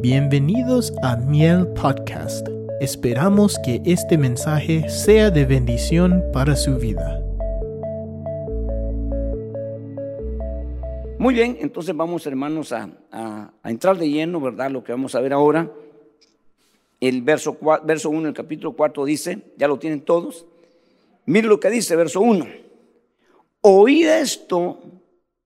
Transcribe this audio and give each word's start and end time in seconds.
Bienvenidos 0.00 0.94
a 1.02 1.16
Miel 1.16 1.66
Podcast. 1.74 2.46
Esperamos 2.80 3.58
que 3.64 3.82
este 3.84 4.16
mensaje 4.16 4.88
sea 4.88 5.28
de 5.30 5.44
bendición 5.44 6.22
para 6.32 6.54
su 6.54 6.76
vida. 6.76 7.20
Muy 11.18 11.34
bien, 11.34 11.58
entonces 11.60 11.96
vamos 11.96 12.24
hermanos 12.28 12.72
a, 12.72 12.88
entrar 13.64 13.98
de 13.98 14.08
lleno, 14.08 14.40
¿verdad? 14.40 14.70
Lo 14.70 14.84
que 14.84 14.92
vamos 14.92 15.16
a 15.16 15.20
ver 15.20 15.32
ahora. 15.32 15.68
El 17.00 17.22
verso, 17.22 17.58
verso 17.82 18.10
1 18.10 18.22
del 18.22 18.34
capítulo 18.34 18.74
4 18.74 19.04
dice, 19.04 19.52
ya 19.56 19.66
lo 19.66 19.80
tienen 19.80 20.02
todos. 20.02 20.46
Mire 21.26 21.48
lo 21.48 21.58
que 21.58 21.70
dice, 21.70 21.96
verso 21.96 22.20
1. 22.20 22.46
Oíd 23.62 24.06
esto, 24.06 24.78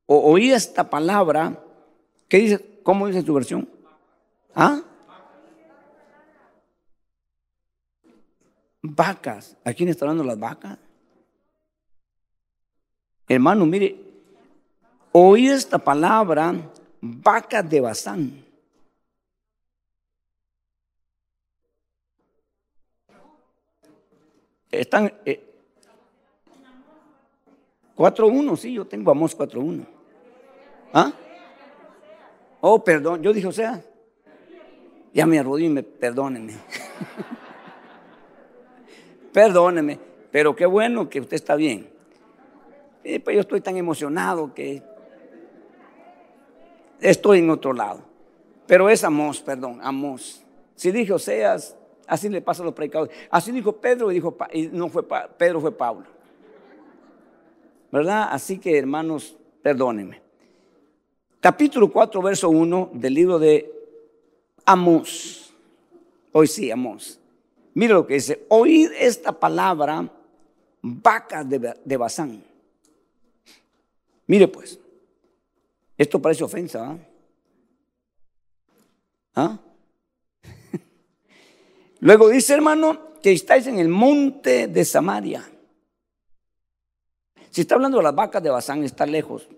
o 0.04 0.30
oíd 0.30 0.52
esta 0.52 0.90
palabra, 0.90 1.58
¿qué 2.28 2.36
dice? 2.36 2.60
¿Cómo 2.82 3.06
dice 3.06 3.22
tu 3.22 3.32
versión? 3.32 3.71
¿Ah? 4.54 4.82
Vacas. 8.82 9.56
¿A 9.64 9.72
quién 9.72 9.88
está 9.88 10.04
hablando 10.04 10.24
las 10.24 10.38
vacas? 10.38 10.78
Hermano, 13.28 13.64
mire, 13.64 13.96
oí 15.12 15.48
esta 15.48 15.78
palabra, 15.78 16.54
vacas 17.00 17.70
de 17.70 17.80
Bazán. 17.80 18.44
Están 24.70 25.12
eh, 25.24 25.52
4.1, 27.96 28.56
sí, 28.56 28.72
yo 28.72 28.86
tengo 28.86 29.10
Amos 29.10 29.36
4.1. 29.36 29.86
¿Ah? 30.92 31.12
Oh, 32.60 32.82
perdón, 32.82 33.22
yo 33.22 33.32
dije, 33.32 33.46
o 33.46 33.52
sea, 33.52 33.82
ya 35.12 35.26
me 35.26 35.38
arrodillo 35.38 35.70
y 35.70 35.74
me 35.74 35.82
perdónenme. 35.82 36.54
perdónenme, 39.32 39.98
pero 40.30 40.56
qué 40.56 40.66
bueno 40.66 41.08
que 41.08 41.20
usted 41.20 41.36
está 41.36 41.54
bien. 41.54 41.88
Eh, 43.04 43.20
pues 43.20 43.34
yo 43.34 43.40
estoy 43.40 43.60
tan 43.60 43.76
emocionado 43.76 44.54
que 44.54 44.82
estoy 47.00 47.40
en 47.40 47.50
otro 47.50 47.72
lado. 47.72 48.02
Pero 48.66 48.88
es 48.88 49.04
Amos, 49.04 49.40
perdón, 49.40 49.80
Amos. 49.82 50.44
Si 50.76 50.90
dije 50.90 51.12
Oseas, 51.12 51.76
así 52.06 52.28
le 52.28 52.40
pasa 52.40 52.62
a 52.62 52.66
los 52.66 52.74
predicadores. 52.74 53.14
Así 53.30 53.52
dijo 53.52 53.76
Pedro 53.76 54.10
y 54.10 54.14
dijo 54.14 54.36
y 54.52 54.68
no 54.68 54.88
fue 54.88 55.04
Pedro, 55.36 55.60
fue 55.60 55.76
Pablo. 55.76 56.06
¿Verdad? 57.90 58.28
Así 58.30 58.58
que 58.58 58.78
hermanos, 58.78 59.36
perdónenme. 59.62 60.22
Capítulo 61.40 61.90
4, 61.90 62.22
verso 62.22 62.48
1 62.48 62.90
del 62.94 63.14
libro 63.14 63.38
de 63.38 63.81
Amos. 64.64 65.52
Hoy 66.32 66.46
sí, 66.46 66.70
Amos. 66.70 67.18
Mire 67.74 67.94
lo 67.94 68.06
que 68.06 68.14
dice. 68.14 68.46
Oíd 68.48 68.90
esta 68.98 69.32
palabra, 69.32 70.10
vacas 70.82 71.48
de, 71.48 71.74
de 71.84 71.96
Bazán. 71.96 72.44
Mire 74.26 74.48
pues, 74.48 74.78
esto 75.96 76.20
parece 76.20 76.44
ofensa. 76.44 76.90
¿ah? 76.90 76.98
¿Ah? 79.34 79.58
Luego 82.00 82.28
dice, 82.28 82.54
hermano, 82.54 83.12
que 83.22 83.32
estáis 83.32 83.66
en 83.66 83.78
el 83.78 83.88
monte 83.88 84.68
de 84.68 84.84
Samaria. 84.84 85.48
Si 87.50 87.60
está 87.60 87.74
hablando 87.74 87.98
de 87.98 88.04
las 88.04 88.14
vacas 88.14 88.42
de 88.42 88.50
Bazán, 88.50 88.82
está 88.82 89.06
lejos. 89.06 89.48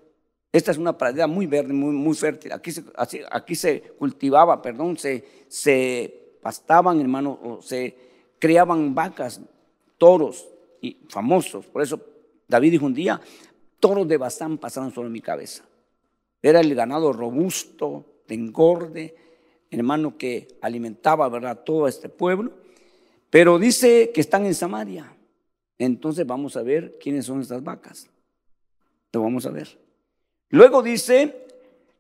Esta 0.55 0.71
es 0.71 0.79
una 0.79 0.97
pradera 0.97 1.27
muy 1.27 1.49
verde, 1.49 1.73
muy, 1.73 1.93
muy 1.93 2.15
fértil. 2.15 2.53
Aquí 2.53 2.71
se, 2.71 2.85
aquí 3.29 3.57
se 3.57 3.81
cultivaba, 3.99 4.63
perdón, 4.63 4.97
se, 4.97 5.25
se 5.49 6.37
pastaban, 6.41 7.01
hermano, 7.01 7.37
o 7.43 7.61
se 7.61 7.97
criaban 8.39 8.95
vacas, 8.95 9.41
toros 9.99 10.49
y 10.81 10.99
famosos. 11.09 11.67
Por 11.67 11.83
eso 11.83 12.01
David 12.47 12.71
dijo 12.71 12.87
un 12.87 12.95
día, 12.95 13.21
toros 13.81 14.07
de 14.07 14.17
Bazán 14.17 14.59
pasaron 14.59 14.95
sobre 14.95 15.09
mi 15.09 15.21
cabeza. 15.21 15.65
Era 16.41 16.61
el 16.61 16.73
ganado 16.73 17.13
robusto, 17.13 18.23
de 18.29 18.37
engorde, 18.37 19.17
hermano, 19.73 20.17
que 20.17 20.47
alimentaba, 20.61 21.29
¿verdad?, 21.29 21.65
todo 21.65 21.89
este 21.89 22.09
pueblo. 22.09 22.53
Pero 23.29 23.59
dice 23.59 24.13
que 24.15 24.21
están 24.21 24.47
en 24.47 24.55
Samaria. 24.55 25.17
Entonces 25.79 26.25
vamos 26.25 26.57
a 26.57 26.63
ver 26.63 26.97
quiénes 27.01 27.27
son 27.27 27.41
estas 27.41 27.65
vacas. 27.65 28.09
Lo 29.13 29.23
vamos 29.23 29.47
a 29.47 29.51
ver. 29.51 29.83
Luego 30.55 30.85
dice, 30.85 31.49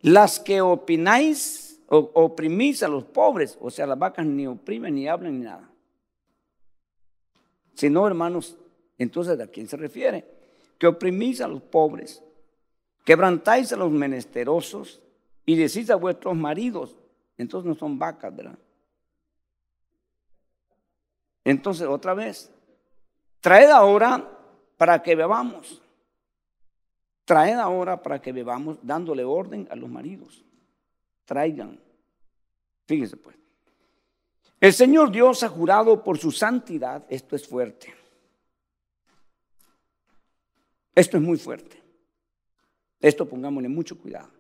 las 0.02 0.38
que 0.38 0.60
opináis 0.60 1.80
o 1.88 2.08
oprimís 2.14 2.84
a 2.84 2.88
los 2.88 3.02
pobres, 3.02 3.58
o 3.60 3.68
sea, 3.68 3.84
las 3.84 3.98
vacas 3.98 4.24
ni 4.24 4.46
oprimen 4.46 4.94
ni 4.94 5.08
hablan 5.08 5.40
ni 5.40 5.44
nada. 5.44 5.68
Si 7.74 7.90
no, 7.90 8.06
hermanos, 8.06 8.56
entonces 8.96 9.40
¿a 9.40 9.48
quién 9.48 9.66
se 9.66 9.76
refiere? 9.76 10.24
Que 10.78 10.86
oprimís 10.86 11.40
a 11.40 11.48
los 11.48 11.62
pobres, 11.62 12.22
quebrantáis 13.04 13.72
a 13.72 13.76
los 13.76 13.90
menesterosos 13.90 15.02
y 15.44 15.56
decís 15.56 15.90
a 15.90 15.96
vuestros 15.96 16.36
maridos, 16.36 16.96
entonces 17.36 17.66
no 17.68 17.74
son 17.74 17.98
vacas, 17.98 18.36
¿verdad? 18.36 18.58
Entonces, 21.42 21.88
otra 21.88 22.14
vez, 22.14 22.52
traed 23.40 23.70
ahora 23.70 24.30
para 24.76 25.02
que 25.02 25.16
bebamos. 25.16 25.82
Traed 27.24 27.58
ahora 27.58 28.02
para 28.02 28.20
que 28.20 28.32
bebamos, 28.32 28.78
dándole 28.82 29.24
orden 29.24 29.66
a 29.70 29.76
los 29.76 29.88
maridos. 29.88 30.44
Traigan. 31.24 31.78
Fíjense 32.86 33.16
pues. 33.16 33.36
El 34.60 34.72
Señor 34.72 35.10
Dios 35.10 35.42
ha 35.42 35.48
jurado 35.48 36.02
por 36.02 36.18
su 36.18 36.30
santidad, 36.30 37.04
esto 37.08 37.36
es 37.36 37.46
fuerte. 37.46 37.94
Esto 40.94 41.16
es 41.16 41.22
muy 41.22 41.36
fuerte. 41.36 41.82
Esto 43.00 43.28
pongámosle 43.28 43.68
mucho 43.68 43.98
cuidado. 43.98 44.30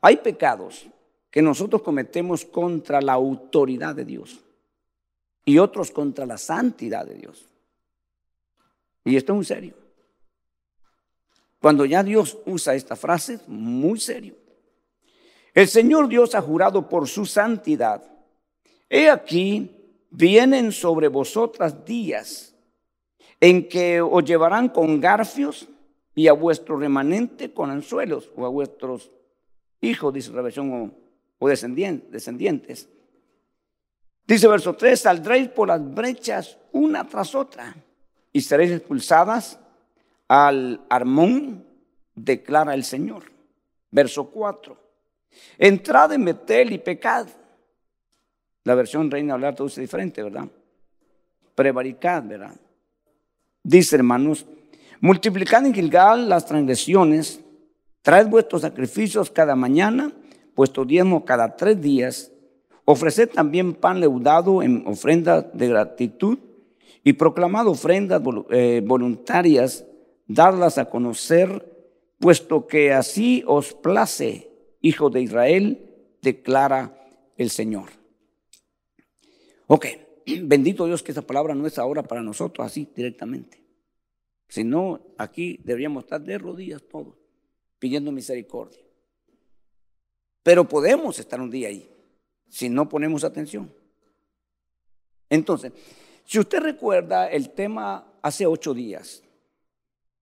Hay 0.00 0.16
pecados 0.16 0.86
que 1.30 1.42
nosotros 1.42 1.82
cometemos 1.82 2.44
contra 2.44 3.00
la 3.00 3.12
autoridad 3.12 3.94
de 3.94 4.04
Dios 4.04 4.40
y 5.44 5.58
otros 5.58 5.90
contra 5.90 6.26
la 6.26 6.38
santidad 6.38 7.06
de 7.06 7.14
Dios. 7.14 7.46
Y 9.04 9.16
esto 9.16 9.32
es 9.32 9.36
muy 9.36 9.44
serio. 9.44 9.81
Cuando 11.62 11.84
ya 11.84 12.02
Dios 12.02 12.38
usa 12.44 12.74
esta 12.74 12.96
frase, 12.96 13.38
muy 13.46 14.00
serio. 14.00 14.34
El 15.54 15.68
Señor 15.68 16.08
Dios 16.08 16.34
ha 16.34 16.42
jurado 16.42 16.88
por 16.88 17.06
su 17.06 17.24
santidad. 17.24 18.02
He 18.90 19.08
aquí, 19.08 19.70
vienen 20.10 20.72
sobre 20.72 21.06
vosotras 21.06 21.84
días 21.84 22.56
en 23.40 23.68
que 23.68 24.00
os 24.00 24.24
llevarán 24.24 24.70
con 24.70 25.00
garfios 25.00 25.68
y 26.16 26.26
a 26.26 26.32
vuestro 26.32 26.76
remanente 26.76 27.54
con 27.54 27.70
anzuelos, 27.70 28.30
o 28.36 28.44
a 28.44 28.48
vuestros 28.48 29.12
hijos, 29.80 30.12
dice 30.12 30.32
la 30.32 30.42
versión, 30.42 30.72
o, 30.72 30.90
o 31.38 31.48
descendien- 31.48 32.08
descendientes. 32.10 32.88
Dice 34.26 34.48
verso 34.48 34.74
3, 34.74 35.00
saldréis 35.00 35.48
por 35.48 35.68
las 35.68 35.94
brechas 35.94 36.58
una 36.72 37.06
tras 37.06 37.36
otra 37.36 37.76
y 38.32 38.40
seréis 38.40 38.72
expulsadas 38.72 39.60
al 40.32 40.80
Armón, 40.88 41.62
declara 42.14 42.72
el 42.72 42.84
Señor. 42.84 43.24
Verso 43.90 44.30
4, 44.30 44.74
entrad 45.58 46.10
en 46.14 46.24
Betel 46.24 46.72
y 46.72 46.78
pecad. 46.78 47.26
La 48.64 48.74
versión 48.74 49.10
Reina 49.10 49.34
Hablar 49.34 49.54
todo 49.54 49.66
es 49.66 49.76
diferente, 49.76 50.22
¿verdad? 50.22 50.48
Prevaricad, 51.54 52.22
¿verdad? 52.24 52.54
Dice, 53.62 53.96
hermanos, 53.96 54.46
multiplicad 55.02 55.66
en 55.66 55.74
Gilgal 55.74 56.30
las 56.30 56.46
transgresiones, 56.46 57.42
traed 58.00 58.28
vuestros 58.28 58.62
sacrificios 58.62 59.30
cada 59.30 59.54
mañana, 59.54 60.12
vuestro 60.56 60.86
diezmo 60.86 61.26
cada 61.26 61.56
tres 61.56 61.78
días, 61.78 62.32
ofreced 62.86 63.28
también 63.28 63.74
pan 63.74 64.00
leudado 64.00 64.62
en 64.62 64.82
ofrenda 64.86 65.42
de 65.42 65.68
gratitud 65.68 66.38
y 67.04 67.12
proclamad 67.12 67.66
ofrendas 67.66 68.22
eh, 68.48 68.82
voluntarias, 68.82 69.84
darlas 70.34 70.78
a 70.78 70.88
conocer, 70.88 71.68
puesto 72.18 72.66
que 72.66 72.92
así 72.92 73.42
os 73.46 73.74
place, 73.74 74.50
hijo 74.80 75.10
de 75.10 75.22
Israel, 75.22 75.90
declara 76.20 76.98
el 77.36 77.50
Señor. 77.50 77.90
Ok, 79.66 79.86
bendito 80.42 80.86
Dios 80.86 81.02
que 81.02 81.12
esta 81.12 81.22
palabra 81.22 81.54
no 81.54 81.66
es 81.66 81.78
ahora 81.78 82.02
para 82.02 82.22
nosotros 82.22 82.66
así 82.66 82.88
directamente. 82.94 83.62
Si 84.48 84.64
no, 84.64 85.00
aquí 85.16 85.58
deberíamos 85.64 86.04
estar 86.04 86.20
de 86.20 86.36
rodillas 86.38 86.82
todos, 86.82 87.14
pidiendo 87.78 88.12
misericordia. 88.12 88.82
Pero 90.42 90.68
podemos 90.68 91.18
estar 91.18 91.40
un 91.40 91.50
día 91.50 91.68
ahí, 91.68 91.88
si 92.48 92.68
no 92.68 92.88
ponemos 92.88 93.24
atención. 93.24 93.72
Entonces, 95.30 95.72
si 96.24 96.38
usted 96.38 96.60
recuerda 96.60 97.30
el 97.30 97.50
tema 97.50 98.18
hace 98.20 98.44
ocho 98.44 98.74
días, 98.74 99.22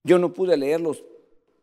yo 0.03 0.19
no 0.19 0.33
pude 0.33 0.57
leer 0.57 0.81
los 0.81 1.05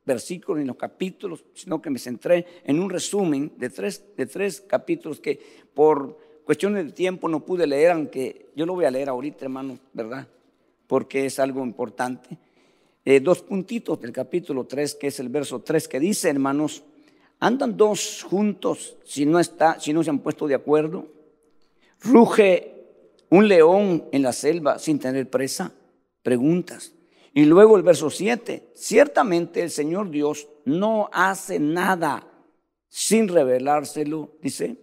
versículos 0.05 0.61
ni 0.61 0.65
los 0.65 0.77
capítulos, 0.77 1.43
sino 1.53 1.81
que 1.81 1.89
me 1.89 1.99
centré 1.99 2.45
en 2.63 2.79
un 2.79 2.89
resumen 2.89 3.51
de 3.57 3.69
tres, 3.69 4.03
de 4.15 4.25
tres 4.25 4.61
capítulos 4.61 5.19
que 5.19 5.39
por 5.73 6.17
cuestiones 6.45 6.85
de 6.85 6.91
tiempo 6.93 7.27
no 7.27 7.43
pude 7.43 7.67
leer, 7.67 7.91
aunque 7.91 8.47
yo 8.55 8.65
lo 8.65 8.73
voy 8.73 8.85
a 8.85 8.91
leer 8.91 9.09
ahorita, 9.09 9.45
hermano, 9.45 9.77
¿verdad? 9.91 10.25
Porque 10.87 11.25
es 11.25 11.39
algo 11.39 11.61
importante. 11.63 12.37
Eh, 13.03 13.19
dos 13.19 13.41
puntitos 13.41 13.99
del 13.99 14.13
capítulo 14.13 14.65
3, 14.65 14.95
que 14.95 15.07
es 15.07 15.19
el 15.19 15.27
verso 15.27 15.59
3, 15.59 15.87
que 15.87 15.99
dice, 15.99 16.29
hermanos, 16.29 16.83
andan 17.39 17.75
dos 17.75 18.23
juntos 18.23 18.95
si 19.03 19.25
no, 19.25 19.39
está, 19.39 19.79
si 19.79 19.91
no 19.91 20.03
se 20.03 20.09
han 20.09 20.19
puesto 20.19 20.47
de 20.47 20.55
acuerdo. 20.55 21.07
Ruge 22.01 22.73
un 23.29 23.47
león 23.47 24.05
en 24.11 24.21
la 24.23 24.31
selva 24.31 24.79
sin 24.79 24.99
tener 24.99 25.29
presa. 25.29 25.73
Preguntas. 26.23 26.93
Y 27.37 27.45
luego 27.45 27.77
el 27.77 27.83
verso 27.83 28.09
7, 28.09 28.71
ciertamente 28.73 29.61
el 29.61 29.69
Señor 29.69 30.09
Dios 30.09 30.47
no 30.65 31.07
hace 31.13 31.59
nada 31.59 32.27
sin 32.89 33.27
revelárselo, 33.27 34.31
dice, 34.41 34.75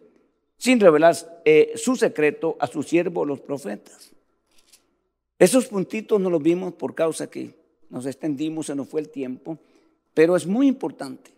sin 0.57 0.79
revelar 0.79 1.17
eh, 1.45 1.73
su 1.75 1.97
secreto 1.97 2.57
a 2.61 2.69
sus 2.69 2.87
siervos 2.87 3.27
los 3.27 3.41
profetas. 3.41 4.13
Esos 5.37 5.67
puntitos 5.67 6.21
no 6.21 6.31
los 6.31 6.41
vimos 6.41 6.75
por 6.75 6.95
causa 6.95 7.29
que 7.29 7.57
nos 7.91 8.07
extendimos, 8.07 8.67
se 8.67 8.77
nos 8.77 8.87
fue 8.89 9.01
el 9.01 9.09
tiempo, 9.09 9.59
pero 10.15 10.37
es 10.37 10.47
muy 10.47 10.69
importante 10.69 11.33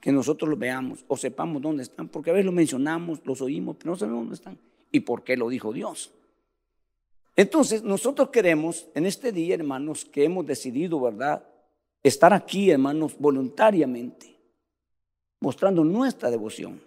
que 0.00 0.12
nosotros 0.12 0.48
los 0.48 0.58
veamos 0.60 1.04
o 1.08 1.16
sepamos 1.16 1.62
dónde 1.62 1.82
están, 1.82 2.06
porque 2.06 2.30
a 2.30 2.32
veces 2.32 2.46
los 2.46 2.54
mencionamos, 2.54 3.18
los 3.24 3.40
oímos, 3.40 3.74
pero 3.76 3.90
no 3.90 3.96
sabemos 3.96 4.20
dónde 4.20 4.36
están 4.36 4.58
y 4.92 5.00
por 5.00 5.24
qué 5.24 5.36
lo 5.36 5.48
dijo 5.48 5.72
Dios. 5.72 6.12
Entonces, 7.36 7.82
nosotros 7.82 8.30
queremos 8.30 8.86
en 8.94 9.06
este 9.06 9.32
día, 9.32 9.54
hermanos, 9.54 10.04
que 10.04 10.24
hemos 10.24 10.46
decidido, 10.46 11.00
¿verdad? 11.00 11.44
Estar 12.02 12.32
aquí, 12.32 12.70
hermanos, 12.70 13.16
voluntariamente, 13.18 14.36
mostrando 15.40 15.84
nuestra 15.84 16.30
devoción 16.30 16.80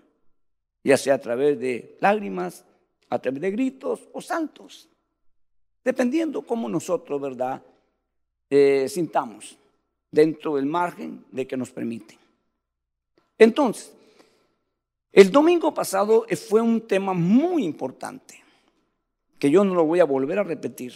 ya 0.87 0.95
sea 0.95 1.15
a 1.15 1.21
través 1.21 1.59
de 1.59 1.97
lágrimas, 1.99 2.63
a 3.09 3.19
través 3.19 3.41
de 3.41 3.51
gritos 3.51 4.07
o 4.13 4.21
santos, 4.21 4.87
dependiendo 5.83 6.43
cómo 6.43 6.69
nosotros, 6.69 7.19
¿verdad?, 7.19 7.61
eh, 8.49 8.87
sintamos 8.87 9.57
dentro 10.09 10.55
del 10.55 10.65
margen 10.65 11.25
de 11.29 11.45
que 11.45 11.57
nos 11.57 11.71
permiten. 11.71 12.17
Entonces, 13.37 13.93
el 15.11 15.29
domingo 15.29 15.73
pasado 15.73 16.25
fue 16.47 16.61
un 16.61 16.79
tema 16.87 17.13
muy 17.13 17.65
importante, 17.65 18.41
que 19.39 19.51
yo 19.51 19.63
no 19.63 19.75
lo 19.75 19.85
voy 19.85 19.99
a 19.99 20.05
volver 20.05 20.39
a 20.39 20.43
repetir, 20.43 20.93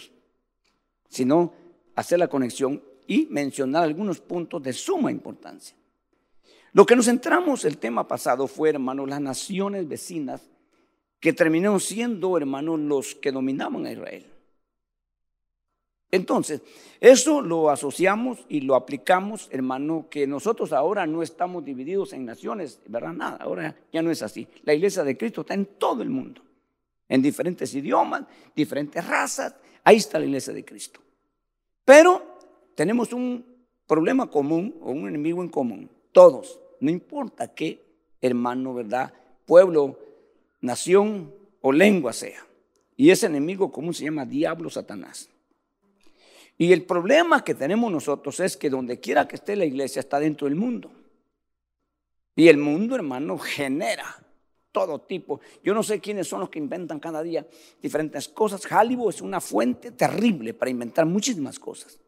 sino 1.08 1.52
hacer 1.94 2.18
la 2.18 2.28
conexión 2.28 2.82
y 3.06 3.26
mencionar 3.30 3.84
algunos 3.84 4.20
puntos 4.20 4.62
de 4.62 4.72
suma 4.72 5.10
importancia. 5.10 5.76
Lo 6.72 6.86
que 6.86 6.96
nos 6.96 7.06
centramos 7.06 7.64
el 7.64 7.78
tema 7.78 8.08
pasado 8.08 8.46
fue, 8.46 8.70
hermano, 8.70 9.06
las 9.06 9.20
naciones 9.20 9.86
vecinas 9.86 10.40
que 11.20 11.32
terminaron 11.32 11.80
siendo, 11.80 12.36
hermanos, 12.36 12.80
los 12.80 13.14
que 13.14 13.30
dominaban 13.30 13.86
a 13.86 13.92
Israel. 13.92 14.26
Entonces, 16.10 16.60
eso 17.00 17.40
lo 17.40 17.70
asociamos 17.70 18.44
y 18.48 18.60
lo 18.60 18.74
aplicamos, 18.74 19.48
hermano, 19.50 20.08
que 20.10 20.26
nosotros 20.26 20.72
ahora 20.72 21.06
no 21.06 21.22
estamos 21.22 21.64
divididos 21.64 22.12
en 22.12 22.26
naciones, 22.26 22.80
¿verdad? 22.86 23.12
Nada, 23.14 23.36
ahora 23.36 23.76
ya 23.92 24.02
no 24.02 24.10
es 24.10 24.22
así. 24.22 24.46
La 24.64 24.74
iglesia 24.74 25.04
de 25.04 25.16
Cristo 25.16 25.40
está 25.40 25.54
en 25.54 25.64
todo 25.64 26.02
el 26.02 26.10
mundo, 26.10 26.42
en 27.12 27.20
diferentes 27.20 27.74
idiomas, 27.74 28.22
diferentes 28.56 29.06
razas. 29.06 29.54
Ahí 29.84 29.96
está 29.96 30.18
la 30.18 30.24
iglesia 30.24 30.54
de 30.54 30.64
Cristo. 30.64 30.98
Pero 31.84 32.38
tenemos 32.74 33.12
un 33.12 33.44
problema 33.86 34.30
común 34.30 34.78
o 34.80 34.92
un 34.92 35.06
enemigo 35.06 35.42
en 35.42 35.50
común, 35.50 35.90
todos. 36.10 36.58
No 36.80 36.90
importa 36.90 37.52
qué 37.52 37.84
hermano, 38.18 38.72
¿verdad? 38.72 39.12
Pueblo, 39.44 39.98
nación 40.62 41.34
o 41.60 41.70
lengua 41.70 42.14
sea. 42.14 42.46
Y 42.96 43.10
ese 43.10 43.26
enemigo 43.26 43.70
común 43.70 43.92
se 43.92 44.04
llama 44.04 44.24
diablo 44.24 44.70
Satanás. 44.70 45.28
Y 46.56 46.72
el 46.72 46.84
problema 46.84 47.44
que 47.44 47.54
tenemos 47.54 47.92
nosotros 47.92 48.40
es 48.40 48.56
que 48.56 48.70
donde 48.70 49.00
quiera 49.00 49.28
que 49.28 49.36
esté 49.36 49.54
la 49.54 49.66
iglesia 49.66 50.00
está 50.00 50.18
dentro 50.18 50.46
del 50.46 50.56
mundo. 50.56 50.90
Y 52.36 52.48
el 52.48 52.56
mundo, 52.56 52.94
hermano, 52.94 53.36
genera 53.36 54.16
todo 54.72 55.00
tipo. 55.02 55.40
Yo 55.62 55.74
no 55.74 55.82
sé 55.82 56.00
quiénes 56.00 56.26
son 56.26 56.40
los 56.40 56.48
que 56.48 56.58
inventan 56.58 56.98
cada 56.98 57.22
día 57.22 57.46
diferentes 57.80 58.28
cosas. 58.28 58.62
Hollywood 58.70 59.10
es 59.10 59.20
una 59.20 59.40
fuente 59.40 59.92
terrible 59.92 60.54
para 60.54 60.70
inventar 60.70 61.06
muchísimas 61.06 61.58
cosas. 61.58 62.00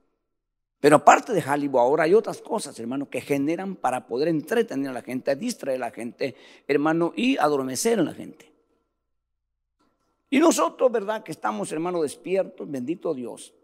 Pero 0.81 0.97
aparte 0.97 1.33
de 1.33 1.43
Hollywood, 1.43 1.81
ahora 1.81 2.05
hay 2.05 2.15
otras 2.15 2.43
cosas, 2.43 2.79
hermano, 2.79 3.09
que 3.09 3.21
generan 3.21 3.77
para 3.77 4.07
poder 4.07 4.29
entretener 4.29 4.91
a 4.91 4.93
la 4.93 5.03
gente, 5.03 5.35
distraer 5.37 5.77
a 5.83 5.87
la 5.87 5.91
gente, 5.91 6.35
hermano, 6.67 7.13
y 7.17 7.39
adormecer 7.39 7.99
a 8.01 8.03
la 8.03 8.13
gente. 8.13 8.53
Y 10.29 10.41
nosotros, 10.41 10.91
¿verdad? 10.91 11.23
Que 11.23 11.33
estamos, 11.33 11.71
hermano, 11.73 12.03
despiertos, 12.03 12.71
bendito 12.71 13.15
Dios, 13.15 13.55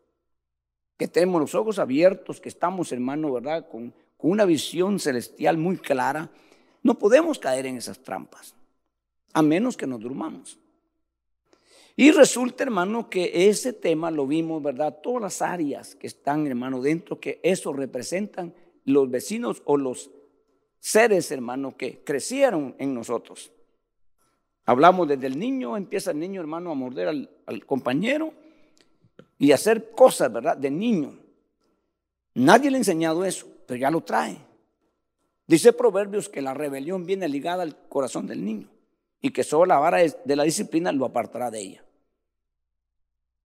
que 0.96 1.08
tenemos 1.08 1.40
los 1.40 1.54
ojos 1.54 1.78
abiertos, 1.78 2.40
que 2.40 2.48
estamos, 2.48 2.92
hermano, 2.92 3.32
¿verdad? 3.32 3.68
Con 3.68 3.92
una 4.18 4.44
visión 4.44 4.98
celestial 4.98 5.58
muy 5.58 5.76
clara, 5.76 6.30
no 6.82 6.98
podemos 6.98 7.38
caer 7.38 7.66
en 7.66 7.76
esas 7.76 7.98
trampas, 7.98 8.54
a 9.32 9.42
menos 9.42 9.76
que 9.76 9.86
nos 9.86 10.00
durmamos. 10.00 10.58
Y 11.96 12.12
resulta, 12.12 12.64
hermano, 12.64 13.10
que 13.10 13.48
ese 13.48 13.72
tema 13.72 14.10
lo 14.10 14.26
vimos, 14.26 14.62
¿verdad? 14.62 15.00
Todas 15.02 15.22
las 15.22 15.42
áreas 15.42 15.94
que 15.94 16.06
están, 16.06 16.46
hermano, 16.46 16.80
dentro, 16.80 17.20
que 17.20 17.40
eso 17.42 17.72
representan 17.72 18.54
los 18.84 19.10
vecinos 19.10 19.60
o 19.66 19.76
los 19.76 20.10
seres, 20.78 21.30
hermano, 21.30 21.76
que 21.76 22.02
crecieron 22.02 22.74
en 22.78 22.94
nosotros. 22.94 23.52
Hablamos 24.64 25.08
desde 25.08 25.26
el 25.26 25.38
niño, 25.38 25.76
empieza 25.76 26.12
el 26.12 26.18
niño, 26.18 26.40
hermano, 26.40 26.70
a 26.70 26.74
morder 26.74 27.08
al, 27.08 27.30
al 27.44 27.66
compañero 27.66 28.32
y 29.38 29.52
a 29.52 29.56
hacer 29.56 29.90
cosas, 29.90 30.32
¿verdad? 30.32 30.56
De 30.56 30.70
niño. 30.70 31.18
Nadie 32.34 32.70
le 32.70 32.76
ha 32.76 32.80
enseñado 32.80 33.24
eso, 33.24 33.46
pero 33.66 33.78
ya 33.78 33.90
lo 33.90 34.00
trae. 34.00 34.38
Dice 35.46 35.72
Proverbios 35.72 36.28
que 36.28 36.40
la 36.40 36.54
rebelión 36.54 37.04
viene 37.04 37.28
ligada 37.28 37.62
al 37.62 37.76
corazón 37.88 38.26
del 38.26 38.44
niño 38.44 38.70
y 39.20 39.30
que 39.30 39.44
solo 39.44 39.66
la 39.66 39.78
vara 39.78 39.98
de 39.98 40.36
la 40.36 40.44
disciplina 40.44 40.92
lo 40.92 41.04
apartará 41.04 41.50
de 41.50 41.60
ella. 41.60 41.84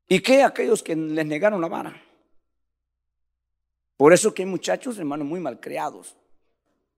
¿Y 0.07 0.19
qué 0.19 0.43
aquellos 0.43 0.83
que 0.83 0.95
les 0.95 1.25
negaron 1.25 1.59
la 1.61 1.67
vara? 1.67 2.01
Por 3.97 4.13
eso 4.13 4.33
que 4.33 4.43
hay 4.43 4.49
muchachos, 4.49 4.97
hermanos, 4.97 5.27
muy 5.27 5.39
mal 5.39 5.59
creados. 5.59 6.15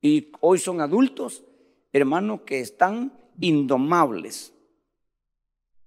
Y 0.01 0.31
hoy 0.41 0.59
son 0.59 0.81
adultos, 0.81 1.44
hermanos, 1.94 2.41
que 2.41 2.59
están 2.59 3.13
indomables. 3.39 4.54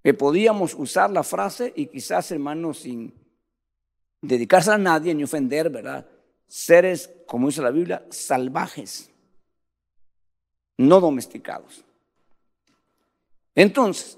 Que 0.03 0.13
podíamos 0.13 0.73
usar 0.73 1.11
la 1.11 1.23
frase 1.23 1.73
y 1.75 1.87
quizás, 1.87 2.31
hermanos, 2.31 2.79
sin 2.79 3.13
dedicarse 4.21 4.71
a 4.71 4.77
nadie 4.77 5.13
ni 5.13 5.23
ofender, 5.23 5.69
¿verdad? 5.69 6.07
Seres, 6.47 7.09
como 7.27 7.47
dice 7.47 7.61
la 7.61 7.71
Biblia, 7.71 8.05
salvajes, 8.09 9.11
no 10.77 10.99
domesticados. 10.99 11.85
Entonces, 13.55 14.17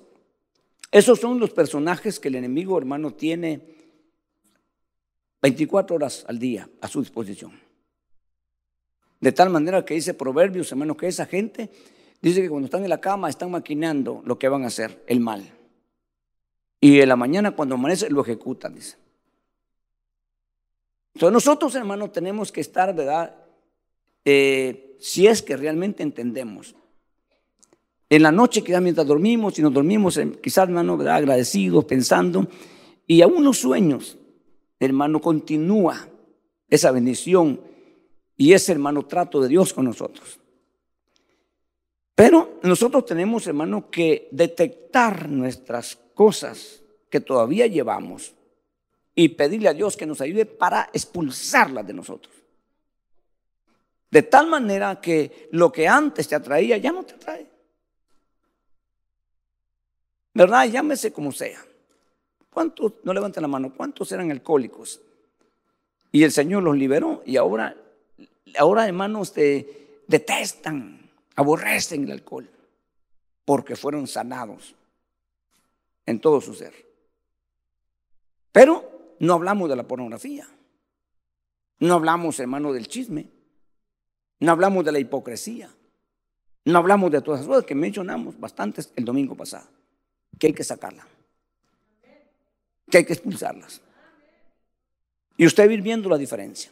esos 0.91 1.19
son 1.19 1.39
los 1.39 1.49
personajes 1.51 2.19
que 2.19 2.27
el 2.27 2.35
enemigo, 2.35 2.77
hermano, 2.77 3.13
tiene 3.13 3.61
24 5.41 5.95
horas 5.95 6.23
al 6.27 6.39
día 6.39 6.69
a 6.81 6.87
su 6.87 6.99
disposición. 6.99 7.59
De 9.19 9.31
tal 9.31 9.49
manera 9.49 9.83
que 9.83 9.95
dice 9.95 10.13
Proverbios, 10.13 10.71
hermano, 10.71 10.95
que 10.95 11.07
esa 11.07 11.25
gente 11.25 11.69
dice 12.21 12.41
que 12.41 12.49
cuando 12.49 12.65
están 12.65 12.83
en 12.83 12.89
la 12.89 13.01
cama 13.01 13.29
están 13.29 13.51
maquinando 13.51 14.21
lo 14.25 14.37
que 14.37 14.49
van 14.49 14.63
a 14.63 14.67
hacer, 14.67 15.03
el 15.07 15.19
mal. 15.19 15.49
Y 16.79 16.99
en 16.99 17.09
la 17.09 17.15
mañana 17.15 17.55
cuando 17.55 17.75
amanece 17.75 18.09
lo 18.09 18.21
ejecutan, 18.21 18.75
dice. 18.75 18.97
Entonces 21.15 21.33
nosotros, 21.33 21.73
hermano, 21.75 22.11
tenemos 22.11 22.51
que 22.51 22.61
estar, 22.61 22.93
¿verdad? 22.93 23.35
Eh, 24.25 24.95
si 24.99 25.27
es 25.27 25.41
que 25.41 25.57
realmente 25.57 26.03
entendemos 26.03 26.75
en 28.15 28.21
la 28.21 28.31
noche, 28.31 28.63
quizás 28.63 28.79
mientras 28.79 29.07
dormimos, 29.07 29.57
y 29.57 29.63
nos 29.63 29.73
dormimos, 29.73 30.17
eh, 30.17 30.31
quizás, 30.39 30.67
hermano, 30.67 30.93
agradecidos, 30.93 31.83
pensando, 31.85 32.47
y 33.07 33.23
aún 33.23 33.43
los 33.43 33.57
sueños, 33.57 34.19
hermano, 34.79 35.19
continúa 35.19 36.07
esa 36.69 36.91
bendición 36.91 37.59
y 38.37 38.53
ese, 38.53 38.71
hermano, 38.71 39.07
trato 39.07 39.41
de 39.41 39.47
Dios 39.47 39.73
con 39.73 39.85
nosotros. 39.85 40.39
Pero 42.13 42.59
nosotros 42.61 43.03
tenemos, 43.03 43.47
hermano, 43.47 43.89
que 43.89 44.27
detectar 44.29 45.27
nuestras 45.27 45.97
cosas 46.13 46.83
que 47.09 47.19
todavía 47.19 47.65
llevamos 47.65 48.35
y 49.15 49.29
pedirle 49.29 49.69
a 49.69 49.73
Dios 49.73 49.97
que 49.97 50.05
nos 50.05 50.21
ayude 50.21 50.45
para 50.45 50.87
expulsarlas 50.93 51.87
de 51.87 51.93
nosotros. 51.93 52.35
De 54.11 54.21
tal 54.21 54.45
manera 54.45 55.01
que 55.01 55.49
lo 55.51 55.71
que 55.71 55.87
antes 55.87 56.27
te 56.27 56.35
atraía 56.35 56.77
ya 56.77 56.91
no 56.91 57.01
te 57.03 57.15
atrae. 57.15 57.52
¿Verdad? 60.33 60.65
Llámese 60.65 61.13
como 61.13 61.31
sea. 61.31 61.63
¿Cuántos, 62.49 62.93
no 63.03 63.13
levanten 63.13 63.41
la 63.41 63.47
mano, 63.47 63.73
cuántos 63.75 64.11
eran 64.11 64.31
alcohólicos? 64.31 65.01
Y 66.11 66.23
el 66.23 66.31
Señor 66.31 66.63
los 66.63 66.77
liberó 66.77 67.23
y 67.25 67.37
ahora 67.37 67.75
ahora 68.57 68.87
hermanos 68.87 69.33
te 69.33 70.01
detestan, 70.07 71.09
aborrecen 71.35 72.03
el 72.05 72.11
alcohol, 72.11 72.49
porque 73.45 73.75
fueron 73.75 74.07
sanados 74.07 74.75
en 76.05 76.19
todo 76.19 76.41
su 76.41 76.53
ser. 76.53 76.73
Pero 78.51 79.15
no 79.19 79.33
hablamos 79.33 79.69
de 79.69 79.75
la 79.75 79.87
pornografía, 79.87 80.47
no 81.79 81.95
hablamos, 81.95 82.39
hermano, 82.39 82.73
del 82.73 82.87
chisme, 82.87 83.27
no 84.39 84.51
hablamos 84.51 84.85
de 84.85 84.91
la 84.91 84.99
hipocresía, 84.99 85.69
no 86.65 86.77
hablamos 86.77 87.11
de 87.11 87.21
todas 87.21 87.41
las 87.41 87.47
cosas 87.47 87.65
que 87.65 87.75
mencionamos 87.75 88.39
bastantes 88.39 88.91
el 88.95 89.05
domingo 89.05 89.35
pasado, 89.35 89.67
que 90.39 90.47
hay 90.47 90.53
que 90.53 90.63
sacarla, 90.63 91.07
que 92.89 92.97
hay 92.97 93.05
que 93.05 93.13
expulsarlas. 93.13 93.81
Y 95.37 95.45
usted 95.45 95.67
va 95.67 95.73
ir 95.73 95.81
viendo 95.81 96.09
la 96.09 96.17
diferencia. 96.17 96.71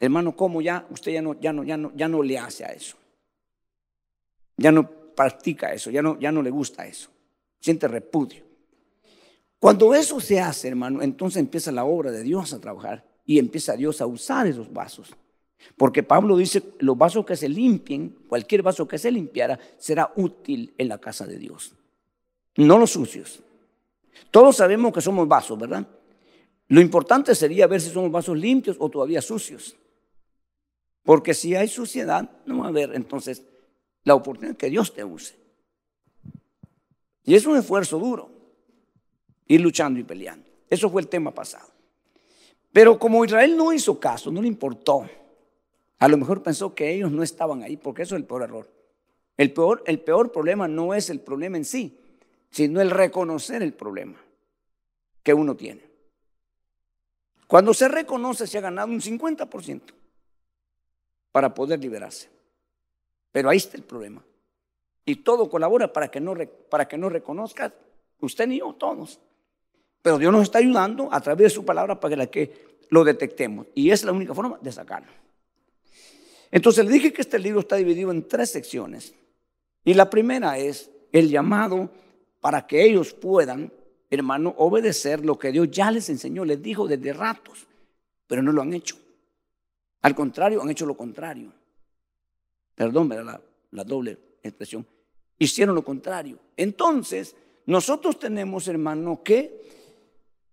Hermano, 0.00 0.36
¿cómo 0.36 0.60
ya 0.60 0.86
usted 0.90 1.12
ya 1.12 1.22
no, 1.22 1.38
ya 1.40 1.52
no, 1.52 1.64
ya 1.64 1.76
no, 1.76 1.92
ya 1.94 2.08
no 2.08 2.22
le 2.22 2.38
hace 2.38 2.64
a 2.64 2.68
eso? 2.68 2.96
Ya 4.56 4.72
no 4.72 4.88
practica 5.14 5.72
eso, 5.72 5.90
ya 5.90 6.02
no, 6.02 6.18
ya 6.18 6.32
no 6.32 6.42
le 6.42 6.50
gusta 6.50 6.86
eso. 6.86 7.10
Siente 7.60 7.88
repudio. 7.88 8.44
Cuando 9.58 9.94
eso 9.94 10.20
se 10.20 10.38
hace, 10.38 10.68
hermano, 10.68 11.02
entonces 11.02 11.40
empieza 11.40 11.72
la 11.72 11.84
obra 11.84 12.10
de 12.10 12.22
Dios 12.22 12.52
a 12.52 12.60
trabajar 12.60 13.04
y 13.24 13.38
empieza 13.38 13.76
Dios 13.76 14.00
a 14.00 14.06
usar 14.06 14.46
esos 14.46 14.72
vasos. 14.72 15.14
Porque 15.76 16.02
Pablo 16.02 16.36
dice, 16.36 16.62
los 16.78 16.96
vasos 16.96 17.24
que 17.24 17.36
se 17.36 17.48
limpien, 17.48 18.10
cualquier 18.28 18.62
vaso 18.62 18.86
que 18.86 18.98
se 18.98 19.10
limpiara, 19.10 19.58
será 19.78 20.12
útil 20.16 20.74
en 20.78 20.88
la 20.88 20.98
casa 20.98 21.26
de 21.26 21.38
Dios. 21.38 21.74
No 22.56 22.78
los 22.78 22.90
sucios. 22.90 23.42
Todos 24.30 24.56
sabemos 24.56 24.92
que 24.92 25.00
somos 25.00 25.28
vasos, 25.28 25.58
¿verdad? 25.58 25.86
Lo 26.68 26.80
importante 26.80 27.34
sería 27.34 27.66
ver 27.66 27.80
si 27.80 27.90
somos 27.90 28.10
vasos 28.10 28.36
limpios 28.36 28.76
o 28.80 28.88
todavía 28.88 29.22
sucios. 29.22 29.76
Porque 31.04 31.34
si 31.34 31.54
hay 31.54 31.68
suciedad, 31.68 32.28
no 32.46 32.58
va 32.58 32.66
a 32.66 32.68
haber 32.68 32.94
entonces 32.94 33.42
la 34.04 34.14
oportunidad 34.14 34.56
que 34.56 34.70
Dios 34.70 34.92
te 34.92 35.04
use. 35.04 35.36
Y 37.24 37.34
es 37.34 37.46
un 37.46 37.56
esfuerzo 37.56 37.98
duro, 37.98 38.30
ir 39.46 39.60
luchando 39.60 40.00
y 40.00 40.04
peleando. 40.04 40.46
Eso 40.68 40.90
fue 40.90 41.02
el 41.02 41.08
tema 41.08 41.32
pasado. 41.32 41.68
Pero 42.72 42.98
como 42.98 43.24
Israel 43.24 43.56
no 43.56 43.72
hizo 43.72 43.98
caso, 43.98 44.30
no 44.30 44.42
le 44.42 44.48
importó, 44.48 45.08
a 45.98 46.08
lo 46.08 46.16
mejor 46.16 46.42
pensó 46.42 46.74
que 46.74 46.92
ellos 46.92 47.10
no 47.10 47.22
estaban 47.22 47.62
ahí, 47.62 47.76
porque 47.76 48.02
eso 48.02 48.16
es 48.16 48.20
el 48.20 48.26
peor 48.26 48.42
error. 48.42 48.70
El 49.36 49.52
peor, 49.52 49.82
el 49.86 50.00
peor 50.00 50.32
problema 50.32 50.68
no 50.68 50.94
es 50.94 51.08
el 51.10 51.20
problema 51.20 51.56
en 51.56 51.64
sí, 51.64 51.98
sino 52.56 52.80
el 52.80 52.90
reconocer 52.90 53.62
el 53.62 53.74
problema 53.74 54.16
que 55.22 55.34
uno 55.34 55.54
tiene. 55.54 55.82
Cuando 57.46 57.74
se 57.74 57.86
reconoce, 57.86 58.46
se 58.46 58.56
ha 58.56 58.62
ganado 58.62 58.90
un 58.90 59.02
50% 59.02 59.82
para 61.32 61.52
poder 61.52 61.80
liberarse. 61.80 62.30
Pero 63.30 63.50
ahí 63.50 63.58
está 63.58 63.76
el 63.76 63.82
problema. 63.82 64.24
Y 65.04 65.16
todo 65.16 65.50
colabora 65.50 65.92
para 65.92 66.10
que 66.10 66.18
no, 66.18 66.34
para 66.70 66.88
que 66.88 66.96
no 66.96 67.10
reconozca 67.10 67.74
usted 68.20 68.48
ni 68.48 68.60
yo, 68.60 68.72
todos. 68.72 69.20
Pero 70.00 70.16
Dios 70.16 70.32
nos 70.32 70.44
está 70.44 70.56
ayudando 70.56 71.10
a 71.12 71.20
través 71.20 71.44
de 71.44 71.50
su 71.50 71.62
palabra 71.62 72.00
para 72.00 72.26
que 72.26 72.78
lo 72.88 73.04
detectemos. 73.04 73.66
Y 73.74 73.90
es 73.90 74.02
la 74.02 74.12
única 74.12 74.32
forma 74.32 74.58
de 74.62 74.72
sacarlo. 74.72 75.12
Entonces 76.50 76.86
le 76.86 76.90
dije 76.90 77.12
que 77.12 77.20
este 77.20 77.38
libro 77.38 77.60
está 77.60 77.76
dividido 77.76 78.10
en 78.12 78.26
tres 78.26 78.48
secciones. 78.48 79.14
Y 79.84 79.92
la 79.92 80.08
primera 80.08 80.56
es 80.56 80.90
el 81.12 81.28
llamado 81.28 81.90
para 82.46 82.64
que 82.64 82.84
ellos 82.84 83.12
puedan, 83.12 83.72
hermano, 84.08 84.54
obedecer 84.58 85.24
lo 85.24 85.36
que 85.36 85.50
Dios 85.50 85.68
ya 85.68 85.90
les 85.90 86.08
enseñó, 86.10 86.44
les 86.44 86.62
dijo 86.62 86.86
desde 86.86 87.12
ratos, 87.12 87.66
pero 88.28 88.40
no 88.40 88.52
lo 88.52 88.62
han 88.62 88.72
hecho. 88.72 88.96
Al 90.02 90.14
contrario, 90.14 90.62
han 90.62 90.70
hecho 90.70 90.86
lo 90.86 90.96
contrario. 90.96 91.52
Perdón, 92.72 93.08
la, 93.08 93.40
la 93.72 93.82
doble 93.82 94.16
expresión. 94.44 94.86
Hicieron 95.36 95.74
lo 95.74 95.82
contrario. 95.82 96.38
Entonces, 96.56 97.34
nosotros 97.64 98.16
tenemos, 98.16 98.68
hermano, 98.68 99.24
que 99.24 99.68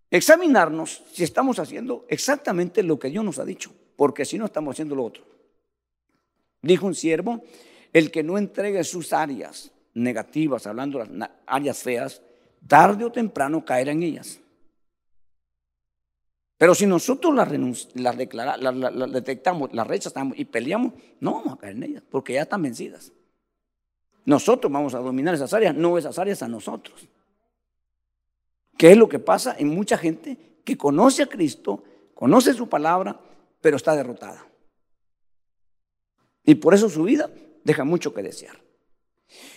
examinarnos 0.10 1.04
si 1.14 1.24
estamos 1.24 1.60
haciendo 1.60 2.08
exactamente 2.10 2.82
lo 2.82 2.98
que 2.98 3.12
Dios 3.12 3.24
nos 3.24 3.38
ha 3.38 3.46
dicho, 3.46 3.72
porque 3.96 4.26
si 4.26 4.40
no 4.40 4.46
estamos 4.46 4.74
haciendo 4.74 4.96
lo 4.96 5.04
otro. 5.04 5.24
Dijo 6.60 6.88
un 6.88 6.96
siervo, 6.96 7.44
el 7.94 8.10
que 8.10 8.24
no 8.24 8.40
entregue 8.40 8.84
sus 8.84 9.14
áreas 9.14 9.70
negativas, 9.94 10.68
hablando 10.68 11.00
de 11.00 11.08
las 11.18 11.30
áreas 11.46 11.82
feas, 11.82 12.22
tarde 12.68 13.06
o 13.06 13.12
temprano 13.12 13.64
caerá 13.64 13.92
en 13.92 14.04
ellas. 14.04 14.40
Pero 16.58 16.76
si 16.76 16.86
nosotros 16.86 17.36
las, 17.36 17.52
las, 17.94 18.76
las, 18.76 19.12
detectamos, 19.12 19.74
las 19.74 19.86
rechazamos 19.86 20.40
y 20.40 20.46
peleamos, 20.46 20.94
no 21.20 21.34
vamos 21.34 21.54
a 21.54 21.58
caer 21.58 21.76
en 21.76 21.84
ellas, 21.84 22.04
porque 22.10 22.34
ya 22.34 22.44
están 22.44 22.62
vencidas. 22.62 23.12
Nosotros 24.26 24.72
vamos 24.72 24.94
a 24.94 25.00
dominar 25.00 25.34
esas 25.34 25.54
áreas, 25.54 25.76
no 25.76 25.98
esas 25.98 26.18
áreas 26.18 26.42
a 26.42 26.48
nosotros. 26.48 27.10
¿Qué 28.78 28.92
es 28.92 28.98
lo 28.98 29.10
que 29.10 29.20
pasa 29.20 29.56
en 29.58 29.68
mucha 29.70 29.98
gente 29.98 30.38
que 30.64 30.78
conoce 30.78 31.24
a 31.24 31.28
Cristo, 31.28 31.84
conoce 32.14 32.54
su 32.54 32.70
palabra, 32.70 33.20
pero 33.60 33.76
está 33.76 33.96
derrotada? 33.96 34.48
Y 36.46 36.56
por 36.56 36.74
eso 36.74 36.90
su 36.90 37.04
vida 37.04 37.30
deja 37.64 37.84
mucho 37.84 38.14
que 38.14 38.24
desear. 38.24 38.63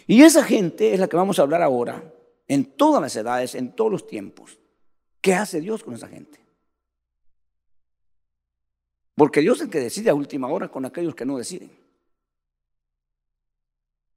Y 0.07 0.23
esa 0.23 0.45
gente 0.45 0.95
es 0.95 1.01
la 1.01 1.09
que 1.09 1.17
vamos 1.17 1.39
a 1.39 1.43
hablar 1.43 1.63
ahora, 1.63 2.13
en 2.49 2.65
todas 2.65 3.03
las 3.03 3.17
edades, 3.17 3.55
en 3.55 3.73
todos 3.73 3.91
los 3.91 4.07
tiempos. 4.07 4.59
¿Qué 5.21 5.35
hace 5.35 5.61
Dios 5.61 5.83
con 5.83 5.95
esa 5.95 6.09
gente? 6.09 6.39
Porque 9.15 9.41
Dios 9.41 9.59
es 9.59 9.65
el 9.65 9.71
que 9.71 9.81
decide 9.81 10.11
a 10.11 10.15
última 10.15 10.49
hora 10.49 10.69
con 10.69 10.85
aquellos 10.85 11.15
que 11.15 11.25
no 11.25 11.39
deciden. 11.39 11.71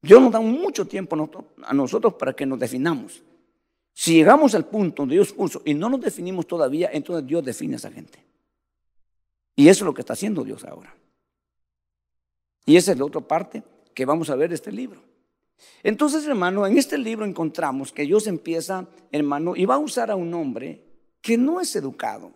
Dios 0.01 0.21
nos 0.21 0.31
da 0.31 0.39
mucho 0.39 0.85
tiempo 0.85 1.29
a 1.63 1.73
nosotros 1.73 2.13
para 2.13 2.33
que 2.33 2.45
nos 2.45 2.59
definamos. 2.59 3.21
Si 3.93 4.13
llegamos 4.13 4.55
al 4.55 4.65
punto 4.65 5.01
donde 5.01 5.15
Dios 5.15 5.33
puso 5.33 5.61
y 5.65 5.73
no 5.73 5.89
nos 5.89 5.99
definimos 5.99 6.47
todavía, 6.47 6.89
entonces 6.93 7.25
Dios 7.25 7.43
define 7.43 7.73
a 7.73 7.77
esa 7.77 7.91
gente. 7.91 8.23
Y 9.55 9.67
eso 9.67 9.83
es 9.83 9.85
lo 9.87 9.93
que 9.93 10.01
está 10.01 10.13
haciendo 10.13 10.43
Dios 10.43 10.63
ahora. 10.63 10.95
Y 12.65 12.77
esa 12.77 12.91
es 12.93 12.97
la 12.97 13.05
otra 13.05 13.19
parte 13.19 13.63
que 13.93 14.05
vamos 14.05 14.29
a 14.29 14.35
ver 14.35 14.49
de 14.49 14.55
este 14.55 14.71
libro. 14.71 15.01
Entonces, 15.83 16.25
hermano, 16.25 16.65
en 16.65 16.77
este 16.77 16.97
libro 16.97 17.25
encontramos 17.25 17.91
que 17.91 18.03
Dios 18.03 18.27
empieza, 18.27 18.87
hermano, 19.11 19.55
y 19.55 19.65
va 19.65 19.75
a 19.75 19.79
usar 19.79 20.11
a 20.11 20.15
un 20.15 20.33
hombre 20.33 20.83
que 21.21 21.37
no 21.37 21.61
es 21.61 21.75
educado, 21.75 22.31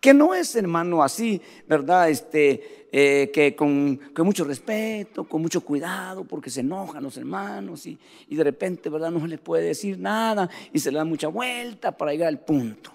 que 0.00 0.12
no 0.12 0.34
es, 0.34 0.56
hermano, 0.56 1.02
así, 1.02 1.40
¿verdad? 1.68 2.10
Este, 2.10 2.88
eh, 2.90 3.30
que 3.32 3.54
con, 3.54 4.00
mucho 4.18 4.44
respeto, 4.44 5.24
con 5.24 5.40
mucho 5.40 5.60
cuidado, 5.60 6.24
porque 6.24 6.50
se 6.50 6.60
enojan 6.60 7.02
los 7.02 7.16
hermanos 7.16 7.86
y, 7.86 7.98
y, 8.28 8.34
de 8.34 8.44
repente, 8.44 8.90
¿verdad? 8.90 9.10
No 9.10 9.20
se 9.20 9.28
les 9.28 9.40
puede 9.40 9.64
decir 9.64 9.98
nada 9.98 10.50
y 10.72 10.78
se 10.78 10.90
le 10.90 10.98
da 10.98 11.04
mucha 11.04 11.28
vuelta 11.28 11.96
para 11.96 12.12
llegar 12.12 12.28
al 12.28 12.40
punto. 12.40 12.92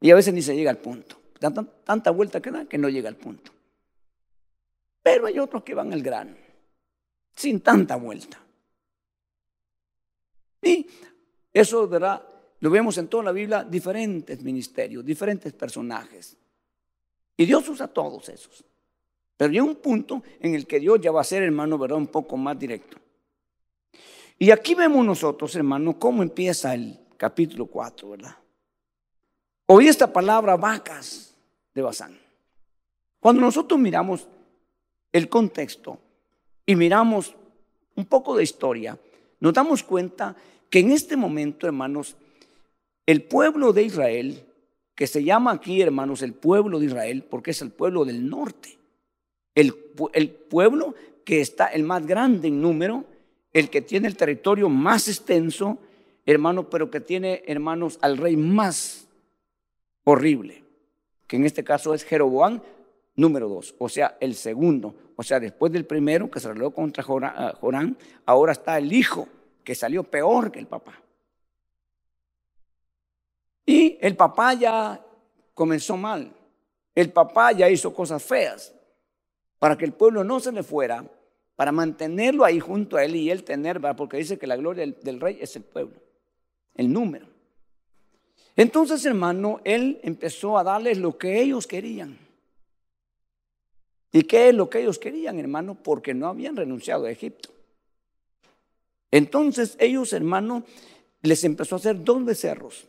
Y 0.00 0.10
a 0.10 0.14
veces 0.14 0.32
ni 0.32 0.40
se 0.40 0.54
llega 0.54 0.70
al 0.70 0.78
punto. 0.78 1.16
Tanta, 1.38 1.64
tanta 1.84 2.10
vuelta 2.10 2.40
que 2.40 2.50
da 2.50 2.64
que 2.64 2.78
no 2.78 2.88
llega 2.88 3.08
al 3.08 3.16
punto. 3.16 3.52
Pero 5.02 5.26
hay 5.26 5.38
otros 5.38 5.62
que 5.62 5.74
van 5.74 5.92
al 5.92 6.02
grano, 6.02 6.36
sin 7.38 7.60
tanta 7.60 7.94
vuelta. 7.94 8.36
Y 10.60 10.84
eso, 11.52 11.86
¿verdad? 11.86 12.20
Lo 12.58 12.68
vemos 12.68 12.98
en 12.98 13.06
toda 13.06 13.22
la 13.22 13.32
Biblia, 13.32 13.62
diferentes 13.62 14.42
ministerios, 14.42 15.04
diferentes 15.04 15.52
personajes. 15.52 16.36
Y 17.36 17.46
Dios 17.46 17.68
usa 17.68 17.86
todos 17.86 18.28
esos. 18.28 18.64
Pero 19.36 19.52
hay 19.52 19.60
un 19.60 19.76
punto 19.76 20.20
en 20.40 20.56
el 20.56 20.66
que 20.66 20.80
Dios 20.80 21.00
ya 21.00 21.12
va 21.12 21.20
a 21.20 21.24
ser, 21.24 21.44
hermano, 21.44 21.78
¿verdad? 21.78 21.98
Un 21.98 22.08
poco 22.08 22.36
más 22.36 22.58
directo. 22.58 22.98
Y 24.36 24.50
aquí 24.50 24.74
vemos 24.74 25.06
nosotros, 25.06 25.54
hermano, 25.54 25.96
cómo 25.96 26.24
empieza 26.24 26.74
el 26.74 26.98
capítulo 27.16 27.66
4, 27.66 28.10
¿verdad? 28.10 28.36
Oí 29.66 29.86
esta 29.86 30.12
palabra 30.12 30.56
vacas 30.56 31.36
de 31.72 31.82
Bazán. 31.82 32.18
Cuando 33.20 33.42
nosotros 33.42 33.78
miramos 33.78 34.26
el 35.12 35.28
contexto 35.28 36.00
y 36.68 36.76
miramos 36.76 37.34
un 37.96 38.04
poco 38.04 38.36
de 38.36 38.42
historia, 38.42 38.98
nos 39.40 39.54
damos 39.54 39.82
cuenta 39.82 40.36
que 40.68 40.80
en 40.80 40.90
este 40.90 41.16
momento, 41.16 41.66
hermanos, 41.66 42.14
el 43.06 43.22
pueblo 43.22 43.72
de 43.72 43.84
Israel, 43.84 44.44
que 44.94 45.06
se 45.06 45.24
llama 45.24 45.52
aquí, 45.52 45.80
hermanos, 45.80 46.20
el 46.20 46.34
pueblo 46.34 46.78
de 46.78 46.84
Israel, 46.84 47.24
porque 47.24 47.52
es 47.52 47.62
el 47.62 47.70
pueblo 47.70 48.04
del 48.04 48.28
norte, 48.28 48.76
el, 49.54 49.72
pueblo 49.72 50.94
que 51.24 51.40
está 51.40 51.68
el 51.68 51.84
más 51.84 52.06
grande 52.06 52.48
en 52.48 52.60
número, 52.60 53.06
el 53.54 53.70
que 53.70 53.80
tiene 53.80 54.06
el 54.06 54.18
territorio 54.18 54.68
más 54.68 55.08
extenso, 55.08 55.78
hermano, 56.26 56.68
pero 56.68 56.90
que 56.90 57.00
tiene, 57.00 57.44
hermanos, 57.46 57.98
al 58.02 58.18
rey 58.18 58.36
más 58.36 59.08
horrible, 60.04 60.64
que 61.26 61.36
en 61.36 61.46
este 61.46 61.64
caso 61.64 61.94
es 61.94 62.04
Jeroboam, 62.04 62.60
número 63.18 63.48
dos, 63.48 63.74
o 63.78 63.88
sea, 63.88 64.16
el 64.20 64.34
segundo, 64.36 64.94
o 65.16 65.22
sea, 65.22 65.40
después 65.40 65.72
del 65.72 65.84
primero 65.84 66.30
que 66.30 66.38
se 66.38 66.48
rebeló 66.48 66.70
contra 66.70 67.04
ah, 67.04 67.54
Jorán, 67.60 67.96
ahora 68.24 68.52
está 68.52 68.78
el 68.78 68.92
hijo 68.92 69.28
que 69.64 69.74
salió 69.74 70.04
peor 70.04 70.52
que 70.52 70.60
el 70.60 70.66
papá. 70.66 71.02
Y 73.66 73.98
el 74.00 74.16
papá 74.16 74.54
ya 74.54 75.04
comenzó 75.52 75.96
mal. 75.96 76.32
El 76.94 77.10
papá 77.10 77.52
ya 77.52 77.68
hizo 77.68 77.92
cosas 77.92 78.22
feas 78.22 78.72
para 79.58 79.76
que 79.76 79.84
el 79.84 79.92
pueblo 79.92 80.22
no 80.22 80.38
se 80.38 80.52
le 80.52 80.62
fuera, 80.62 81.04
para 81.56 81.72
mantenerlo 81.72 82.44
ahí 82.44 82.60
junto 82.60 82.96
a 82.96 83.04
él 83.04 83.16
y 83.16 83.30
él 83.30 83.42
tener, 83.42 83.80
porque 83.96 84.16
dice 84.18 84.38
que 84.38 84.46
la 84.46 84.56
gloria 84.56 84.86
del, 84.86 85.20
rey 85.20 85.38
es 85.40 85.56
el 85.56 85.64
pueblo, 85.64 86.00
el 86.76 86.92
número. 86.92 87.26
Entonces, 88.54 89.04
hermano, 89.04 89.60
él 89.64 89.98
empezó 90.04 90.56
a 90.56 90.62
darles 90.62 90.98
lo 90.98 91.18
que 91.18 91.40
ellos 91.40 91.66
querían. 91.66 92.27
¿Y 94.12 94.22
qué 94.22 94.48
es 94.48 94.54
lo 94.54 94.70
que 94.70 94.80
ellos 94.80 94.98
querían, 94.98 95.38
hermano? 95.38 95.74
Porque 95.74 96.14
no 96.14 96.28
habían 96.28 96.56
renunciado 96.56 97.04
a 97.04 97.10
Egipto. 97.10 97.50
Entonces 99.10 99.76
ellos, 99.78 100.12
hermano, 100.12 100.64
les 101.22 101.44
empezó 101.44 101.76
a 101.76 101.78
hacer 101.78 102.02
dos 102.02 102.24
becerros. 102.24 102.86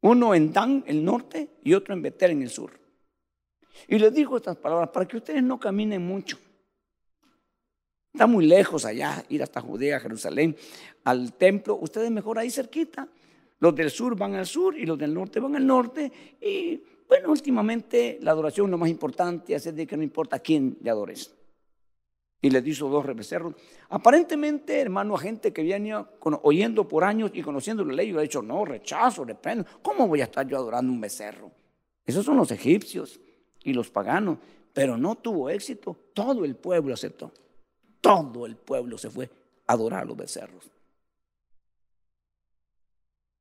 Uno 0.00 0.34
en 0.34 0.52
Dan, 0.52 0.84
el 0.86 1.04
norte, 1.04 1.48
y 1.62 1.74
otro 1.74 1.94
en 1.94 2.02
Betel, 2.02 2.32
en 2.32 2.42
el 2.42 2.50
sur. 2.50 2.78
Y 3.88 3.98
les 3.98 4.12
dijo 4.12 4.36
estas 4.36 4.56
palabras, 4.56 4.90
para 4.90 5.06
que 5.06 5.16
ustedes 5.16 5.42
no 5.42 5.58
caminen 5.58 6.06
mucho. 6.06 6.38
Está 8.12 8.26
muy 8.26 8.46
lejos 8.46 8.84
allá, 8.84 9.24
ir 9.28 9.42
hasta 9.42 9.60
Judea, 9.60 9.98
Jerusalén, 9.98 10.56
al 11.04 11.32
templo. 11.32 11.76
Ustedes 11.76 12.10
mejor 12.10 12.38
ahí 12.38 12.50
cerquita. 12.50 13.08
Los 13.58 13.74
del 13.74 13.90
sur 13.90 14.16
van 14.16 14.34
al 14.34 14.46
sur 14.46 14.78
y 14.78 14.86
los 14.86 14.98
del 14.98 15.12
norte 15.12 15.40
van 15.40 15.56
al 15.56 15.66
norte. 15.66 16.12
Y 16.40 16.80
bueno, 17.14 17.30
últimamente 17.30 18.18
la 18.22 18.32
adoración 18.32 18.66
es 18.66 18.70
lo 18.72 18.78
más 18.78 18.88
importante, 18.88 19.54
así 19.54 19.70
de 19.70 19.86
que 19.86 19.96
no 19.96 20.02
importa 20.02 20.40
quién 20.40 20.76
le 20.82 20.90
adores. 20.90 21.32
Y 22.42 22.50
les 22.50 22.66
hizo 22.66 22.88
dos 22.88 23.06
becerros. 23.14 23.54
Aparentemente, 23.88 24.80
hermano, 24.80 25.14
a 25.14 25.18
gente 25.20 25.52
que 25.52 25.62
venía 25.62 26.04
oyendo 26.42 26.88
por 26.88 27.04
años 27.04 27.30
y 27.32 27.40
conociendo 27.40 27.84
la 27.84 27.92
ley, 27.92 28.10
yo 28.10 28.18
he 28.18 28.22
dicho, 28.22 28.42
no, 28.42 28.64
rechazo, 28.64 29.24
reprendo. 29.24 29.64
¿Cómo 29.80 30.08
voy 30.08 30.22
a 30.22 30.24
estar 30.24 30.44
yo 30.48 30.56
adorando 30.56 30.92
un 30.92 31.00
becerro? 31.00 31.52
Esos 32.04 32.24
son 32.24 32.36
los 32.36 32.50
egipcios 32.50 33.20
y 33.62 33.72
los 33.72 33.90
paganos. 33.90 34.38
Pero 34.72 34.98
no 34.98 35.14
tuvo 35.14 35.48
éxito. 35.48 35.96
Todo 36.12 36.44
el 36.44 36.56
pueblo 36.56 36.94
aceptó. 36.94 37.30
Todo 38.00 38.44
el 38.44 38.56
pueblo 38.56 38.98
se 38.98 39.08
fue 39.08 39.30
a 39.68 39.74
adorar 39.74 40.02
a 40.02 40.04
los 40.04 40.16
becerros. 40.16 40.68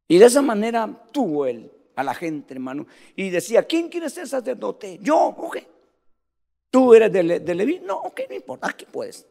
Y 0.07 0.19
de 0.19 0.25
esa 0.25 0.43
manera 0.43 1.07
tuvo 1.11 1.47
él 1.47 1.71
a 1.95 2.03
la 2.03 2.13
gente, 2.13 2.53
hermano. 2.53 2.87
Y 3.15 3.29
decía, 3.29 3.63
¿quién 3.63 3.89
quiere 3.89 4.09
ser 4.09 4.27
sacerdote? 4.27 4.99
Yo, 5.01 5.17
ok. 5.17 5.57
¿Tú 6.69 6.93
eres 6.93 7.11
de, 7.11 7.55
Leví? 7.55 7.79
No, 7.79 7.97
ok, 7.99 8.21
no 8.29 8.35
importa, 8.35 8.67
aquí 8.67 8.85
puedes. 8.91 9.25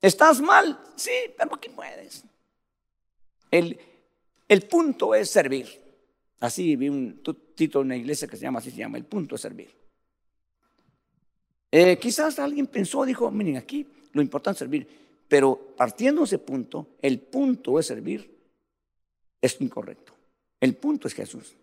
¿Estás 0.00 0.40
mal? 0.40 0.78
Sí, 0.96 1.10
pero 1.36 1.54
aquí 1.54 1.70
puedes. 1.70 2.24
El, 3.50 3.78
el 4.48 4.62
punto 4.62 5.14
es 5.14 5.30
servir. 5.30 5.66
Así 6.40 6.76
vi 6.76 6.88
un 6.88 7.22
título 7.54 7.82
en 7.82 7.86
una 7.86 7.96
iglesia 7.96 8.26
que 8.26 8.36
se 8.36 8.42
llama, 8.42 8.60
así 8.60 8.70
se 8.70 8.78
llama, 8.78 8.98
el 8.98 9.04
punto 9.04 9.34
es 9.34 9.40
servir. 9.40 9.70
Eh, 11.70 11.98
quizás 11.98 12.38
alguien 12.38 12.66
pensó, 12.66 13.04
dijo, 13.04 13.30
miren, 13.30 13.58
aquí 13.58 13.86
lo 14.12 14.22
importante 14.22 14.56
es 14.56 14.58
servir, 14.58 14.88
pero 15.28 15.74
partiendo 15.76 16.22
de 16.22 16.24
ese 16.24 16.38
punto, 16.38 16.88
el 17.00 17.20
punto 17.20 17.78
es 17.78 17.86
servir, 17.86 18.39
es 19.40 19.60
incorrecto. 19.60 20.12
El 20.60 20.74
punto 20.76 21.08
es 21.08 21.14
Jesús. 21.14 21.54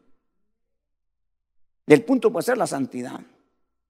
El 1.85 2.03
punto 2.03 2.31
puede 2.31 2.43
ser 2.43 2.57
la 2.57 2.67
santidad, 2.67 3.19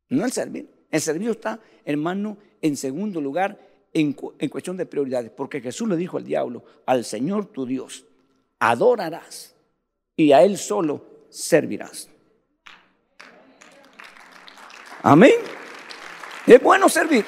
no 0.10 0.26
el 0.26 0.32
servir. 0.32 0.70
El 0.92 1.02
servicio 1.02 1.32
está, 1.32 1.60
hermano, 1.84 2.38
en 2.62 2.78
segundo 2.78 3.20
lugar 3.20 3.60
en, 3.94 4.14
cuestión 4.14 4.78
de 4.78 4.86
prioridades, 4.86 5.32
porque 5.32 5.62
Jesús 5.62 5.88
le 5.90 5.96
dijo 5.96 6.18
al 6.18 6.24
diablo, 6.24 6.64
al 6.86 7.04
Señor 7.04 7.48
tu 7.48 7.66
Dios, 7.66 8.06
adorarás 8.60 9.56
y 10.16 10.32
a 10.32 10.44
Él 10.44 10.58
solo 10.58 11.04
servirás. 11.30 12.10
Amén. 15.02 15.34
Es 16.46 16.62
bueno 16.62 16.90
servir. 16.90 17.26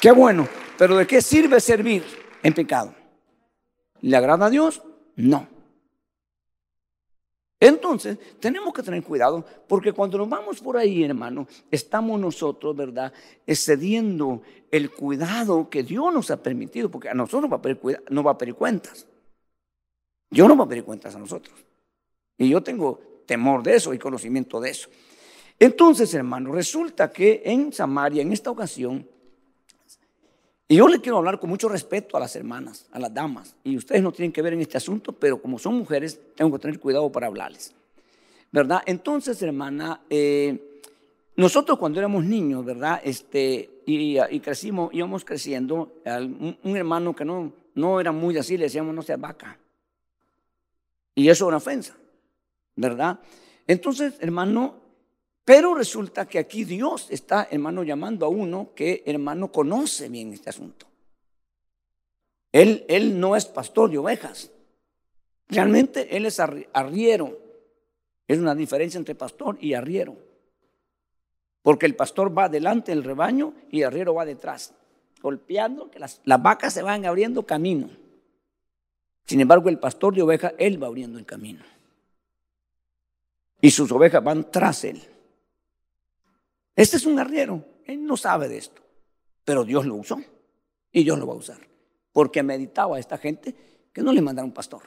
Qué 0.00 0.10
bueno. 0.10 0.48
Pero 0.78 0.96
¿de 0.96 1.06
qué 1.06 1.22
sirve 1.22 1.58
servir 1.60 2.04
en 2.42 2.52
pecado? 2.52 2.94
¿Le 4.02 4.16
agrada 4.16 4.46
a 4.46 4.50
Dios? 4.50 4.82
No. 5.16 5.48
Entonces, 7.58 8.18
tenemos 8.38 8.72
que 8.74 8.82
tener 8.82 9.02
cuidado 9.02 9.44
porque 9.66 9.92
cuando 9.92 10.18
nos 10.18 10.28
vamos 10.28 10.60
por 10.60 10.76
ahí, 10.76 11.02
hermano, 11.02 11.48
estamos 11.70 12.20
nosotros, 12.20 12.76
¿verdad?, 12.76 13.12
excediendo 13.46 14.42
el 14.70 14.90
cuidado 14.90 15.70
que 15.70 15.82
Dios 15.82 16.12
nos 16.12 16.30
ha 16.30 16.42
permitido, 16.42 16.90
porque 16.90 17.08
a 17.08 17.14
nosotros 17.14 17.50
va 17.50 17.56
a 17.56 18.12
no 18.12 18.22
va 18.22 18.32
a 18.32 18.38
pedir 18.38 18.54
cuentas. 18.54 19.06
Dios 20.30 20.48
no 20.48 20.56
va 20.56 20.64
a 20.64 20.68
pedir 20.68 20.84
cuentas 20.84 21.14
a 21.16 21.18
nosotros. 21.18 21.58
Y 22.36 22.50
yo 22.50 22.62
tengo 22.62 23.00
temor 23.24 23.62
de 23.62 23.76
eso 23.76 23.94
y 23.94 23.98
conocimiento 23.98 24.60
de 24.60 24.70
eso. 24.70 24.90
Entonces, 25.58 26.12
hermano, 26.12 26.52
resulta 26.52 27.10
que 27.10 27.42
en 27.44 27.72
Samaria, 27.72 28.20
en 28.20 28.32
esta 28.32 28.50
ocasión, 28.50 29.08
y 30.68 30.76
yo 30.76 30.88
le 30.88 31.00
quiero 31.00 31.18
hablar 31.18 31.38
con 31.38 31.48
mucho 31.48 31.68
respeto 31.68 32.16
a 32.16 32.20
las 32.20 32.34
hermanas, 32.34 32.86
a 32.90 32.98
las 32.98 33.14
damas, 33.14 33.54
y 33.62 33.76
ustedes 33.76 34.02
no 34.02 34.12
tienen 34.12 34.32
que 34.32 34.42
ver 34.42 34.54
en 34.54 34.60
este 34.60 34.76
asunto, 34.76 35.12
pero 35.12 35.40
como 35.40 35.58
son 35.58 35.74
mujeres, 35.74 36.20
tengo 36.34 36.52
que 36.52 36.58
tener 36.58 36.80
cuidado 36.80 37.10
para 37.12 37.28
hablarles. 37.28 37.72
¿Verdad? 38.50 38.82
Entonces, 38.86 39.40
hermana, 39.42 40.00
eh, 40.08 40.80
nosotros 41.36 41.78
cuando 41.78 41.98
éramos 41.98 42.24
niños, 42.24 42.64
¿verdad? 42.64 43.00
Este, 43.04 43.82
y, 43.86 44.40
crecimos, 44.40 44.92
íbamos 44.92 45.24
creciendo, 45.24 45.92
un, 46.04 46.76
hermano 46.76 47.14
que 47.14 47.24
no, 47.24 47.52
no 47.74 48.00
era 48.00 48.10
muy 48.10 48.36
así, 48.38 48.56
le 48.56 48.64
decíamos, 48.64 48.94
no 48.94 49.02
sea 49.02 49.16
vaca. 49.16 49.58
Y 51.14 51.28
eso 51.28 51.44
es 51.44 51.48
una 51.48 51.58
ofensa, 51.58 51.94
¿verdad? 52.74 53.20
Entonces, 53.66 54.14
hermano, 54.20 54.85
pero 55.46 55.74
resulta 55.74 56.26
que 56.26 56.40
aquí 56.40 56.64
Dios 56.64 57.06
está, 57.08 57.46
hermano, 57.48 57.84
llamando 57.84 58.26
a 58.26 58.28
uno 58.28 58.72
que, 58.74 59.04
hermano, 59.06 59.52
conoce 59.52 60.08
bien 60.08 60.32
este 60.32 60.50
asunto. 60.50 60.86
Él, 62.50 62.84
él 62.88 63.20
no 63.20 63.36
es 63.36 63.46
pastor 63.46 63.88
de 63.88 63.98
ovejas. 63.98 64.50
Realmente 65.46 66.16
él 66.16 66.26
es 66.26 66.40
arriero. 66.40 67.38
Es 68.26 68.40
una 68.40 68.56
diferencia 68.56 68.98
entre 68.98 69.14
pastor 69.14 69.56
y 69.60 69.74
arriero. 69.74 70.16
Porque 71.62 71.86
el 71.86 71.94
pastor 71.94 72.36
va 72.36 72.48
delante 72.48 72.90
del 72.90 73.04
rebaño 73.04 73.54
y 73.70 73.82
el 73.82 73.86
arriero 73.86 74.14
va 74.14 74.24
detrás, 74.24 74.74
golpeando 75.22 75.92
que 75.92 76.00
las, 76.00 76.20
las 76.24 76.42
vacas 76.42 76.74
se 76.74 76.82
van 76.82 77.06
abriendo 77.06 77.46
camino. 77.46 77.88
Sin 79.26 79.40
embargo, 79.40 79.68
el 79.68 79.78
pastor 79.78 80.12
de 80.12 80.22
ovejas, 80.22 80.54
él 80.58 80.82
va 80.82 80.88
abriendo 80.88 81.20
el 81.20 81.24
camino. 81.24 81.62
Y 83.60 83.70
sus 83.70 83.92
ovejas 83.92 84.24
van 84.24 84.50
tras 84.50 84.82
él. 84.82 85.00
Este 86.76 86.98
es 86.98 87.06
un 87.06 87.18
arriero, 87.18 87.64
él 87.86 88.04
no 88.04 88.18
sabe 88.18 88.48
de 88.48 88.58
esto, 88.58 88.82
pero 89.44 89.64
Dios 89.64 89.86
lo 89.86 89.94
usó 89.94 90.20
y 90.92 91.02
Dios 91.04 91.18
lo 91.18 91.26
va 91.26 91.32
a 91.32 91.38
usar. 91.38 91.58
Porque 92.12 92.42
meditaba 92.42 92.96
a 92.96 93.00
esta 93.00 93.16
gente 93.16 93.54
que 93.92 94.02
no 94.02 94.12
le 94.12 94.20
mandara 94.20 94.44
un 94.44 94.52
pastor, 94.52 94.82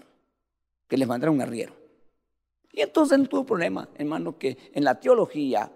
que 0.88 0.98
les 0.98 1.08
mandara 1.08 1.32
un 1.32 1.42
arriero. 1.42 1.74
Y 2.72 2.82
entonces 2.82 3.18
no 3.18 3.26
tuvo 3.26 3.44
problema, 3.44 3.90
hermano, 3.96 4.38
que 4.38 4.56
en 4.72 4.84
la 4.84 5.00
teología 5.00 5.72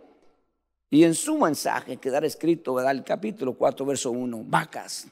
y 0.92 1.04
en 1.04 1.16
su 1.16 1.40
mensaje 1.40 1.98
quedara 1.98 2.28
escrito, 2.28 2.76
¿verdad? 2.76 2.92
El 2.92 3.04
capítulo 3.04 3.56
4, 3.56 3.84
verso 3.84 4.12
1, 4.12 4.44
vacas. 4.46 5.08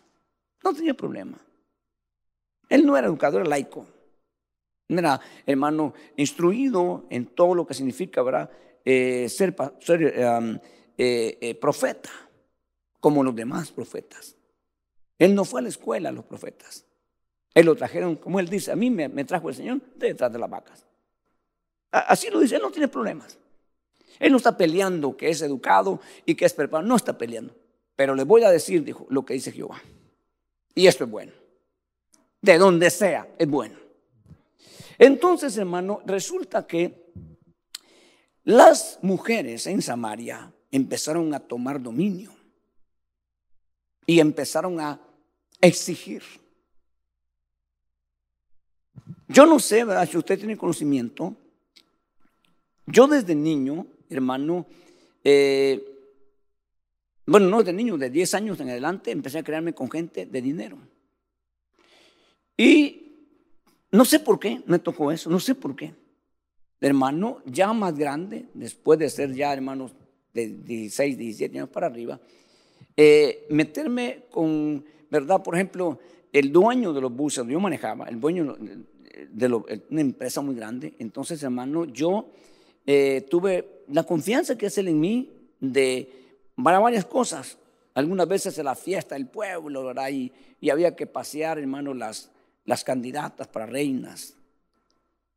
No 0.64 0.74
tenía 0.76 0.94
problema. 0.94 1.40
Él 2.70 2.86
no 2.86 2.96
era 2.96 3.08
educador 3.08 3.48
laico. 3.48 3.88
No 4.88 5.00
era, 5.00 5.20
hermano, 5.48 5.96
instruido 6.16 7.08
en 7.10 7.26
todo 7.26 7.56
lo 7.56 7.66
que 7.66 7.74
significa, 7.74 8.22
¿verdad? 8.22 8.52
Eh, 8.86 9.28
ser, 9.30 9.56
ser 9.80 10.62
eh, 11.04 11.40
eh, 11.42 11.56
profeta, 11.56 12.12
como 13.00 13.24
los 13.24 13.36
demás 13.36 13.72
profetas. 13.72 14.36
Él 15.18 15.34
no 15.34 15.46
fue 15.46 15.60
a 15.60 15.64
la 15.64 15.70
escuela, 15.70 16.12
los 16.12 16.26
profetas. 16.26 16.86
Él 17.56 17.66
lo 17.66 17.76
trajeron, 17.76 18.18
como 18.18 18.40
él 18.40 18.48
dice, 18.48 18.72
a 18.72 18.76
mí 18.76 18.92
me, 18.92 19.10
trajo 19.26 19.50
el 19.50 19.56
Señor 19.56 19.82
detrás 19.96 20.32
de 20.32 20.38
las 20.38 20.48
vacas. 20.48 20.86
Así 21.90 22.30
lo 22.30 22.40
dice, 22.40 22.58
él 22.58 22.62
no 22.62 22.70
tiene 22.70 22.88
problemas. 22.88 23.40
Él 24.20 24.30
no 24.32 24.38
está 24.38 24.56
peleando 24.56 25.18
que 25.18 25.32
es 25.32 25.42
educado 25.42 26.00
y 26.24 26.36
que 26.36 26.46
es 26.46 26.54
preparado, 26.54 26.88
no 26.88 26.98
está 26.98 27.18
peleando. 27.18 27.56
Pero 27.96 28.14
le 28.14 28.24
voy 28.24 28.44
a 28.44 28.52
decir, 28.52 28.84
dijo, 28.84 29.08
lo 29.10 29.26
que 29.26 29.34
dice 29.34 29.52
Jehová. 29.52 29.82
Y 30.76 30.86
esto 30.86 31.06
es 31.06 31.10
bueno. 31.10 31.32
De 32.44 32.60
donde 32.60 32.92
sea, 32.92 33.28
es 33.40 33.50
bueno. 33.50 33.80
Entonces, 35.00 35.58
hermano, 35.58 36.04
resulta 36.06 36.68
que 36.68 37.12
las 38.44 39.00
mujeres 39.02 39.66
en 39.66 39.82
Samaria 39.82 40.54
empezaron 40.72 41.34
a 41.34 41.40
tomar 41.40 41.82
dominio 41.82 42.32
y 44.06 44.20
empezaron 44.20 44.80
a 44.80 45.00
exigir. 45.60 46.24
Yo 49.28 49.46
no 49.46 49.60
sé, 49.60 49.86
¿verdad? 49.86 50.10
Si 50.10 50.18
usted 50.18 50.38
tiene 50.38 50.58
conocimiento, 50.58 51.36
yo 52.86 53.08
desde 53.08 53.36
niño, 53.36 53.86
hermano, 54.10 54.66
eh, 55.24 55.88
bueno, 57.26 57.48
no 57.48 57.60
desde 57.60 57.74
niño, 57.74 57.98
de 57.98 58.10
10 58.10 58.34
años 58.34 58.60
en 58.60 58.70
adelante, 58.70 59.12
empecé 59.12 59.40
a 59.40 59.44
crearme 59.44 59.74
con 59.74 59.90
gente 59.90 60.26
de 60.26 60.42
dinero. 60.42 60.78
Y 62.58 63.02
no 63.92 64.04
sé 64.06 64.20
por 64.20 64.40
qué 64.40 64.62
me 64.66 64.80
tocó 64.80 65.12
eso, 65.12 65.30
no 65.30 65.40
sé 65.40 65.56
por 65.56 65.76
qué. 65.76 65.94
hermano, 66.82 67.42
ya 67.46 67.72
más 67.74 67.96
grande, 67.96 68.48
después 68.54 68.98
de 68.98 69.10
ser 69.10 69.34
ya 69.34 69.54
hermanos 69.54 69.94
de 70.34 70.48
16, 70.48 71.18
17 71.18 71.58
años 71.58 71.70
para 71.70 71.88
arriba, 71.88 72.20
eh, 72.96 73.46
meterme 73.50 74.24
con, 74.30 74.84
¿verdad? 75.10 75.42
Por 75.44 75.56
ejemplo, 75.56 76.00
el 76.32 76.52
dueño 76.52 76.94
de 76.94 77.02
los 77.02 77.14
buses 77.14 77.46
yo 77.48 77.60
manejaba, 77.60 78.08
el 78.08 78.20
dueño 78.20 78.56
de 79.30 79.48
una 79.90 80.02
empresa 80.02 80.42
muy 80.42 80.56
grande, 80.56 80.94
entonces, 81.00 81.42
hermano, 81.44 81.86
yo 81.86 82.28
eh, 82.86 83.26
tuve 83.30 83.84
la 83.90 84.04
confianza 84.04 84.58
que 84.58 84.68
es 84.68 84.78
él 84.78 84.88
en 84.88 85.00
mí 85.00 85.30
de 85.60 86.22
para 86.62 86.80
varias 86.80 87.06
cosas. 87.06 87.58
Algunas 87.94 88.28
veces 88.28 88.58
en 88.58 88.66
la 88.66 88.76
fiesta 88.76 89.16
del 89.16 89.28
pueblo, 89.28 89.84
¿verdad? 89.86 90.10
Y, 90.10 90.32
y 90.62 90.70
había 90.70 90.96
que 90.96 91.08
pasear, 91.08 91.60
hermano, 91.60 91.94
las, 91.94 92.32
las 92.66 92.84
candidatas 92.84 93.48
para 93.48 93.66
reinas. 93.66 94.36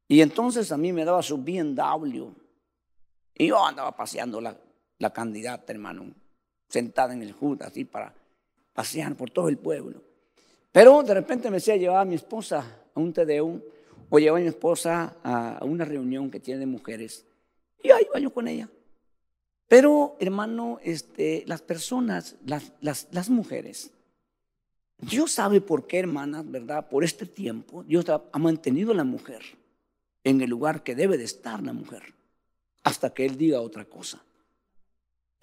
Y 0.07 0.21
entonces 0.21 0.71
a 0.71 0.77
mí 0.77 0.93
me 0.93 1.05
daba 1.05 1.23
su 1.23 1.39
BMW. 1.39 2.29
Y 3.37 3.49
yo 3.49 3.65
andaba 3.65 3.97
paseando 3.97 4.41
la, 4.41 4.57
la 4.99 5.13
candidata, 5.13 5.73
hermano, 5.73 6.13
sentada 6.69 7.13
en 7.13 7.23
el 7.23 7.33
Judas, 7.33 7.69
así 7.69 7.85
para 7.85 8.15
pasear 8.73 9.15
por 9.17 9.31
todo 9.31 9.49
el 9.49 9.59
pueblo. 9.59 10.03
Pero 10.73 11.03
de 11.03 11.15
repente 11.15 11.51
me 11.51 11.59
decía 11.59 11.77
llevar 11.77 11.99
a 11.99 12.05
mi 12.05 12.17
esposa 12.17 12.65
a 12.95 13.01
un 13.01 13.13
TDU 13.13 13.63
o 14.11 14.19
llevar 14.19 14.41
a 14.41 14.43
mi 14.43 14.49
esposa 14.49 15.17
a 15.23 15.65
una 15.65 15.85
reunión 15.85 16.31
que 16.31 16.41
tiene 16.41 16.61
de 16.61 16.67
mujeres. 16.67 17.25
Y 17.83 17.91
ahí 17.91 18.07
iba 18.11 18.19
yo 18.19 18.33
con 18.33 18.49
ella. 18.49 18.69
Pero, 19.69 20.17
hermano, 20.21 20.79
este, 20.83 21.45
las 21.47 21.63
personas, 21.63 22.37
las, 22.45 22.73
las, 22.81 23.09
las 23.13 23.31
mujeres, 23.31 23.91
Dios 24.99 25.33
sabe 25.33 25.61
por 25.61 25.87
qué, 25.87 26.01
hermanas, 26.01 26.49
¿verdad? 26.51 26.89
Por 26.89 27.05
este 27.05 27.27
tiempo, 27.27 27.83
Dios 27.83 28.07
ha 28.09 28.39
mantenido 28.39 28.93
a 28.93 28.95
la 28.95 29.05
mujer 29.05 29.43
en 30.23 30.41
el 30.41 30.51
lugar 30.51 30.83
que 30.83 30.95
debe 30.95 31.19
de 31.19 31.25
estar 31.25 31.63
la 31.63 31.73
mujer, 31.73 32.15
hasta 32.83 33.11
que 33.11 33.27
Él 33.27 33.37
diga 33.37 33.61
otra 33.61 33.85
cosa. 33.85 34.23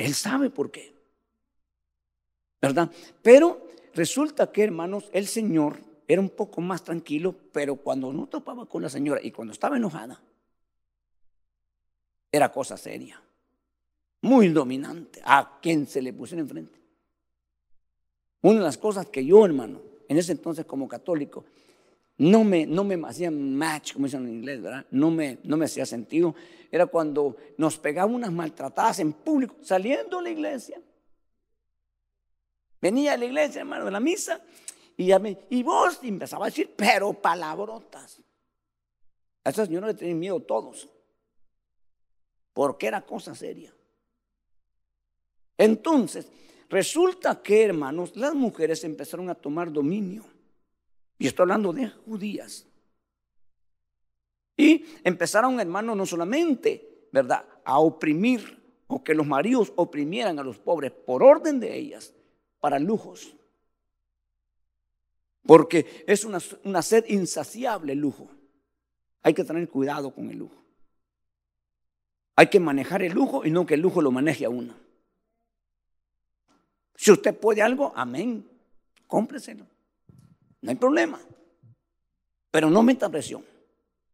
Él 0.06 0.14
sabe 0.14 0.50
por 0.50 0.72
qué. 0.72 0.94
¿Verdad? 2.62 2.92
Pero 3.22 3.68
resulta 3.94 4.52
que, 4.52 4.64
hermanos, 4.64 5.10
el 5.14 5.28
Señor 5.28 5.80
era 6.08 6.22
un 6.22 6.30
poco 6.30 6.62
más 6.62 6.84
tranquilo, 6.84 7.36
pero 7.52 7.76
cuando 7.76 8.12
no 8.12 8.28
topaba 8.28 8.66
con 8.66 8.82
la 8.82 8.90
señora 8.90 9.22
y 9.24 9.32
cuando 9.32 9.54
estaba 9.54 9.78
enojada, 9.78 10.22
era 12.32 12.52
cosa 12.52 12.78
seria, 12.78 13.22
muy 14.22 14.50
dominante, 14.50 15.22
a 15.24 15.60
quien 15.62 15.88
se 15.88 16.02
le 16.02 16.14
pusiera 16.14 16.42
enfrente. 16.42 16.80
Una 18.42 18.60
de 18.60 18.66
las 18.66 18.78
cosas 18.78 19.08
que 19.08 19.24
yo, 19.26 19.46
hermano, 19.46 19.82
en 20.08 20.18
ese 20.18 20.32
entonces 20.32 20.66
como 20.66 20.88
católico, 20.88 21.46
no 22.18 22.44
me, 22.44 22.66
no 22.66 22.84
me 22.84 22.96
hacía 23.08 23.32
match, 23.32 23.94
como 23.94 24.06
dicen 24.06 24.28
en 24.28 24.36
inglés, 24.36 24.62
¿verdad? 24.62 24.86
No 24.92 25.10
me, 25.10 25.40
no 25.44 25.58
me 25.58 25.66
hacía 25.66 25.86
sentido. 25.86 26.36
Era 26.72 26.86
cuando 26.86 27.36
nos 27.58 27.78
pegaban 27.78 28.14
unas 28.14 28.32
maltratadas 28.32 29.00
en 29.00 29.14
público, 29.14 29.56
saliendo 29.62 30.18
de 30.18 30.24
la 30.24 30.30
iglesia. 30.30 30.82
Venía 32.82 33.14
a 33.14 33.18
la 33.18 33.26
iglesia, 33.26 33.62
hermano, 33.62 33.86
de 33.86 33.92
la 33.92 34.00
misa, 34.00 34.42
y, 34.98 35.08
ya 35.08 35.20
me, 35.20 35.38
y 35.50 35.64
vos 35.64 36.00
empezaba 36.04 36.46
a 36.46 36.50
decir, 36.50 36.74
pero 36.76 37.14
palabrotas. 37.14 38.22
A 39.44 39.50
esa 39.50 39.66
señora 39.66 39.88
le 39.88 39.94
tenían 39.94 40.20
miedo 40.20 40.40
todos, 40.40 40.90
porque 42.54 42.88
era 42.88 43.02
cosa 43.02 43.34
seria. 43.34 43.74
Entonces, 45.58 46.28
resulta 46.70 47.42
que, 47.42 47.64
hermanos, 47.64 48.16
las 48.16 48.34
mujeres 48.34 48.84
empezaron 48.84 49.30
a 49.30 49.36
tomar 49.36 49.72
dominio. 49.72 50.24
Y 51.22 51.28
estoy 51.28 51.44
hablando 51.44 51.72
de 51.72 51.88
judías. 51.88 52.66
Y 54.58 54.86
empezaron, 55.04 55.60
hermanos, 55.60 55.96
no 55.96 56.04
solamente, 56.08 57.06
¿verdad?, 57.12 57.46
a 57.64 57.78
oprimir 57.78 58.60
o 58.88 59.04
que 59.04 59.14
los 59.14 59.28
maridos 59.28 59.72
oprimieran 59.76 60.40
a 60.40 60.44
los 60.44 60.58
pobres 60.58 60.92
por 60.92 61.22
orden 61.22 61.60
de 61.60 61.78
ellas 61.78 62.12
para 62.60 62.80
lujos. 62.80 63.36
Porque 65.44 66.04
es 66.08 66.26
una, 66.26 66.40
una 66.64 66.82
sed 66.82 67.06
insaciable 67.08 67.94
el 67.94 68.00
lujo. 68.00 68.28
Hay 69.22 69.36
que 69.36 69.44
tener 69.44 69.70
cuidado 69.70 70.16
con 70.16 70.28
el 70.32 70.40
lujo. 70.40 70.58
Hay 72.36 72.48
que 72.48 72.60
manejar 72.60 73.04
el 73.04 73.14
lujo 73.14 73.46
y 73.46 73.52
no 73.52 73.68
que 73.68 73.76
el 73.76 73.82
lujo 73.82 74.02
lo 74.02 74.10
maneje 74.10 74.46
a 74.46 74.50
uno. 74.50 74.74
Si 76.96 77.12
usted 77.12 77.38
puede 77.38 77.62
algo, 77.62 77.94
amén, 77.96 78.50
cómpreselo. 79.06 79.71
No 80.62 80.70
hay 80.70 80.76
problema. 80.76 81.20
Pero 82.52 82.70
no 82.70 82.84
meta 82.84 83.10
presión. 83.10 83.44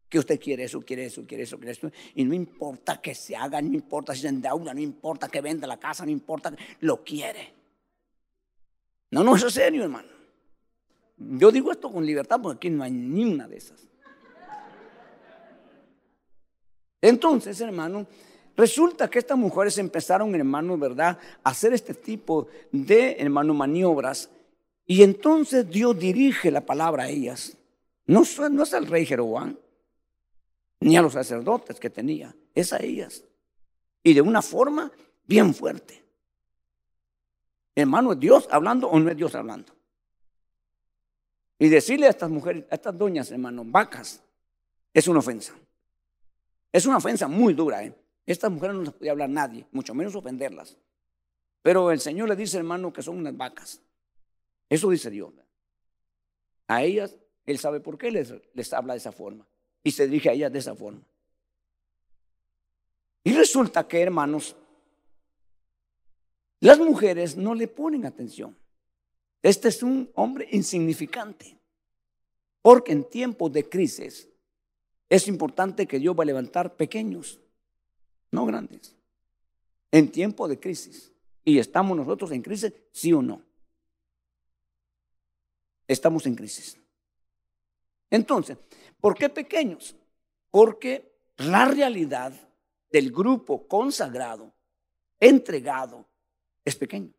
Que 0.08 0.18
usted 0.18 0.40
quiere 0.40 0.64
eso, 0.64 0.80
quiere 0.80 1.04
eso, 1.04 1.26
quiere 1.26 1.42
eso, 1.42 1.58
quiere 1.58 1.72
eso. 1.72 1.90
Y 2.14 2.24
no 2.24 2.34
importa 2.34 3.00
que 3.00 3.14
se 3.14 3.36
haga, 3.36 3.60
no 3.60 3.74
importa 3.74 4.14
si 4.14 4.22
se 4.22 4.28
endeuda, 4.28 4.72
no 4.72 4.80
importa 4.80 5.28
que 5.28 5.42
venda 5.42 5.66
la 5.66 5.78
casa, 5.78 6.04
no 6.06 6.10
importa, 6.10 6.52
lo 6.80 7.04
quiere. 7.04 7.52
No, 9.10 9.22
no, 9.22 9.36
eso 9.36 9.48
es 9.48 9.54
serio, 9.54 9.82
hermano. 9.82 10.08
Yo 11.18 11.50
digo 11.50 11.72
esto 11.72 11.92
con 11.92 12.06
libertad 12.06 12.40
porque 12.40 12.68
aquí 12.68 12.70
no 12.70 12.84
hay 12.84 12.92
ni 12.92 13.24
una 13.24 13.48
de 13.48 13.56
esas. 13.56 13.86
Entonces, 17.00 17.60
hermano, 17.60 18.06
resulta 18.56 19.10
que 19.10 19.18
estas 19.18 19.36
mujeres 19.36 19.76
empezaron, 19.78 20.34
hermano, 20.34 20.78
¿verdad?, 20.78 21.18
a 21.42 21.50
hacer 21.50 21.72
este 21.72 21.94
tipo 21.94 22.48
de, 22.72 23.16
hermano, 23.18 23.52
maniobras 23.52 24.30
y 24.90 25.02
entonces 25.02 25.68
Dios 25.68 25.98
dirige 25.98 26.50
la 26.50 26.62
palabra 26.62 27.04
a 27.04 27.08
ellas. 27.08 27.54
No, 28.06 28.22
es 28.22 28.72
al 28.72 28.86
rey 28.86 29.04
Jeroboam, 29.04 29.54
ni 30.80 30.96
a 30.96 31.02
los 31.02 31.12
sacerdotes 31.12 31.78
que 31.78 31.90
tenía, 31.90 32.34
es 32.54 32.72
a 32.72 32.78
ellas. 32.78 33.22
Y 34.02 34.14
de 34.14 34.22
una 34.22 34.40
forma 34.40 34.90
bien 35.26 35.52
fuerte. 35.52 36.02
Hermano, 37.74 38.14
¿es 38.14 38.18
Dios 38.18 38.48
hablando 38.50 38.88
o 38.88 38.98
no 38.98 39.10
es 39.10 39.16
Dios 39.16 39.34
hablando? 39.34 39.74
Y 41.58 41.68
decirle 41.68 42.06
a 42.06 42.10
estas 42.10 42.30
mujeres, 42.30 42.64
a 42.70 42.76
estas 42.76 42.96
doñas, 42.96 43.30
hermano, 43.30 43.64
vacas, 43.66 44.22
es 44.94 45.06
una 45.06 45.18
ofensa. 45.18 45.54
Es 46.72 46.86
una 46.86 46.96
ofensa 46.96 47.28
muy 47.28 47.52
dura. 47.52 47.84
¿eh? 47.84 47.92
Estas 48.24 48.50
mujeres 48.50 48.74
no 48.74 48.82
les 48.84 48.92
puede 48.94 49.10
hablar 49.10 49.28
nadie, 49.28 49.66
mucho 49.70 49.94
menos 49.94 50.14
ofenderlas. 50.14 50.78
Pero 51.60 51.90
el 51.90 52.00
Señor 52.00 52.30
le 52.30 52.36
dice, 52.36 52.56
hermano, 52.56 52.90
que 52.90 53.02
son 53.02 53.18
unas 53.18 53.36
vacas. 53.36 53.82
Eso 54.68 54.90
dice 54.90 55.10
Dios. 55.10 55.32
A 56.66 56.82
ellas, 56.84 57.16
Él 57.46 57.58
sabe 57.58 57.80
por 57.80 57.96
qué 57.96 58.10
les, 58.10 58.32
les 58.52 58.72
habla 58.72 58.92
de 58.92 58.98
esa 58.98 59.12
forma. 59.12 59.46
Y 59.82 59.92
se 59.92 60.06
dirige 60.06 60.28
a 60.28 60.32
ellas 60.32 60.52
de 60.52 60.58
esa 60.58 60.74
forma. 60.74 61.02
Y 63.24 63.32
resulta 63.32 63.86
que, 63.88 64.00
hermanos, 64.00 64.54
las 66.60 66.78
mujeres 66.78 67.36
no 67.36 67.54
le 67.54 67.68
ponen 67.68 68.04
atención. 68.04 68.56
Este 69.42 69.68
es 69.68 69.82
un 69.82 70.10
hombre 70.14 70.48
insignificante. 70.52 71.58
Porque 72.60 72.92
en 72.92 73.04
tiempos 73.04 73.52
de 73.52 73.66
crisis 73.66 74.28
es 75.08 75.26
importante 75.28 75.86
que 75.86 75.98
Dios 75.98 76.14
va 76.18 76.24
a 76.24 76.26
levantar 76.26 76.76
pequeños, 76.76 77.40
no 78.30 78.44
grandes. 78.44 78.94
En 79.90 80.10
tiempos 80.10 80.50
de 80.50 80.60
crisis. 80.60 81.10
Y 81.44 81.58
estamos 81.58 81.96
nosotros 81.96 82.30
en 82.32 82.42
crisis, 82.42 82.74
sí 82.92 83.10
o 83.14 83.22
no 83.22 83.47
estamos 85.88 86.26
en 86.26 86.36
crisis. 86.36 86.78
Entonces, 88.10 88.58
¿por 89.00 89.16
qué 89.16 89.28
pequeños? 89.28 89.96
Porque 90.50 91.12
la 91.38 91.64
realidad 91.64 92.32
del 92.90 93.10
grupo 93.10 93.66
consagrado, 93.66 94.54
entregado, 95.18 96.06
es 96.64 96.76
pequeño. 96.76 97.12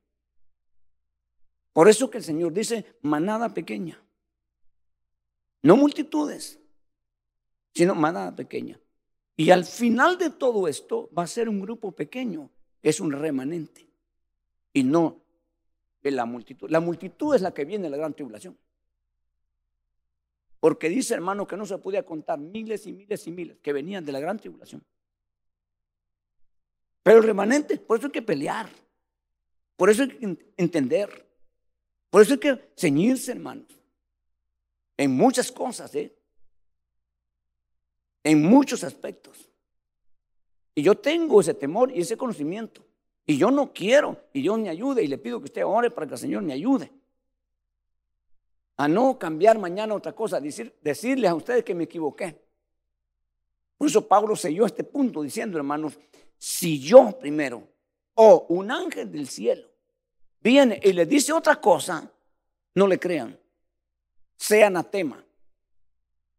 Por 1.74 1.90
eso 1.90 2.10
que 2.10 2.20
el 2.20 2.24
Señor 2.24 2.54
dice 2.54 2.98
manada 3.02 3.54
pequeña. 3.54 4.02
No 5.62 5.76
multitudes, 5.76 6.60
sino 7.74 7.96
manada 7.96 8.36
pequeña. 8.36 8.80
Y 9.36 9.52
al 9.52 9.66
final 9.66 10.18
de 10.18 10.30
todo 10.30 10.68
esto 10.68 11.10
va 11.18 11.24
a 11.24 11.28
ser 11.28 11.48
un 11.48 11.62
grupo 11.62 11.92
pequeño, 11.92 12.50
es 12.82 13.00
un 13.00 13.12
remanente. 13.12 13.88
Y 14.74 14.84
no 14.84 15.22
la 16.04 16.26
multitud. 16.26 16.70
La 16.70 16.80
multitud 16.80 17.36
es 17.36 17.42
la 17.42 17.54
que 17.54 17.66
viene 17.66 17.84
de 17.84 17.90
la 17.90 17.98
gran 17.98 18.14
tribulación. 18.14 18.58
Porque 20.60 20.90
dice 20.90 21.14
hermano 21.14 21.48
que 21.48 21.56
no 21.56 21.66
se 21.66 21.78
podía 21.78 22.06
contar 22.06 22.40
miles 22.40 22.86
y 22.86 22.94
miles 22.94 23.28
y 23.28 23.32
miles 23.32 23.58
que 23.60 23.74
venían 23.74 24.06
de 24.06 24.12
la 24.12 24.20
gran 24.20 24.38
tribulación. 24.38 24.84
Pero 27.04 27.20
el 27.20 27.24
remanente, 27.24 27.78
por 27.78 27.98
eso 27.98 28.08
hay 28.08 28.12
que 28.12 28.22
pelear. 28.22 28.70
Por 29.76 29.90
eso 29.90 30.04
hay 30.04 30.10
que 30.10 30.54
entender. 30.58 31.28
Por 32.10 32.22
eso 32.22 32.34
hay 32.34 32.40
que 32.40 32.72
ceñirse, 32.76 33.32
hermanos. 33.32 33.68
En 34.98 35.12
muchas 35.16 35.52
cosas, 35.52 35.96
¿eh? 35.96 36.14
En 38.24 38.44
muchos 38.44 38.84
aspectos. 38.84 39.50
Y 40.76 40.84
yo 40.84 40.96
tengo 40.96 41.40
ese 41.40 41.54
temor 41.54 41.92
y 41.96 42.02
ese 42.02 42.18
conocimiento. 42.18 42.86
Y 43.30 43.38
yo 43.38 43.52
no 43.52 43.72
quiero, 43.72 44.18
y 44.34 44.42
Dios 44.42 44.58
me 44.58 44.70
ayude, 44.70 45.04
y 45.04 45.08
le 45.08 45.20
pido 45.20 45.38
que 45.38 45.46
usted 45.46 45.64
ore 45.64 45.92
para 45.92 46.08
que 46.08 46.16
el 46.16 46.20
Señor 46.20 46.42
me 46.42 46.52
ayude. 46.52 46.92
A 48.78 48.88
no 48.88 49.20
cambiar 49.20 49.60
mañana 49.60 49.94
otra 49.94 50.14
cosa, 50.14 50.42
decir, 50.42 50.76
decirles 50.82 51.30
a 51.30 51.36
ustedes 51.36 51.64
que 51.64 51.76
me 51.76 51.84
equivoqué. 51.84 52.42
Por 53.78 53.88
eso 53.88 54.08
Pablo 54.08 54.36
selló 54.36 54.66
este 54.66 54.84
punto 54.84 55.22
diciendo, 55.22 55.60
hermanos, 55.60 56.00
si 56.40 56.80
yo 56.80 57.20
primero 57.20 57.68
o 58.16 58.48
un 58.50 58.72
ángel 58.72 59.12
del 59.12 59.28
cielo 59.28 59.70
viene 60.42 60.80
y 60.84 60.92
le 60.94 61.06
dice 61.06 61.32
otra 61.32 61.62
cosa, 61.62 62.12
no 62.74 62.88
le 62.88 62.98
crean. 62.98 63.40
Sea 64.38 64.66
anatema. 64.66 65.24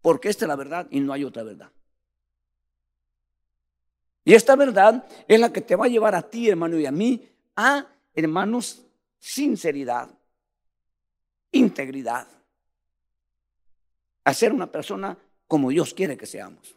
Porque 0.02 0.28
esta 0.28 0.44
es 0.44 0.48
la 0.48 0.56
verdad 0.56 0.88
y 0.90 0.98
no 0.98 1.12
hay 1.12 1.22
otra 1.22 1.44
verdad. 1.44 1.70
Y 4.24 4.34
esta 4.34 4.56
verdad 4.56 5.06
es 5.26 5.40
la 5.40 5.52
que 5.52 5.60
te 5.60 5.76
va 5.76 5.86
a 5.86 5.88
llevar 5.88 6.14
a 6.14 6.22
ti, 6.22 6.48
hermano, 6.48 6.78
y 6.78 6.86
a 6.86 6.92
mí, 6.92 7.28
a, 7.56 7.86
hermanos, 8.14 8.82
sinceridad, 9.18 10.10
integridad, 11.52 12.26
a 14.24 14.34
ser 14.34 14.52
una 14.52 14.70
persona 14.70 15.16
como 15.46 15.70
Dios 15.70 15.94
quiere 15.94 16.16
que 16.16 16.26
seamos. 16.26 16.76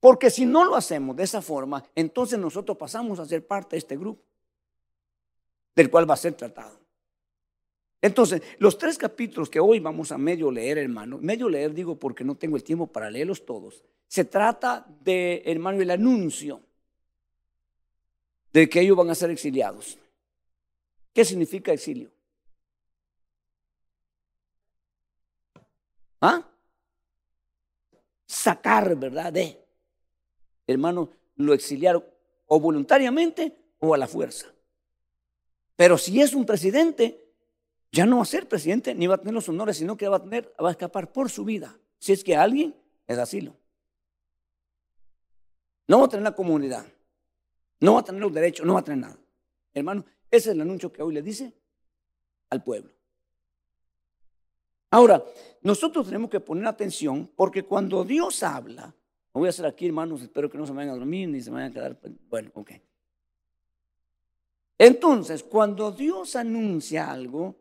Porque 0.00 0.30
si 0.30 0.46
no 0.46 0.64
lo 0.64 0.76
hacemos 0.76 1.16
de 1.16 1.24
esa 1.24 1.42
forma, 1.42 1.84
entonces 1.94 2.38
nosotros 2.38 2.76
pasamos 2.76 3.18
a 3.18 3.26
ser 3.26 3.46
parte 3.46 3.70
de 3.70 3.78
este 3.78 3.96
grupo, 3.96 4.22
del 5.74 5.90
cual 5.90 6.08
va 6.08 6.14
a 6.14 6.18
ser 6.18 6.34
tratado. 6.34 6.78
Entonces, 8.00 8.42
los 8.58 8.78
tres 8.78 8.96
capítulos 8.96 9.50
que 9.50 9.58
hoy 9.58 9.80
vamos 9.80 10.12
a 10.12 10.18
medio 10.18 10.50
leer, 10.50 10.78
hermano, 10.78 11.18
medio 11.18 11.48
leer 11.48 11.74
digo 11.74 11.98
porque 11.98 12.22
no 12.24 12.36
tengo 12.36 12.56
el 12.56 12.62
tiempo 12.62 12.86
para 12.86 13.10
leerlos 13.10 13.44
todos, 13.44 13.82
se 14.06 14.24
trata 14.24 14.86
de, 15.00 15.42
hermano, 15.44 15.82
el 15.82 15.90
anuncio 15.90 16.62
de 18.52 18.68
que 18.68 18.80
ellos 18.80 18.96
van 18.96 19.10
a 19.10 19.14
ser 19.14 19.30
exiliados. 19.30 19.98
¿Qué 21.12 21.24
significa 21.24 21.72
exilio? 21.72 22.10
¿Ah? 26.20 26.48
Sacar, 28.26 28.94
¿verdad? 28.96 29.32
De 29.32 29.64
hermano, 30.66 31.10
lo 31.36 31.54
exiliaron 31.54 32.04
o 32.46 32.60
voluntariamente 32.60 33.56
o 33.78 33.94
a 33.94 33.98
la 33.98 34.06
fuerza. 34.06 34.46
Pero 35.76 35.98
si 35.98 36.20
es 36.20 36.34
un 36.34 36.44
presidente, 36.44 37.27
ya 37.90 38.06
no 38.06 38.16
va 38.16 38.22
a 38.22 38.26
ser 38.26 38.48
presidente 38.48 38.94
ni 38.94 39.06
va 39.06 39.16
a 39.16 39.18
tener 39.18 39.34
los 39.34 39.48
honores, 39.48 39.76
sino 39.76 39.96
que 39.96 40.08
va 40.08 40.16
a, 40.16 40.22
tener, 40.22 40.52
va 40.62 40.68
a 40.68 40.72
escapar 40.72 41.12
por 41.12 41.30
su 41.30 41.44
vida. 41.44 41.78
Si 41.98 42.12
es 42.12 42.22
que 42.22 42.36
alguien 42.36 42.74
es 43.06 43.18
asilo. 43.18 43.56
No 45.86 46.00
va 46.00 46.06
a 46.06 46.08
tener 46.08 46.24
la 46.24 46.34
comunidad, 46.34 46.84
no 47.80 47.94
va 47.94 48.00
a 48.00 48.04
tener 48.04 48.20
los 48.20 48.32
derechos, 48.32 48.66
no 48.66 48.74
va 48.74 48.80
a 48.80 48.84
tener 48.84 49.00
nada. 49.00 49.18
Hermano, 49.72 50.04
ese 50.30 50.50
es 50.50 50.54
el 50.54 50.60
anuncio 50.60 50.92
que 50.92 51.02
hoy 51.02 51.14
le 51.14 51.22
dice 51.22 51.54
al 52.50 52.62
pueblo. 52.62 52.90
Ahora, 54.90 55.22
nosotros 55.62 56.06
tenemos 56.06 56.30
que 56.30 56.40
poner 56.40 56.66
atención 56.66 57.30
porque 57.34 57.62
cuando 57.62 58.04
Dios 58.04 58.42
habla, 58.42 58.94
voy 59.32 59.46
a 59.46 59.50
hacer 59.50 59.66
aquí, 59.66 59.86
hermanos, 59.86 60.22
espero 60.22 60.50
que 60.50 60.58
no 60.58 60.66
se 60.66 60.72
vayan 60.72 60.90
a 60.90 60.98
dormir 60.98 61.28
ni 61.28 61.40
se 61.40 61.50
vayan 61.50 61.70
a 61.70 61.74
quedar. 61.74 61.98
Pues, 61.98 62.12
bueno, 62.28 62.50
ok. 62.54 62.72
Entonces, 64.78 65.42
cuando 65.42 65.90
Dios 65.90 66.36
anuncia 66.36 67.10
algo, 67.10 67.56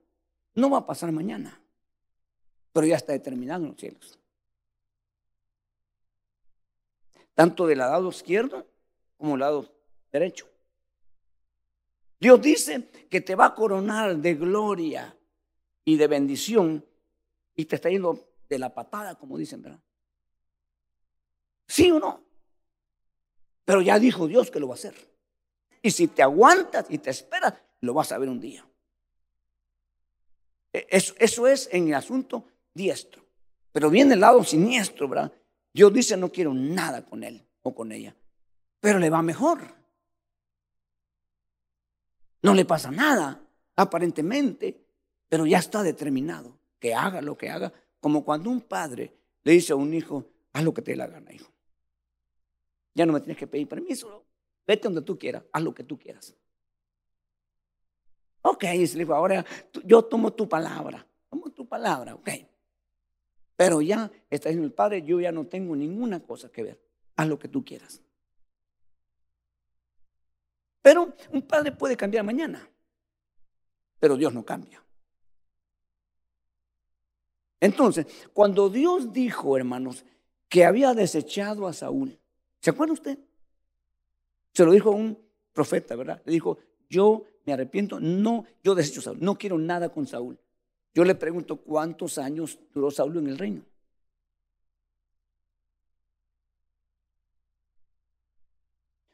no 0.57 0.71
va 0.71 0.79
a 0.79 0.85
pasar 0.85 1.11
mañana, 1.11 1.61
pero 2.73 2.87
ya 2.87 2.95
está 2.95 3.13
determinado 3.13 3.63
en 3.63 3.69
los 3.69 3.77
cielos. 3.79 4.19
Tanto 7.35 7.67
del 7.67 7.77
lado 7.77 8.09
izquierdo 8.09 8.65
como 9.17 9.33
del 9.33 9.41
lado 9.41 9.71
derecho. 10.11 10.47
Dios 12.19 12.41
dice 12.41 12.89
que 13.09 13.21
te 13.21 13.35
va 13.35 13.45
a 13.45 13.55
coronar 13.55 14.17
de 14.17 14.33
gloria 14.33 15.15
y 15.85 15.95
de 15.95 16.07
bendición 16.07 16.83
y 17.55 17.65
te 17.65 17.75
está 17.75 17.89
yendo 17.89 18.27
de 18.49 18.57
la 18.57 18.73
patada, 18.73 19.13
como 19.13 19.37
dicen, 19.37 19.61
¿verdad? 19.61 19.79
¿Sí 21.67 21.91
o 21.91 21.99
no? 21.99 22.23
Pero 23.63 23.81
ya 23.81 23.99
dijo 23.99 24.27
Dios 24.27 24.49
que 24.49 24.59
lo 24.59 24.69
va 24.69 24.73
a 24.73 24.77
hacer. 24.77 24.95
Y 25.83 25.91
si 25.91 26.07
te 26.07 26.23
aguantas 26.23 26.87
y 26.89 26.97
te 26.97 27.11
esperas, 27.11 27.53
lo 27.81 27.93
vas 27.93 28.11
a 28.11 28.17
ver 28.17 28.29
un 28.29 28.39
día. 28.39 28.67
E, 30.77 30.87
eso, 30.89 31.47
es 31.47 31.69
en 31.71 31.87
el 31.87 31.95
asunto 31.95 32.45
diestro. 32.73 33.25
Pero 33.71 33.89
viene 33.89 34.13
el 34.13 34.19
lado 34.19 34.43
siniestro, 34.43 35.07
¿verdad? 35.07 35.31
Dios 35.73 35.93
dice, 35.93 36.17
no 36.17 36.31
quiero 36.31 36.53
nada 36.53 37.05
con 37.05 37.23
él 37.23 37.45
o 37.61 37.73
con 37.73 37.91
ella. 37.91 38.15
Pero 38.79 38.99
le 38.99 39.09
va 39.09 39.21
mejor. 39.21 39.75
No 42.41 42.53
le 42.53 42.65
pasa 42.65 42.91
nada, 42.91 43.41
aparentemente, 43.75 44.85
pero 45.27 45.45
ya 45.45 45.57
está 45.57 45.83
determinado 45.83 46.57
que 46.79 46.93
haga 46.93 47.21
lo 47.21 47.37
que 47.37 47.49
haga, 47.49 47.73
como 47.99 48.23
cuando 48.23 48.49
un 48.49 48.61
padre 48.61 49.13
le 49.43 49.51
dice 49.53 49.73
a 49.73 49.75
un 49.75 49.93
hijo, 49.93 50.29
haz 50.53 50.63
lo 50.63 50.73
que 50.73 50.81
te 50.81 50.91
dé 50.91 50.97
la 50.97 51.07
gana, 51.07 51.33
hijo. 51.33 51.51
Ya 52.93 53.05
no 53.05 53.13
me 53.13 53.19
tienes 53.19 53.37
que 53.37 53.47
pedir 53.47 53.67
permiso. 53.67 54.25
Vete 54.65 54.83
donde 54.83 55.01
tú 55.01 55.17
quieras, 55.17 55.43
haz 55.51 55.63
lo 55.63 55.73
que 55.73 55.83
tú 55.83 55.97
quieras. 55.97 56.35
Ok, 58.49 58.63
dice 58.73 59.01
hijo, 59.01 59.13
ahora 59.13 59.45
yo 59.83 60.03
tomo 60.03 60.33
tu 60.33 60.47
palabra. 60.47 61.05
Tomo 61.29 61.49
tu 61.51 61.67
palabra, 61.67 62.15
ok. 62.15 62.29
Pero 63.55 63.81
ya 63.81 64.11
está 64.29 64.49
diciendo 64.49 64.67
el 64.67 64.73
padre, 64.73 65.01
yo 65.03 65.19
ya 65.19 65.31
no 65.31 65.47
tengo 65.47 65.75
ninguna 65.75 66.21
cosa 66.21 66.49
que 66.49 66.63
ver. 66.63 66.81
Haz 67.15 67.27
lo 67.27 67.39
que 67.39 67.47
tú 67.47 67.65
quieras. 67.65 68.01
Pero 70.81 71.13
un 71.31 71.41
padre 71.41 71.71
puede 71.71 71.97
cambiar 71.97 72.23
mañana. 72.23 72.69
Pero 73.99 74.15
Dios 74.15 74.33
no 74.33 74.45
cambia. 74.45 74.81
Entonces, 77.59 78.05
cuando 78.33 78.69
Dios 78.69 79.11
dijo, 79.11 79.57
hermanos, 79.57 80.05
que 80.47 80.63
había 80.63 80.93
desechado 80.93 81.67
a 81.67 81.73
Saúl, 81.73 82.19
¿Se 82.67 82.71
acuerda 82.71 82.93
usted? 82.93 83.19
Se 84.53 84.65
lo 84.65 84.71
dijo 84.71 84.91
un 84.91 85.17
profeta, 85.53 85.95
¿verdad? 85.95 86.21
Le 86.25 86.33
dijo, 86.33 86.57
yo 86.89 87.25
me 87.45 87.53
arrepiento, 87.53 87.99
no, 87.99 88.45
yo 88.63 88.75
desecho 88.75 88.99
a 88.99 89.03
Saúl, 89.03 89.17
no 89.21 89.37
quiero 89.37 89.57
nada 89.57 89.89
con 89.89 90.05
Saúl. 90.05 90.37
Yo 90.93 91.03
le 91.03 91.15
pregunto, 91.15 91.57
¿cuántos 91.57 92.17
años 92.17 92.59
duró 92.73 92.91
Saúl 92.91 93.17
en 93.17 93.27
el 93.27 93.37
reino? 93.37 93.61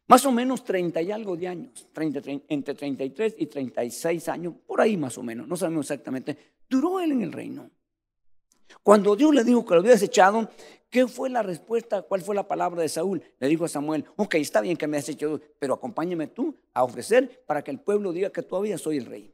Más 0.08 0.26
o 0.26 0.32
menos 0.32 0.64
30 0.64 1.02
y 1.02 1.12
algo 1.12 1.36
de 1.36 1.48
años, 1.48 1.88
entre 1.96 2.74
33 2.76 3.36
y 3.38 3.46
36 3.48 4.30
años, 4.30 4.54
por 4.66 4.80
ahí 4.82 4.96
más 4.96 5.18
o 5.18 5.24
menos, 5.24 5.48
no 5.48 5.56
sabemos 5.56 5.86
exactamente, 5.86 6.38
duró 6.70 7.00
él 7.00 7.14
en 7.14 7.22
el 7.22 7.32
reino. 7.32 7.70
Cuando 8.82 9.16
Dios 9.16 9.34
le 9.34 9.44
dijo 9.44 9.66
que 9.66 9.74
lo 9.74 9.80
había 9.80 9.92
desechado, 9.92 10.50
¿qué 10.94 11.08
fue 11.08 11.28
la 11.28 11.42
respuesta? 11.42 12.04
¿Cuál 12.04 12.22
fue 12.22 12.36
la 12.36 12.48
palabra 12.48 12.84
de 12.84 12.88
Saúl? 12.88 13.24
Le 13.40 13.48
dijo 13.48 13.66
a 13.66 13.68
Samuel, 13.68 14.06
ok, 14.16 14.36
está 14.36 14.62
bien 14.62 14.78
que 14.78 14.86
me 14.86 14.98
has 14.98 15.08
desechado, 15.08 15.42
pero 15.58 15.74
acompáñame 15.74 16.28
tú 16.28 16.56
a 16.72 16.84
ofrecer 16.84 17.44
para 17.48 17.64
que 17.64 17.72
el 17.72 17.80
pueblo 17.80 18.14
diga 18.14 18.30
que 18.30 18.44
todavía 18.44 18.78
soy 18.78 18.98
el 18.98 19.08
rey. 19.08 19.34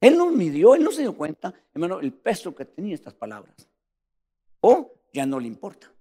Él 0.00 0.18
no 0.18 0.32
midió, 0.32 0.74
él 0.74 0.82
no 0.82 0.90
se 0.90 1.02
dio 1.02 1.16
cuenta, 1.16 1.54
hermano, 1.72 2.00
el 2.00 2.12
peso 2.12 2.52
que 2.52 2.64
tenía 2.64 2.96
estas 2.96 3.14
palabras. 3.14 3.68
O 4.62 4.92
ya 5.12 5.24
no 5.24 5.38
le 5.38 5.46
importa. 5.46 5.92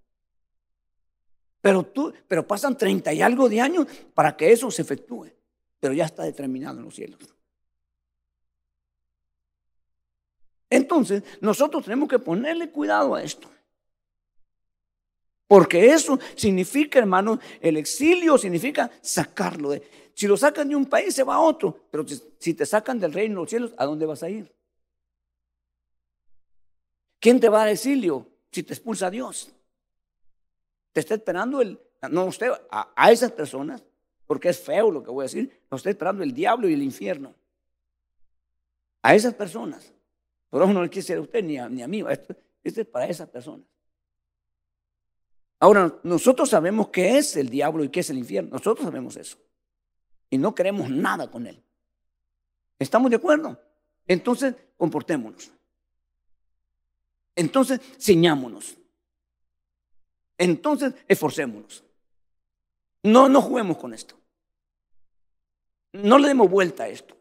Pero 1.62 1.84
tú, 1.84 2.12
pero 2.28 2.48
pasan 2.48 2.76
treinta 2.76 3.14
y 3.14 3.22
algo 3.22 3.48
de 3.48 3.62
años 3.62 3.86
para 4.16 4.36
que 4.36 4.52
eso 4.52 4.72
se 4.72 4.82
efectúe. 4.82 5.28
Pero 5.80 5.94
ya 5.94 6.06
está 6.06 6.24
determinado 6.24 6.80
en 6.80 6.86
los 6.86 6.96
cielos. 6.96 7.20
Entonces, 10.70 11.24
nosotros 11.42 11.84
tenemos 11.84 12.10
que 12.10 12.20
ponerle 12.20 12.70
cuidado 12.70 13.16
a 13.16 13.24
esto. 13.24 13.50
Porque 15.48 15.94
eso 15.94 16.20
significa, 16.36 17.00
hermano, 17.00 17.40
el 17.62 17.78
exilio 17.78 18.38
significa 18.38 18.92
sacarlo. 19.02 19.70
De, 19.70 19.82
si 20.14 20.28
lo 20.28 20.36
sacan 20.36 20.68
de 20.68 20.76
un 20.76 20.86
país, 20.86 21.16
se 21.16 21.24
va 21.24 21.36
a 21.36 21.40
otro. 21.40 21.86
Pero 21.90 22.06
si 22.38 22.54
te 22.54 22.66
sacan 22.66 23.00
del 23.00 23.14
reino 23.14 23.36
de 23.36 23.42
los 23.42 23.50
cielos, 23.50 23.74
¿a 23.78 23.86
dónde 23.86 24.06
vas 24.06 24.24
a 24.24 24.30
ir? 24.30 24.54
¿Quién 27.20 27.40
te 27.40 27.50
va 27.50 27.64
al 27.64 27.70
exilio 27.70 28.28
si 28.52 28.62
te 28.64 28.74
expulsa 28.74 29.10
Dios? 29.10 29.50
Te 30.92 31.00
está 31.00 31.16
esperando 31.16 31.62
el, 31.62 31.80
no 32.10 32.26
usted, 32.26 32.52
a, 32.70 32.92
a 32.96 33.12
esas 33.12 33.32
personas, 33.32 33.84
porque 34.26 34.50
es 34.50 34.60
feo 34.60 34.92
lo 34.92 35.02
que 35.02 35.12
voy 35.12 35.24
a 35.24 35.30
decir, 35.30 35.62
lo 35.72 35.78
está 35.78 35.90
esperando 35.90 36.24
el 36.24 36.34
diablo 36.34 36.68
y 36.68 36.74
el 36.74 36.84
infierno. 36.84 37.34
A 39.02 39.16
esas 39.16 39.34
personas. 39.34 39.94
No 40.66 40.82
le 40.82 40.90
quise 40.90 41.14
a 41.14 41.22
usted 41.22 41.44
ni 41.44 41.58
a, 41.58 41.70
ni 41.70 41.82
a 41.82 41.88
mí. 41.88 42.04
Esto, 42.10 42.36
es 42.64 42.88
para 42.88 43.08
esas 43.08 43.30
personas. 43.30 43.66
Ahora, 45.60 46.00
nosotros 46.04 46.50
sabemos 46.50 46.90
qué 46.90 47.18
es 47.18 47.36
el 47.36 47.50
diablo 47.50 47.84
y 47.84 47.90
qué 47.90 48.02
es 48.02 48.10
el 48.10 48.18
infierno. 48.18 48.52
Nosotros 48.52 48.86
sabemos 48.86 49.16
eso. 49.18 49.38
Y 50.30 50.38
no 50.38 50.54
queremos 50.54 50.90
nada 50.90 51.30
con 51.30 51.48
él. 51.48 51.64
¿Estamos 52.80 53.10
de 53.10 53.18
acuerdo? 53.18 53.60
Entonces, 54.08 54.56
comportémonos. 54.78 55.52
Entonces, 57.36 57.80
ciñámonos. 58.00 58.78
Entonces, 60.38 60.94
esforcémonos. 61.08 61.84
No, 63.04 63.28
no 63.30 63.42
juguemos 63.42 63.78
con 63.78 63.94
esto. 63.94 64.16
No 65.94 66.18
le 66.18 66.28
demos 66.28 66.50
vuelta 66.50 66.84
a 66.84 66.90
esto. 66.90 67.17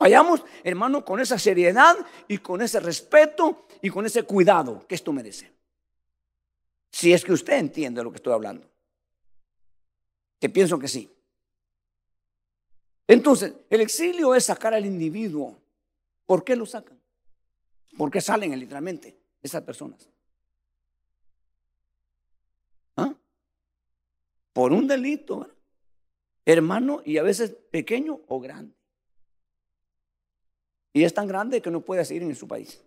Vayamos, 0.00 0.42
hermano, 0.64 1.04
con 1.04 1.20
esa 1.20 1.38
seriedad 1.38 1.94
y 2.26 2.38
con 2.38 2.62
ese 2.62 2.80
respeto 2.80 3.66
y 3.82 3.90
con 3.90 4.06
ese 4.06 4.22
cuidado 4.22 4.86
que 4.88 4.94
esto 4.94 5.12
merece. 5.12 5.52
Si 6.90 7.12
es 7.12 7.22
que 7.22 7.34
usted 7.34 7.58
entiende 7.58 8.02
lo 8.02 8.10
que 8.10 8.16
estoy 8.16 8.32
hablando. 8.32 8.66
Que 10.40 10.48
pienso 10.48 10.78
que 10.78 10.88
sí. 10.88 11.14
Entonces, 13.06 13.52
el 13.68 13.82
exilio 13.82 14.34
es 14.34 14.46
sacar 14.46 14.72
al 14.72 14.86
individuo. 14.86 15.58
¿Por 16.24 16.44
qué 16.44 16.56
lo 16.56 16.64
sacan? 16.64 16.98
¿Por 17.98 18.10
qué 18.10 18.22
salen 18.22 18.58
literalmente 18.58 19.14
esas 19.42 19.62
personas? 19.62 20.08
¿Ah? 22.96 23.12
Por 24.54 24.72
un 24.72 24.88
delito, 24.88 25.46
hermano, 26.46 27.02
y 27.04 27.18
a 27.18 27.22
veces 27.22 27.50
pequeño 27.70 28.22
o 28.28 28.40
grande. 28.40 28.79
Y 30.92 31.04
es 31.04 31.14
tan 31.14 31.28
grande 31.28 31.62
que 31.62 31.70
no 31.70 31.80
puede 31.80 32.04
seguir 32.04 32.22
en 32.22 32.34
su 32.34 32.48
país. 32.48 32.82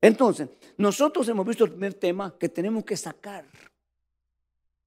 Entonces, 0.00 0.48
nosotros 0.76 1.28
hemos 1.28 1.46
visto 1.46 1.64
el 1.64 1.70
primer 1.70 1.94
tema 1.94 2.36
que 2.38 2.48
tenemos 2.48 2.84
que 2.84 2.96
sacar 2.96 3.46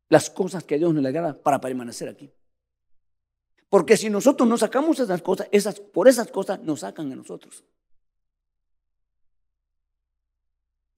las 0.08 0.30
cosas 0.30 0.63
que 0.63 0.76
a 0.76 0.78
Dios 0.78 0.93
nos 0.93 1.04
le 1.04 1.10
agrada 1.10 1.41
para 1.41 1.60
permanecer 1.60 2.10
aquí. 2.10 2.32
Porque 3.69 3.98
si 3.98 4.10
nosotros 4.10 4.48
no 4.48 4.58
sacamos 4.58 5.00
esas 5.00 5.22
cosas, 5.22 5.48
esas, 5.52 5.80
por 5.80 6.08
esas 6.08 6.30
cosas 6.32 6.62
nos 6.62 6.82
sacan 6.82 7.12
a 7.12 7.15
nosotros. 7.15 7.63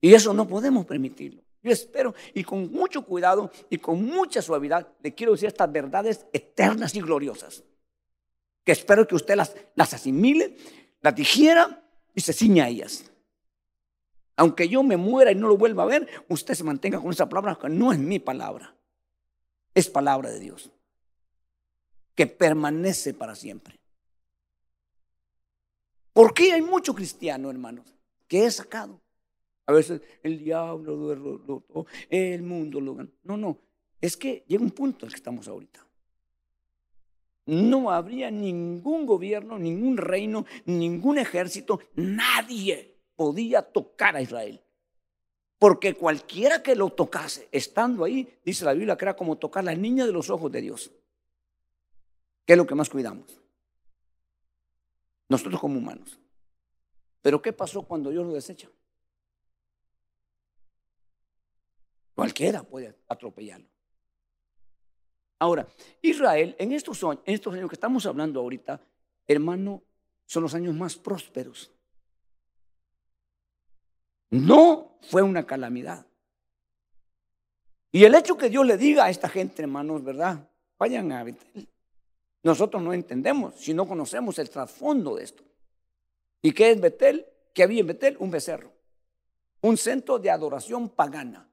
Y 0.00 0.14
eso 0.14 0.32
no 0.34 0.48
podemos 0.48 0.84
permitirlo. 0.86 1.42
Yo 1.62 1.70
espero, 1.70 2.14
y 2.34 2.42
con 2.42 2.72
mucho 2.72 3.04
cuidado 3.04 3.50
y 3.70 3.78
con 3.78 4.04
mucha 4.04 4.42
suavidad, 4.42 4.88
le 5.00 5.14
quiero 5.14 5.32
decir 5.32 5.48
estas 5.48 5.70
verdades 5.70 6.26
eternas 6.32 6.94
y 6.94 7.00
gloriosas 7.00 7.62
que 8.64 8.72
espero 8.72 9.06
que 9.06 9.14
usted 9.14 9.36
las, 9.36 9.54
las 9.74 9.94
asimile, 9.94 10.56
las 11.00 11.14
digiera 11.14 11.84
y 12.14 12.20
se 12.20 12.32
ciña 12.32 12.64
a 12.64 12.68
ellas. 12.68 13.10
Aunque 14.36 14.68
yo 14.68 14.82
me 14.82 14.96
muera 14.96 15.32
y 15.32 15.34
no 15.34 15.48
lo 15.48 15.56
vuelva 15.56 15.82
a 15.82 15.86
ver, 15.86 16.08
usted 16.28 16.54
se 16.54 16.64
mantenga 16.64 17.00
con 17.00 17.10
esa 17.10 17.28
palabra, 17.28 17.58
que 17.60 17.68
no 17.68 17.92
es 17.92 17.98
mi 17.98 18.18
palabra, 18.18 18.74
es 19.74 19.88
palabra 19.88 20.30
de 20.30 20.40
Dios, 20.40 20.70
que 22.14 22.26
permanece 22.26 23.14
para 23.14 23.34
siempre. 23.34 23.78
¿Por 26.12 26.34
qué 26.34 26.52
hay 26.52 26.62
mucho 26.62 26.94
cristiano, 26.94 27.50
hermanos, 27.50 27.86
que 28.26 28.44
he 28.44 28.50
sacado? 28.50 29.00
A 29.66 29.72
veces 29.72 30.00
el 30.22 30.38
diablo 30.38 30.96
lo 30.96 31.08
derrotó, 31.08 31.86
el 32.10 32.42
mundo 32.42 32.80
lo 32.80 32.94
ganó. 32.96 33.10
No, 33.22 33.36
no, 33.36 33.58
es 34.00 34.16
que 34.16 34.44
llega 34.46 34.62
un 34.62 34.70
punto 34.70 35.06
el 35.06 35.12
que 35.12 35.16
estamos 35.16 35.48
ahorita 35.48 35.86
no 37.46 37.90
habría 37.90 38.30
ningún 38.30 39.06
gobierno, 39.06 39.58
ningún 39.58 39.96
reino, 39.96 40.46
ningún 40.64 41.18
ejército, 41.18 41.80
nadie 41.94 43.00
podía 43.16 43.62
tocar 43.62 44.16
a 44.16 44.22
Israel. 44.22 44.62
Porque 45.58 45.94
cualquiera 45.94 46.62
que 46.62 46.74
lo 46.74 46.90
tocase, 46.90 47.48
estando 47.52 48.04
ahí, 48.04 48.40
dice 48.44 48.64
la 48.64 48.72
Biblia 48.72 48.96
que 48.96 49.04
era 49.04 49.16
como 49.16 49.38
tocar 49.38 49.62
la 49.64 49.74
niña 49.74 50.06
de 50.06 50.12
los 50.12 50.28
ojos 50.30 50.50
de 50.50 50.60
Dios. 50.60 50.92
¿Qué 52.44 52.54
es 52.54 52.56
lo 52.56 52.66
que 52.66 52.74
más 52.74 52.90
cuidamos? 52.90 53.40
Nosotros 55.28 55.60
como 55.60 55.78
humanos. 55.78 56.18
Pero 57.22 57.40
¿qué 57.40 57.52
pasó 57.52 57.82
cuando 57.82 58.10
Dios 58.10 58.26
lo 58.26 58.32
desecha? 58.32 58.68
Cualquiera 62.14 62.62
puede 62.62 62.98
atropellarlo. 63.08 63.71
Ahora, 65.42 65.66
Israel, 66.02 66.54
en 66.56 66.70
estos, 66.70 67.02
años, 67.02 67.18
en 67.26 67.34
estos 67.34 67.52
años 67.52 67.68
que 67.68 67.74
estamos 67.74 68.06
hablando 68.06 68.38
ahorita, 68.38 68.80
hermano, 69.26 69.82
son 70.24 70.44
los 70.44 70.54
años 70.54 70.72
más 70.72 70.94
prósperos. 70.94 71.72
No 74.30 74.98
fue 75.02 75.20
una 75.20 75.44
calamidad. 75.44 76.06
Y 77.90 78.04
el 78.04 78.14
hecho 78.14 78.36
que 78.36 78.50
Dios 78.50 78.64
le 78.64 78.76
diga 78.76 79.06
a 79.06 79.10
esta 79.10 79.28
gente, 79.28 79.62
hermanos, 79.62 80.04
¿verdad? 80.04 80.48
Vayan 80.78 81.10
a 81.10 81.24
Betel. 81.24 81.68
Nosotros 82.44 82.80
no 82.80 82.92
entendemos 82.92 83.56
si 83.56 83.74
no 83.74 83.88
conocemos 83.88 84.38
el 84.38 84.48
trasfondo 84.48 85.16
de 85.16 85.24
esto. 85.24 85.42
¿Y 86.40 86.52
qué 86.52 86.70
es 86.70 86.80
Betel? 86.80 87.26
¿Qué 87.52 87.64
había 87.64 87.80
en 87.80 87.88
Betel? 87.88 88.16
Un 88.20 88.30
becerro. 88.30 88.70
Un 89.60 89.76
centro 89.76 90.20
de 90.20 90.30
adoración 90.30 90.88
pagana. 90.88 91.48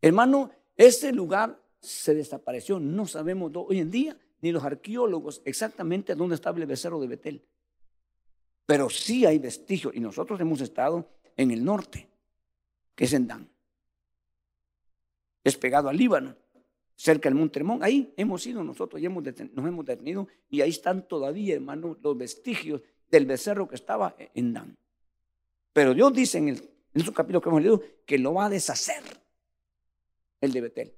Hermano, 0.00 0.52
ese 0.76 1.12
lugar 1.12 1.63
se 1.84 2.14
desapareció. 2.14 2.80
No 2.80 3.06
sabemos 3.06 3.52
hoy 3.54 3.80
en 3.80 3.90
día, 3.90 4.16
ni 4.40 4.52
los 4.52 4.64
arqueólogos, 4.64 5.42
exactamente 5.44 6.14
dónde 6.14 6.34
estaba 6.34 6.58
el 6.58 6.66
becerro 6.66 7.00
de 7.00 7.06
Betel. 7.06 7.42
Pero 8.66 8.88
sí 8.88 9.26
hay 9.26 9.38
vestigios, 9.38 9.94
y 9.94 10.00
nosotros 10.00 10.40
hemos 10.40 10.60
estado 10.60 11.08
en 11.36 11.50
el 11.50 11.64
norte, 11.64 12.08
que 12.94 13.04
es 13.04 13.12
en 13.12 13.26
Dan. 13.26 13.48
Es 15.42 15.56
pegado 15.56 15.88
al 15.88 15.96
Líbano, 15.96 16.34
cerca 16.96 17.28
del 17.28 17.38
Monte 17.38 17.58
Hermón. 17.58 17.82
Ahí 17.82 18.14
hemos 18.16 18.46
ido 18.46 18.64
nosotros 18.64 19.00
y 19.00 19.06
hemos 19.06 19.22
nos 19.22 19.66
hemos 19.66 19.84
detenido, 19.84 20.28
y 20.48 20.62
ahí 20.62 20.70
están 20.70 21.06
todavía, 21.06 21.54
hermanos, 21.54 21.98
los 22.02 22.16
vestigios 22.16 22.80
del 23.10 23.26
becerro 23.26 23.68
que 23.68 23.74
estaba 23.74 24.16
en 24.34 24.54
Dan. 24.54 24.76
Pero 25.72 25.92
Dios 25.92 26.12
dice 26.14 26.38
en, 26.38 26.48
el, 26.48 26.56
en 26.56 27.00
esos 27.00 27.14
capítulos 27.14 27.42
que 27.42 27.48
hemos 27.48 27.60
leído 27.60 27.82
que 28.06 28.18
lo 28.18 28.34
va 28.34 28.46
a 28.46 28.50
deshacer 28.50 29.02
el 30.40 30.52
de 30.52 30.60
Betel. 30.60 30.94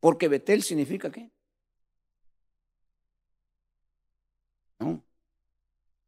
Porque 0.00 0.28
Betel 0.28 0.62
significa 0.62 1.10
qué? 1.10 1.30
No. 4.78 5.02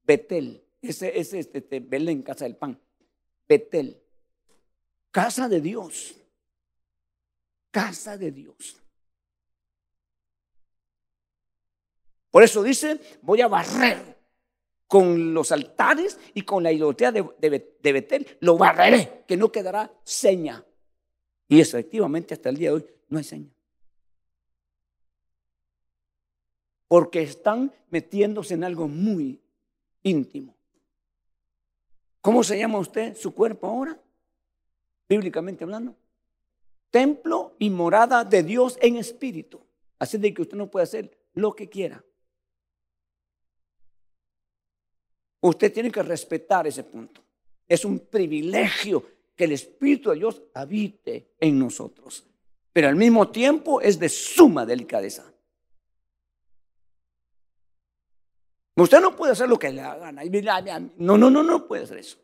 Betel. 0.04 0.64
Ese 0.80 1.18
es 1.18 1.32
este, 1.34 1.58
este, 1.58 1.80
Belén, 1.80 2.22
casa 2.22 2.44
del 2.44 2.56
pan. 2.56 2.80
Betel. 3.48 4.00
Casa 5.10 5.48
de 5.48 5.60
Dios. 5.60 6.14
Casa 7.70 8.16
de 8.16 8.30
Dios. 8.30 8.80
Por 12.30 12.44
eso 12.44 12.62
dice, 12.62 13.00
voy 13.22 13.40
a 13.40 13.48
barrer 13.48 14.18
con 14.86 15.34
los 15.34 15.52
altares 15.52 16.18
y 16.34 16.42
con 16.42 16.62
la 16.62 16.72
idolatría 16.72 17.12
de, 17.12 17.24
de, 17.38 17.92
Betel, 17.92 18.38
lo 18.40 18.56
barreré, 18.56 19.24
que 19.26 19.36
no 19.36 19.50
quedará 19.50 19.92
seña. 20.04 20.64
Y 21.48 21.60
efectivamente 21.60 22.34
hasta 22.34 22.48
el 22.48 22.56
día 22.56 22.70
de 22.70 22.76
hoy 22.76 22.86
no 23.08 23.18
hay 23.18 23.24
seña. 23.24 23.50
Porque 26.90 27.22
están 27.22 27.72
metiéndose 27.90 28.54
en 28.54 28.64
algo 28.64 28.88
muy 28.88 29.40
íntimo. 30.02 30.56
¿Cómo 32.20 32.42
se 32.42 32.58
llama 32.58 32.80
usted 32.80 33.16
su 33.16 33.32
cuerpo 33.32 33.68
ahora? 33.68 33.96
Bíblicamente 35.08 35.62
hablando. 35.62 35.94
Templo 36.90 37.54
y 37.60 37.70
morada 37.70 38.24
de 38.24 38.42
Dios 38.42 38.76
en 38.82 38.96
espíritu. 38.96 39.60
Así 40.00 40.18
de 40.18 40.34
que 40.34 40.42
usted 40.42 40.56
no 40.56 40.68
puede 40.68 40.82
hacer 40.82 41.16
lo 41.34 41.54
que 41.54 41.68
quiera. 41.68 42.04
Usted 45.42 45.72
tiene 45.72 45.92
que 45.92 46.02
respetar 46.02 46.66
ese 46.66 46.82
punto. 46.82 47.22
Es 47.68 47.84
un 47.84 48.00
privilegio 48.00 49.06
que 49.36 49.44
el 49.44 49.52
Espíritu 49.52 50.10
de 50.10 50.16
Dios 50.16 50.42
habite 50.54 51.34
en 51.38 51.56
nosotros. 51.56 52.26
Pero 52.72 52.88
al 52.88 52.96
mismo 52.96 53.28
tiempo 53.28 53.80
es 53.80 53.96
de 53.96 54.08
suma 54.08 54.66
delicadeza. 54.66 55.32
Usted 58.80 59.00
no 59.00 59.14
puede 59.14 59.32
hacer 59.32 59.48
lo 59.48 59.58
que 59.58 59.70
le 59.70 59.82
hagan. 59.82 60.92
No, 60.96 61.18
no, 61.18 61.28
no, 61.30 61.42
no 61.42 61.66
puede 61.66 61.84
hacer 61.84 61.98
eso. 61.98 62.18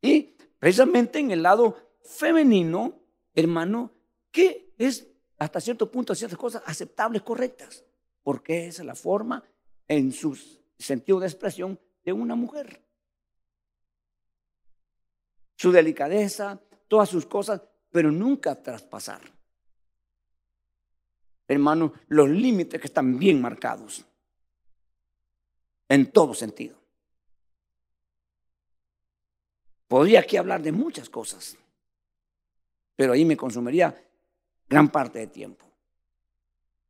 Y 0.00 0.36
precisamente 0.58 1.18
en 1.18 1.30
el 1.30 1.42
lado 1.42 1.76
femenino, 2.02 2.98
hermano, 3.34 3.92
que 4.30 4.72
es 4.78 5.06
hasta 5.38 5.60
cierto 5.60 5.90
punto 5.90 6.14
ciertas 6.14 6.38
cosas 6.38 6.62
aceptables, 6.64 7.22
correctas, 7.22 7.84
porque 8.22 8.66
esa 8.68 8.82
es 8.82 8.86
la 8.86 8.94
forma 8.94 9.44
en 9.86 10.12
su 10.12 10.34
sentido 10.78 11.20
de 11.20 11.26
expresión 11.26 11.78
de 12.02 12.12
una 12.12 12.34
mujer. 12.34 12.82
Su 15.56 15.72
delicadeza, 15.72 16.60
todas 16.88 17.10
sus 17.10 17.26
cosas, 17.26 17.60
pero 17.90 18.10
nunca 18.10 18.62
traspasar. 18.62 19.20
Hermano, 21.46 21.92
los 22.08 22.30
límites 22.30 22.80
que 22.80 22.86
están 22.86 23.18
bien 23.18 23.42
marcados 23.42 24.06
en 25.88 26.10
todo 26.10 26.34
sentido. 26.34 26.76
Podría 29.88 30.20
aquí 30.20 30.36
hablar 30.36 30.62
de 30.62 30.72
muchas 30.72 31.08
cosas, 31.08 31.56
pero 32.96 33.12
ahí 33.12 33.24
me 33.24 33.36
consumiría 33.36 33.96
gran 34.68 34.90
parte 34.90 35.20
de 35.20 35.26
tiempo. 35.26 35.64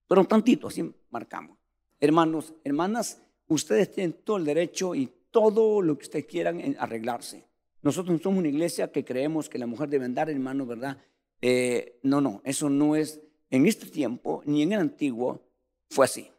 Pero 0.06 0.24
tantito, 0.24 0.68
así 0.68 0.90
marcamos. 1.10 1.58
Hermanos, 2.00 2.54
hermanas, 2.62 3.20
ustedes 3.48 3.90
tienen 3.90 4.12
todo 4.24 4.36
el 4.36 4.44
derecho 4.44 4.94
y 4.94 5.10
todo 5.30 5.82
lo 5.82 5.96
que 5.98 6.04
ustedes 6.04 6.26
quieran 6.26 6.60
en 6.60 6.76
arreglarse. 6.78 7.46
Nosotros 7.82 8.22
somos 8.22 8.38
una 8.38 8.48
iglesia 8.48 8.92
que 8.92 9.04
creemos 9.04 9.48
que 9.48 9.58
la 9.58 9.66
mujer 9.66 9.88
debe 9.88 10.04
andar, 10.04 10.30
hermano, 10.30 10.64
¿verdad? 10.64 10.98
Eh, 11.40 11.98
no, 12.02 12.20
no, 12.20 12.40
eso 12.44 12.70
no 12.70 12.96
es 12.96 13.20
en 13.50 13.66
este 13.66 13.86
tiempo 13.86 14.42
ni 14.46 14.62
en 14.62 14.72
el 14.72 14.80
antiguo 14.80 15.42
fue 15.90 16.06
así. 16.06 16.30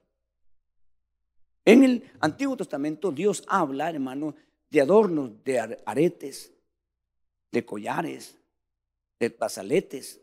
En 1.66 1.84
el 1.84 2.12
Antiguo 2.20 2.56
Testamento 2.56 3.12
Dios 3.12 3.44
habla, 3.48 3.90
hermano, 3.90 4.36
de 4.70 4.82
adornos, 4.82 5.44
de 5.44 5.82
aretes, 5.86 6.54
de 7.52 7.66
collares, 7.66 8.38
de 9.20 9.32
pasaletes, 9.32 10.22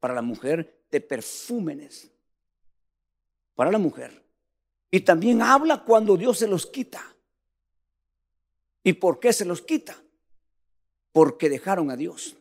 para 0.00 0.14
la 0.14 0.22
mujer, 0.22 0.84
de 0.90 1.00
perfúmenes, 1.00 2.10
para 3.54 3.70
la 3.70 3.78
mujer. 3.78 4.24
Y 4.90 5.00
también 5.00 5.42
habla 5.42 5.84
cuando 5.84 6.16
Dios 6.16 6.38
se 6.38 6.48
los 6.48 6.66
quita. 6.66 7.02
¿Y 8.82 8.94
por 8.94 9.20
qué 9.20 9.32
se 9.32 9.44
los 9.44 9.62
quita? 9.62 9.96
Porque 11.12 11.48
dejaron 11.48 11.90
a 11.90 11.96
Dios. 11.96 12.36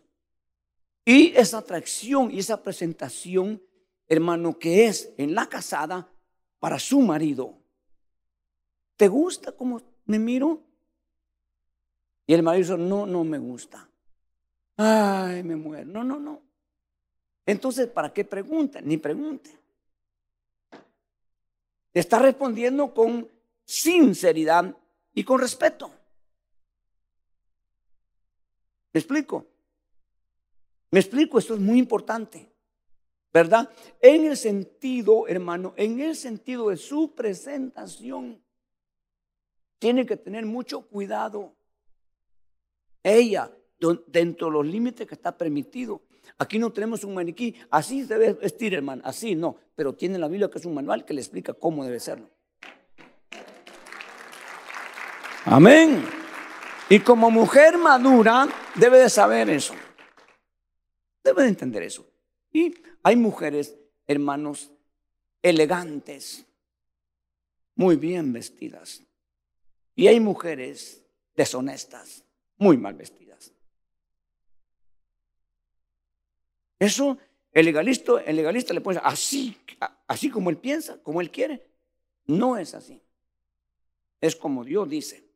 Y 1.03 1.35
esa 1.35 1.59
atracción 1.59 2.31
y 2.31 2.39
esa 2.39 2.63
presentación, 2.63 3.61
hermano, 4.07 4.57
que 4.57 4.87
es 4.87 5.13
en 5.17 5.35
la 5.35 5.47
casada 5.49 6.09
para 6.59 6.79
su 6.79 7.01
marido. 7.01 7.57
¿Te 8.97 9.07
gusta 9.07 9.51
cómo 9.51 9.81
me 10.05 10.19
miro? 10.19 10.59
Y 12.25 12.33
el 12.33 12.43
marido 12.43 12.75
dice, 12.75 12.89
no, 12.89 13.05
no 13.05 13.23
me 13.23 13.37
gusta. 13.37 13.87
Ay, 14.75 15.43
me 15.43 15.55
muero. 15.55 15.85
No, 15.85 16.03
no, 16.03 16.19
no. 16.19 16.41
Entonces, 17.45 17.87
¿para 17.87 18.11
qué 18.11 18.25
pregunta? 18.25 18.81
Ni 18.81 18.97
pregunte. 18.97 19.57
Está 21.93 22.19
respondiendo 22.19 22.93
con 22.93 23.29
sinceridad 23.63 24.75
y 25.13 25.23
con 25.23 25.39
respeto. 25.39 25.91
¿Me 28.93 28.99
explico? 28.99 29.45
Me 30.91 30.99
explico, 30.99 31.37
esto 31.37 31.53
es 31.53 31.59
muy 31.59 31.79
importante, 31.79 32.49
¿verdad? 33.33 33.69
En 34.01 34.25
el 34.25 34.37
sentido, 34.37 35.27
hermano, 35.27 35.73
en 35.75 35.99
el 35.99 36.15
sentido 36.15 36.69
de 36.69 36.77
su 36.77 37.13
presentación, 37.13 38.41
tiene 39.79 40.05
que 40.05 40.17
tener 40.17 40.45
mucho 40.45 40.81
cuidado. 40.81 41.55
Ella, 43.03 43.51
dentro 44.07 44.47
de 44.47 44.53
los 44.53 44.65
límites 44.65 45.07
que 45.07 45.15
está 45.15 45.37
permitido. 45.37 46.01
Aquí 46.37 46.59
no 46.59 46.71
tenemos 46.71 47.03
un 47.03 47.13
maniquí, 47.13 47.55
así 47.71 48.05
se 48.05 48.17
debe 48.17 48.33
vestir, 48.33 48.73
hermano, 48.73 49.01
así 49.05 49.35
no, 49.35 49.55
pero 49.75 49.93
tiene 49.93 50.19
la 50.19 50.27
Biblia 50.27 50.49
que 50.49 50.59
es 50.59 50.65
un 50.65 50.73
manual 50.73 51.05
que 51.05 51.13
le 51.13 51.21
explica 51.21 51.53
cómo 51.53 51.85
debe 51.85 51.99
serlo. 51.99 52.29
Amén. 55.45 56.03
Y 56.89 56.99
como 56.99 57.31
mujer 57.31 57.77
madura 57.77 58.47
debe 58.75 58.99
de 58.99 59.09
saber 59.09 59.49
eso. 59.49 59.73
Debe 61.23 61.43
de 61.43 61.49
entender 61.49 61.83
eso. 61.83 62.05
Y 62.51 62.73
hay 63.03 63.15
mujeres, 63.15 63.77
hermanos, 64.05 64.71
elegantes, 65.41 66.45
muy 67.75 67.95
bien 67.95 68.33
vestidas. 68.33 69.03
Y 69.97 70.07
hay 70.07 70.19
mujeres 70.19 71.03
deshonestas, 71.35 72.23
muy 72.59 72.77
mal 72.77 72.93
vestidas. 72.93 73.51
Eso, 76.77 77.17
el 77.51 77.65
legalista, 77.65 78.21
el 78.21 78.35
legalista 78.35 78.75
le 78.75 78.81
pone 78.81 78.99
así, 79.03 79.57
así 80.05 80.29
como 80.29 80.51
él 80.51 80.57
piensa, 80.57 81.01
como 81.01 81.19
él 81.19 81.31
quiere. 81.31 81.67
No 82.27 82.57
es 82.57 82.75
así. 82.75 83.01
Es 84.21 84.35
como 84.35 84.63
Dios 84.63 84.87
dice. 84.87 85.27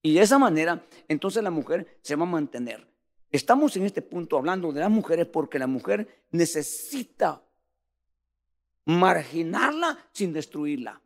Y 0.00 0.14
de 0.14 0.20
esa 0.20 0.38
manera, 0.38 0.84
entonces 1.08 1.42
la 1.42 1.50
mujer 1.50 1.98
se 2.02 2.14
va 2.14 2.22
a 2.22 2.26
mantener. 2.26 2.86
Estamos 3.32 3.76
en 3.76 3.82
este 3.82 4.00
punto 4.00 4.38
hablando 4.38 4.72
de 4.72 4.78
las 4.78 4.90
mujeres 4.90 5.26
porque 5.26 5.58
la 5.58 5.66
mujer 5.66 6.24
necesita 6.30 7.42
marginarla 8.84 9.98
sin 10.12 10.32
destruirla. 10.32 11.02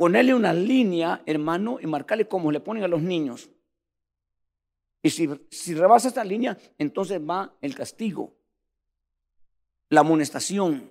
Ponerle 0.00 0.32
una 0.32 0.54
línea, 0.54 1.22
hermano, 1.26 1.78
y 1.78 1.86
marcarle 1.86 2.26
como 2.26 2.50
le 2.50 2.60
ponen 2.60 2.82
a 2.82 2.88
los 2.88 3.02
niños. 3.02 3.50
Y 5.02 5.10
si, 5.10 5.28
si 5.50 5.74
rebasa 5.74 6.08
esta 6.08 6.24
línea, 6.24 6.56
entonces 6.78 7.20
va 7.20 7.54
el 7.60 7.74
castigo, 7.74 8.32
la 9.90 10.00
amonestación. 10.00 10.90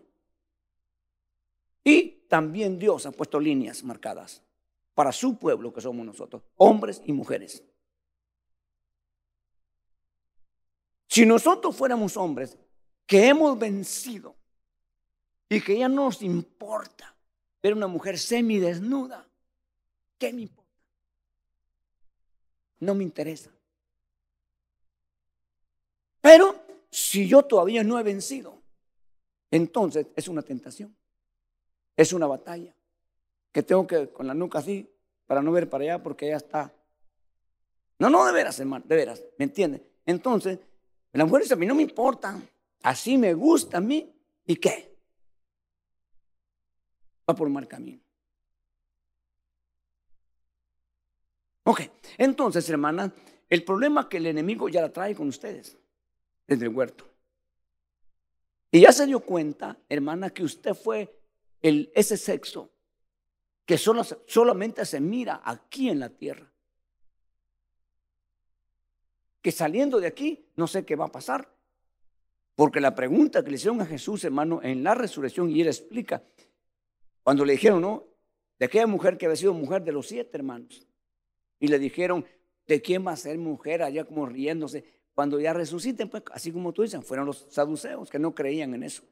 Y 1.84 2.28
también 2.28 2.78
Dios 2.78 3.08
ha 3.08 3.12
puesto 3.12 3.40
líneas 3.40 3.84
marcadas 3.84 4.44
para 4.94 5.12
su 5.12 5.40
pueblo 5.40 5.74
que 5.74 5.82
somos 5.82 6.06
nosotros, 6.06 6.44
hombres 6.58 7.02
y 7.04 7.12
mujeres. 7.12 7.64
Si 11.08 11.26
nosotros 11.26 11.76
fuéramos 11.76 12.16
hombres 12.16 12.60
que 13.08 13.28
hemos 13.28 13.58
vencido 13.58 14.36
y 15.50 15.60
que 15.62 15.80
ya 15.80 15.90
no 15.90 16.06
nos 16.06 16.22
importa 16.22 17.16
ver 17.62 17.74
una 17.74 17.88
mujer 17.88 18.18
semidesnuda, 18.18 19.28
¿qué 20.18 20.34
me 20.34 20.44
importa? 20.44 20.70
No 22.80 22.96
me 22.96 23.04
interesa. 23.04 23.52
Pero 26.22 26.56
si 26.90 27.28
yo 27.28 27.44
todavía 27.44 27.84
no 27.84 28.00
he 28.00 28.04
vencido, 28.04 28.62
entonces 29.52 30.08
es 30.16 30.28
una 30.28 30.42
tentación, 30.42 30.96
es 31.96 32.14
una 32.14 32.28
batalla 32.28 32.74
que 33.52 33.64
tengo 33.64 33.88
que 33.88 34.10
con 34.10 34.28
la 34.28 34.34
nuca 34.34 34.60
así 34.60 34.90
para 35.26 35.42
no 35.42 35.52
ver 35.52 35.70
para 35.70 35.84
allá 35.84 36.04
porque 36.04 36.30
ya 36.30 36.38
está. 36.38 36.74
No, 37.98 38.10
no, 38.10 38.26
de 38.26 38.32
veras, 38.32 38.60
hermano, 38.60 38.86
de 38.88 38.96
veras, 38.96 39.24
¿me 39.38 39.46
entiende? 39.46 39.84
Entonces, 40.06 40.60
la 41.12 41.26
mujer 41.26 41.42
dice, 41.42 41.54
a 41.56 41.58
mí 41.58 41.66
no 41.66 41.76
me 41.76 41.82
importa, 41.82 42.40
así 42.84 43.18
me 43.18 43.34
gusta 43.34 43.78
a 43.78 43.82
mí, 43.82 44.10
¿y 44.46 44.56
qué? 44.56 44.98
Va 47.30 47.36
por 47.36 47.50
mal 47.50 47.68
camino. 47.68 48.02
Ok, 51.64 51.82
entonces, 52.18 52.68
hermana, 52.70 53.14
el 53.48 53.64
problema 53.64 54.02
es 54.02 54.08
que 54.08 54.18
el 54.18 54.26
enemigo 54.26 54.70
ya 54.70 54.82
la 54.82 54.92
trae 54.92 55.14
con 55.14 55.28
ustedes 55.28 55.78
desde 56.48 56.66
el 56.66 56.74
huerto. 56.74 57.06
Y 58.72 58.82
ya 58.82 58.92
se 58.92 59.06
dio 59.06 59.20
cuenta, 59.20 59.78
hermana, 59.88 60.32
que 60.32 60.44
usted 60.44 60.74
fue 60.74 61.20
el, 61.62 61.92
ese 61.94 62.18
sexo 62.18 62.72
que 63.66 63.78
solo, 63.78 64.04
solamente 64.26 64.84
se 64.86 65.00
mira 65.00 65.42
aquí 65.46 65.90
en 65.90 66.00
la 66.00 66.10
tierra. 66.10 66.52
Que 69.44 69.52
saliendo 69.52 70.00
de 70.00 70.08
aquí, 70.08 70.50
no 70.56 70.66
sé 70.66 70.84
qué 70.84 70.96
va 70.96 71.06
a 71.06 71.12
pasar. 71.12 71.56
Porque 72.56 72.82
la 72.82 72.96
pregunta 72.96 73.44
que 73.44 73.52
le 73.52 73.58
hicieron 73.58 73.80
a 73.82 73.86
Jesús, 73.86 74.24
hermano, 74.24 74.60
en 74.64 74.84
la 74.84 74.96
resurrección, 74.96 75.52
y 75.52 75.62
él 75.62 75.68
explica, 75.68 76.24
cuando 77.24 77.46
le 77.46 77.54
dijeron, 77.54 77.82
¿no? 77.82 78.06
De 78.58 78.66
aquella 78.66 78.88
mujer 78.88 79.18
que 79.18 79.26
había 79.26 79.36
sido 79.36 79.54
mujer 79.54 79.84
de 79.84 79.92
los 79.92 80.08
siete 80.08 80.38
hermanos. 80.38 80.86
Y 81.60 81.68
le 81.68 81.80
dijeron, 81.80 82.26
¿de 82.68 82.82
quién 82.82 83.06
va 83.06 83.12
a 83.12 83.18
ser 83.18 83.38
mujer? 83.38 83.84
Allá 83.84 84.04
como 84.04 84.26
riéndose. 84.26 84.84
Cuando 85.14 85.40
ya 85.40 85.54
resuciten, 85.54 86.10
pues 86.10 86.24
así 86.32 86.52
como 86.52 86.72
tú 86.72 86.82
dices, 86.84 87.04
fueron 87.04 87.26
los 87.26 87.48
saduceos 87.50 88.10
que 88.10 88.20
no 88.20 88.34
creían 88.34 88.74
en 88.74 88.84
eso. 88.84 89.04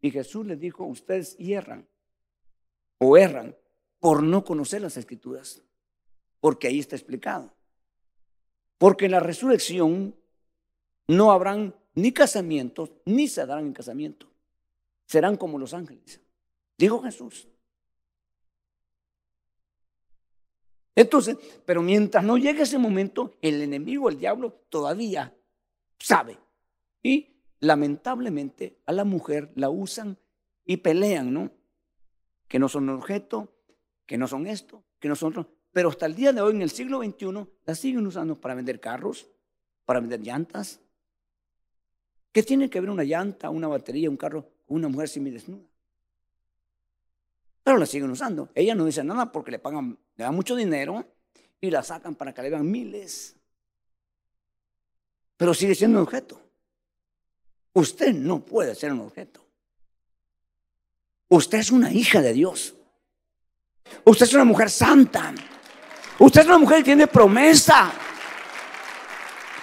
Y 0.00 0.10
Jesús 0.10 0.44
les 0.46 0.58
dijo, 0.58 0.84
ustedes 0.84 1.36
hierran 1.36 1.86
o 2.98 3.16
erran 3.16 3.56
por 4.00 4.22
no 4.22 4.44
conocer 4.44 4.82
las 4.82 4.96
escrituras, 4.96 5.62
porque 6.40 6.66
ahí 6.66 6.80
está 6.80 6.96
explicado. 6.96 7.54
Porque 8.78 9.04
en 9.04 9.12
la 9.12 9.20
resurrección 9.20 10.16
no 11.06 11.30
habrán 11.30 11.76
ni 11.94 12.12
casamientos, 12.12 12.90
ni 13.04 13.28
se 13.28 13.46
darán 13.46 13.66
en 13.66 13.72
casamiento. 13.72 14.26
Serán 15.06 15.36
como 15.36 15.58
los 15.58 15.74
ángeles, 15.74 16.20
dijo 16.76 17.00
Jesús. 17.02 17.48
Entonces, 20.94 21.36
pero 21.64 21.82
mientras 21.82 22.22
no 22.24 22.36
llegue 22.36 22.62
ese 22.62 22.78
momento, 22.78 23.36
el 23.40 23.62
enemigo, 23.62 24.08
el 24.08 24.18
diablo, 24.18 24.52
todavía 24.68 25.34
sabe. 25.98 26.38
Y 27.02 27.36
lamentablemente 27.60 28.78
a 28.86 28.92
la 28.92 29.04
mujer 29.04 29.52
la 29.54 29.70
usan 29.70 30.18
y 30.64 30.78
pelean, 30.78 31.32
¿no? 31.32 31.50
Que 32.48 32.58
no 32.58 32.68
son 32.68 32.88
objeto, 32.90 33.52
que 34.06 34.18
no 34.18 34.26
son 34.28 34.46
esto, 34.46 34.84
que 34.98 35.08
no 35.08 35.16
son 35.16 35.30
otro. 35.30 35.48
Pero 35.72 35.88
hasta 35.88 36.06
el 36.06 36.14
día 36.14 36.32
de 36.32 36.42
hoy, 36.42 36.54
en 36.54 36.62
el 36.62 36.70
siglo 36.70 37.02
XXI, 37.02 37.46
las 37.64 37.78
siguen 37.78 38.06
usando 38.06 38.38
para 38.38 38.54
vender 38.54 38.78
carros, 38.78 39.26
para 39.86 40.00
vender 40.00 40.20
llantas. 40.20 40.80
¿Qué 42.30 42.42
tiene 42.42 42.68
que 42.68 42.80
ver 42.80 42.90
una 42.90 43.04
llanta, 43.04 43.48
una 43.48 43.68
batería, 43.68 44.10
un 44.10 44.16
carro 44.16 44.50
una 44.66 44.88
mujer 44.88 45.08
semidesnuda? 45.08 45.64
Pero 47.62 47.78
la 47.78 47.86
siguen 47.86 48.10
usando. 48.10 48.48
Ella 48.54 48.74
no 48.74 48.84
dice 48.84 49.04
nada 49.04 49.30
porque 49.30 49.50
le 49.50 49.58
pagan, 49.58 49.98
le 50.16 50.24
dan 50.24 50.34
mucho 50.34 50.56
dinero 50.56 51.04
y 51.60 51.70
la 51.70 51.82
sacan 51.82 52.14
para 52.14 52.34
que 52.34 52.42
le 52.42 52.50
vean 52.50 52.68
miles. 52.68 53.36
Pero 55.36 55.54
sigue 55.54 55.74
siendo 55.74 55.98
un 55.98 56.04
objeto. 56.04 56.40
Usted 57.74 58.12
no 58.12 58.40
puede 58.40 58.74
ser 58.74 58.92
un 58.92 59.00
objeto. 59.00 59.44
Usted 61.28 61.58
es 61.58 61.70
una 61.70 61.92
hija 61.92 62.20
de 62.20 62.32
Dios. 62.32 62.74
Usted 64.04 64.26
es 64.26 64.34
una 64.34 64.44
mujer 64.44 64.68
santa. 64.68 65.32
Usted 66.18 66.42
es 66.42 66.46
una 66.46 66.58
mujer 66.58 66.78
que 66.78 66.84
tiene 66.84 67.06
promesa. 67.06 67.92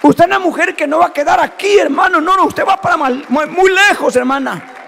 Usted 0.02 0.24
es 0.24 0.26
una 0.28 0.38
mujer 0.38 0.74
que 0.74 0.86
no 0.86 0.98
va 0.98 1.06
a 1.06 1.12
quedar 1.12 1.38
aquí, 1.40 1.78
hermano. 1.78 2.20
No, 2.20 2.36
no, 2.36 2.46
usted 2.46 2.64
va 2.66 2.80
para 2.80 2.96
muy, 2.96 3.46
muy 3.48 3.70
lejos, 3.72 4.16
hermana. 4.16 4.79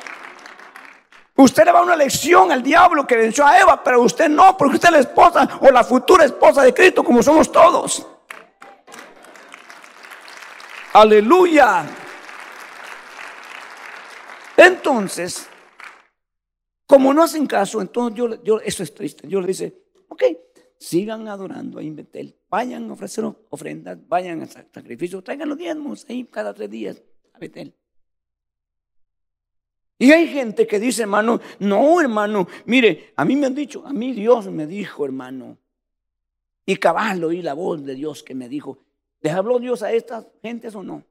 Usted 1.37 1.65
le 1.65 1.73
va 1.73 1.81
a 1.81 1.83
una 1.83 1.97
lección 1.97 2.53
al 2.53 2.63
diablo 2.63 3.07
que 3.07 3.17
venció 3.17 3.47
a 3.47 3.59
Eva, 3.59 3.83
pero 3.83 4.03
usted 4.03 4.29
no, 4.29 4.57
porque 4.57 4.77
usted 4.77 4.89
es 4.89 4.93
la 4.93 5.01
esposa 5.01 5.59
o 5.61 5.71
la 5.71 5.83
futura 5.83 6.25
esposa 6.25 6.63
de 6.63 6.75
Cristo, 6.75 7.03
como 7.03 7.23
somos 7.23 7.51
todos. 7.51 8.07
Aleluya. 10.93 11.87
Entonces, 14.57 15.49
como 16.87 17.15
no 17.15 17.23
hacen 17.23 17.47
caso, 17.47 17.81
entonces 17.81 18.19
yo, 18.19 18.43
yo 18.43 18.61
eso 18.61 18.83
es 18.83 18.95
triste. 18.95 19.27
Yo 19.27 19.41
le 19.41 19.47
dice, 19.47 19.75
ok, 20.09 20.23
sigan 20.79 21.29
adorando 21.29 21.79
ahí 21.79 21.87
en 21.89 22.35
vayan 22.51 22.91
a 22.91 22.93
ofrecer 22.93 23.25
ofrendas, 23.49 23.97
vayan 24.07 24.43
a 24.43 24.47
sacrificios, 24.47 25.25
traigan 25.25 25.49
los 25.49 25.57
diezmos 25.57 26.05
ahí 26.11 26.25
cada 26.25 26.53
tres 26.53 26.69
días 26.69 27.03
a 27.33 27.39
Betel. 27.39 27.75
Y 30.03 30.11
hay 30.11 30.27
gente 30.27 30.67
que 30.67 30.81
dice, 30.81 31.03
hermano, 31.03 31.41
no, 31.61 32.01
hermano, 32.01 32.49
mire, 32.65 33.13
a 33.15 33.25
mí 33.25 33.37
me 33.37 33.47
han 33.47 33.55
dicho, 33.55 33.87
a 33.87 33.93
mí 33.93 34.13
Dios 34.13 34.49
me 34.49 34.67
dijo, 34.67 35.05
hermano, 35.05 35.59
y 36.67 36.75
cabal 36.75 37.23
oí 37.23 37.41
la 37.41 37.55
voz 37.55 37.85
de 37.85 37.95
Dios 37.95 38.25
que 38.25 38.35
me 38.35 38.49
dijo, 38.49 38.81
¿les 39.21 39.33
habló 39.33 39.61
Dios 39.61 39.81
a 39.85 39.93
estas 39.93 40.27
gentes 40.43 40.75
o 40.75 40.83
no? 40.83 41.05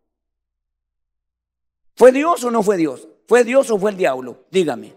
¿Fue 1.95 2.11
Dios 2.11 2.43
o 2.43 2.51
no 2.51 2.63
fue 2.63 2.75
Dios? 2.75 3.07
¿Fue 3.29 3.45
Dios 3.45 3.71
o 3.71 3.79
fue 3.79 3.91
el 3.91 3.97
diablo? 3.97 4.43
Dígame. 4.51 4.93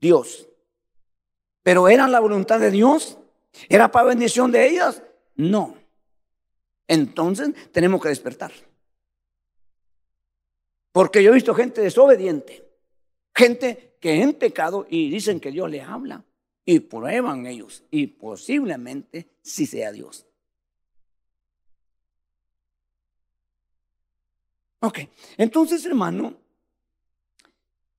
Dios. 0.00 0.46
¿Pero 1.64 1.88
era 1.88 2.06
la 2.06 2.20
voluntad 2.20 2.60
de 2.60 2.70
Dios? 2.70 3.18
¿Era 3.68 3.90
para 3.90 4.06
bendición 4.06 4.52
de 4.52 4.68
ellas? 4.68 5.02
No. 5.34 5.74
Entonces 6.86 7.52
tenemos 7.72 8.00
que 8.00 8.10
despertar. 8.10 8.52
Porque 10.92 11.20
yo 11.20 11.32
he 11.32 11.34
visto 11.34 11.52
gente 11.52 11.80
desobediente 11.80 12.70
Gente 13.34 13.96
que 14.00 14.22
en 14.22 14.34
pecado 14.34 14.86
y 14.88 15.10
dicen 15.10 15.40
que 15.40 15.50
Dios 15.50 15.70
les 15.70 15.84
habla 15.84 16.24
y 16.64 16.80
prueban 16.80 17.46
ellos 17.46 17.84
y 17.90 18.06
posiblemente 18.06 19.28
si 19.42 19.66
sea 19.66 19.92
Dios. 19.92 20.26
Ok, 24.80 24.98
entonces 25.36 25.84
hermano, 25.86 26.34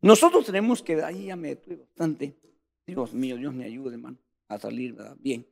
nosotros 0.01 0.45
tenemos 0.45 0.83
que, 0.83 1.01
ahí 1.01 1.27
ya 1.27 1.37
me 1.37 1.49
detuve 1.49 1.77
bastante, 1.77 2.35
Dios 2.85 3.13
mío, 3.13 3.37
Dios 3.37 3.53
me 3.53 3.63
ayude 3.63 3.93
hermano 3.93 4.17
a 4.49 4.59
salir 4.59 4.93
¿verdad? 4.93 5.15
bien. 5.19 5.47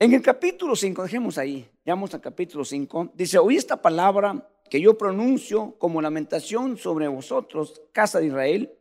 En 0.00 0.12
el 0.12 0.22
capítulo 0.22 0.74
5, 0.74 1.04
dejemos 1.04 1.38
ahí, 1.38 1.68
vamos 1.86 2.12
al 2.14 2.20
capítulo 2.20 2.64
5, 2.64 3.12
dice, 3.14 3.38
oí 3.38 3.56
esta 3.56 3.80
palabra 3.80 4.48
que 4.68 4.80
yo 4.80 4.96
pronuncio 4.96 5.74
como 5.78 6.02
lamentación 6.02 6.76
sobre 6.76 7.08
vosotros, 7.08 7.82
casa 7.92 8.20
de 8.20 8.26
Israel, 8.26 8.72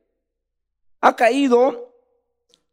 ha 1.01 1.15
caído, 1.15 1.93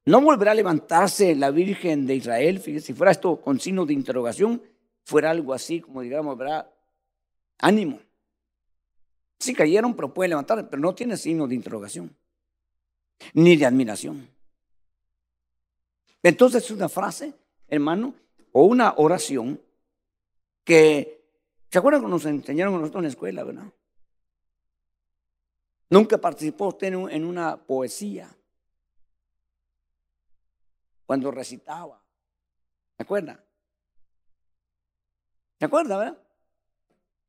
no 0.05 0.21
volverá 0.21 0.53
a 0.53 0.55
levantarse 0.55 1.35
la 1.35 1.51
Virgen 1.51 2.07
de 2.07 2.17
Israel, 2.17 2.61
fíjese, 2.61 2.87
si 2.87 2.93
fuera 2.95 3.13
esto 3.13 3.41
con 3.41 3.61
signo 3.61 3.87
de 3.87 3.95
interrogación, 3.95 4.63
fuera 5.05 5.31
algo 5.31 5.53
así 5.53 5.81
como 5.81 6.01
digamos, 6.01 6.37
¿verdad? 6.37 6.71
Ánimo. 7.59 8.01
Sí 9.39 9.55
cayeron, 9.55 9.95
pero 9.95 10.13
puede 10.13 10.29
levantar, 10.29 10.69
pero 10.69 10.81
no 10.81 10.95
tiene 10.95 11.17
signo 11.17 11.47
de 11.47 11.55
interrogación, 11.55 12.15
ni 13.35 13.57
de 13.57 13.67
admiración. 13.67 14.29
Entonces 16.23 16.65
es 16.65 16.71
una 16.71 16.89
frase, 16.89 17.35
hermano, 17.69 18.15
o 18.53 18.65
una 18.65 18.95
oración 18.97 19.61
que 20.65 21.24
¿Se 21.75 21.79
acuerdan 21.79 22.03
cuando 22.03 22.19
nos 22.19 22.27
enseñaron 22.27 22.75
nosotros 22.75 23.01
en 23.01 23.03
la 23.03 23.09
escuela, 23.09 23.43
verdad? 23.43 23.73
Nunca 25.91 26.19
participó 26.19 26.69
usted 26.69 26.93
en 26.93 27.25
una 27.25 27.57
poesía. 27.57 28.33
Cuando 31.05 31.33
recitaba. 31.33 32.01
¿Se 32.97 33.03
acuerda? 33.03 33.45
¿Se 35.59 35.65
acuerda, 35.65 35.99
verdad? 35.99 36.23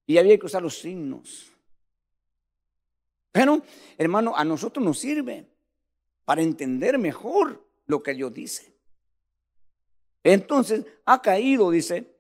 Y 0.06 0.20
había 0.20 0.38
que 0.38 0.46
usar 0.46 0.62
los 0.62 0.78
signos. 0.78 1.52
Pero, 3.32 3.64
hermano, 3.98 4.36
a 4.36 4.46
nosotros 4.46 4.86
nos 4.86 5.00
sirve 5.00 5.50
para 6.24 6.44
entender 6.44 7.00
mejor 7.00 7.68
lo 7.88 8.04
que 8.04 8.14
Dios 8.14 8.32
dice. 8.32 8.78
Entonces, 10.24 10.86
ha 11.04 11.20
caído, 11.20 11.72
dice, 11.72 12.15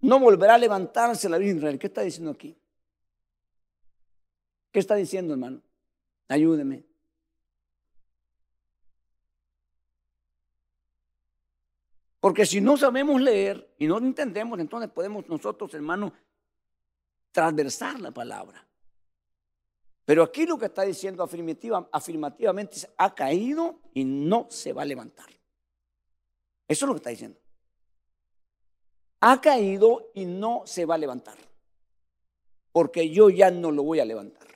no 0.00 0.18
volverá 0.18 0.54
a 0.54 0.58
levantarse 0.58 1.28
la 1.28 1.38
Virgen 1.38 1.56
de 1.56 1.60
Israel. 1.60 1.78
¿Qué 1.78 1.86
está 1.88 2.02
diciendo 2.02 2.30
aquí? 2.30 2.56
¿Qué 4.72 4.78
está 4.78 4.94
diciendo, 4.94 5.34
hermano? 5.34 5.60
Ayúdeme. 6.28 6.84
Porque 12.20 12.44
si 12.44 12.60
no 12.60 12.76
sabemos 12.76 13.20
leer 13.20 13.74
y 13.78 13.86
no 13.86 13.98
entendemos, 13.98 14.58
entonces 14.58 14.90
podemos 14.90 15.26
nosotros, 15.28 15.72
hermano, 15.74 16.12
transversar 17.32 17.98
la 17.98 18.10
palabra. 18.10 18.66
Pero 20.04 20.22
aquí 20.22 20.44
lo 20.44 20.58
que 20.58 20.66
está 20.66 20.82
diciendo 20.82 21.22
afirmativa, 21.22 21.88
afirmativamente 21.92 22.76
es, 22.76 22.88
ha 22.96 23.14
caído 23.14 23.80
y 23.94 24.04
no 24.04 24.46
se 24.50 24.72
va 24.72 24.82
a 24.82 24.84
levantar. 24.84 25.30
Eso 26.68 26.84
es 26.84 26.88
lo 26.88 26.94
que 26.94 26.98
está 26.98 27.10
diciendo 27.10 27.39
ha 29.20 29.40
caído 29.40 30.10
y 30.14 30.24
no 30.24 30.62
se 30.64 30.86
va 30.86 30.94
a 30.94 30.98
levantar. 30.98 31.36
Porque 32.72 33.10
yo 33.10 33.30
ya 33.30 33.50
no 33.50 33.70
lo 33.70 33.82
voy 33.82 34.00
a 34.00 34.04
levantar. 34.04 34.46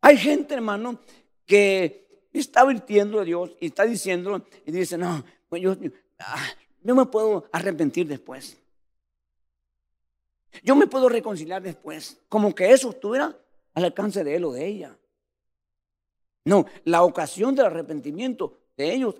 Hay 0.00 0.18
gente, 0.18 0.54
hermano, 0.54 1.00
que 1.46 2.28
está 2.32 2.64
virtiendo 2.64 3.20
a 3.20 3.24
Dios 3.24 3.52
y 3.60 3.66
está 3.66 3.84
diciendo 3.84 4.44
y 4.66 4.72
dice, 4.72 4.98
no, 4.98 5.24
pues 5.48 5.62
yo, 5.62 5.74
ah, 6.18 6.46
yo 6.82 6.94
me 6.94 7.06
puedo 7.06 7.46
arrepentir 7.52 8.06
después. 8.06 8.58
Yo 10.62 10.76
me 10.76 10.86
puedo 10.86 11.08
reconciliar 11.08 11.62
después. 11.62 12.20
Como 12.28 12.54
que 12.54 12.70
eso 12.70 12.90
estuviera 12.90 13.34
al 13.72 13.84
alcance 13.84 14.22
de 14.22 14.36
él 14.36 14.44
o 14.44 14.52
de 14.52 14.66
ella. 14.66 14.98
No, 16.44 16.66
la 16.84 17.02
ocasión 17.02 17.54
del 17.54 17.66
arrepentimiento 17.66 18.58
de 18.76 18.92
ellos 18.92 19.14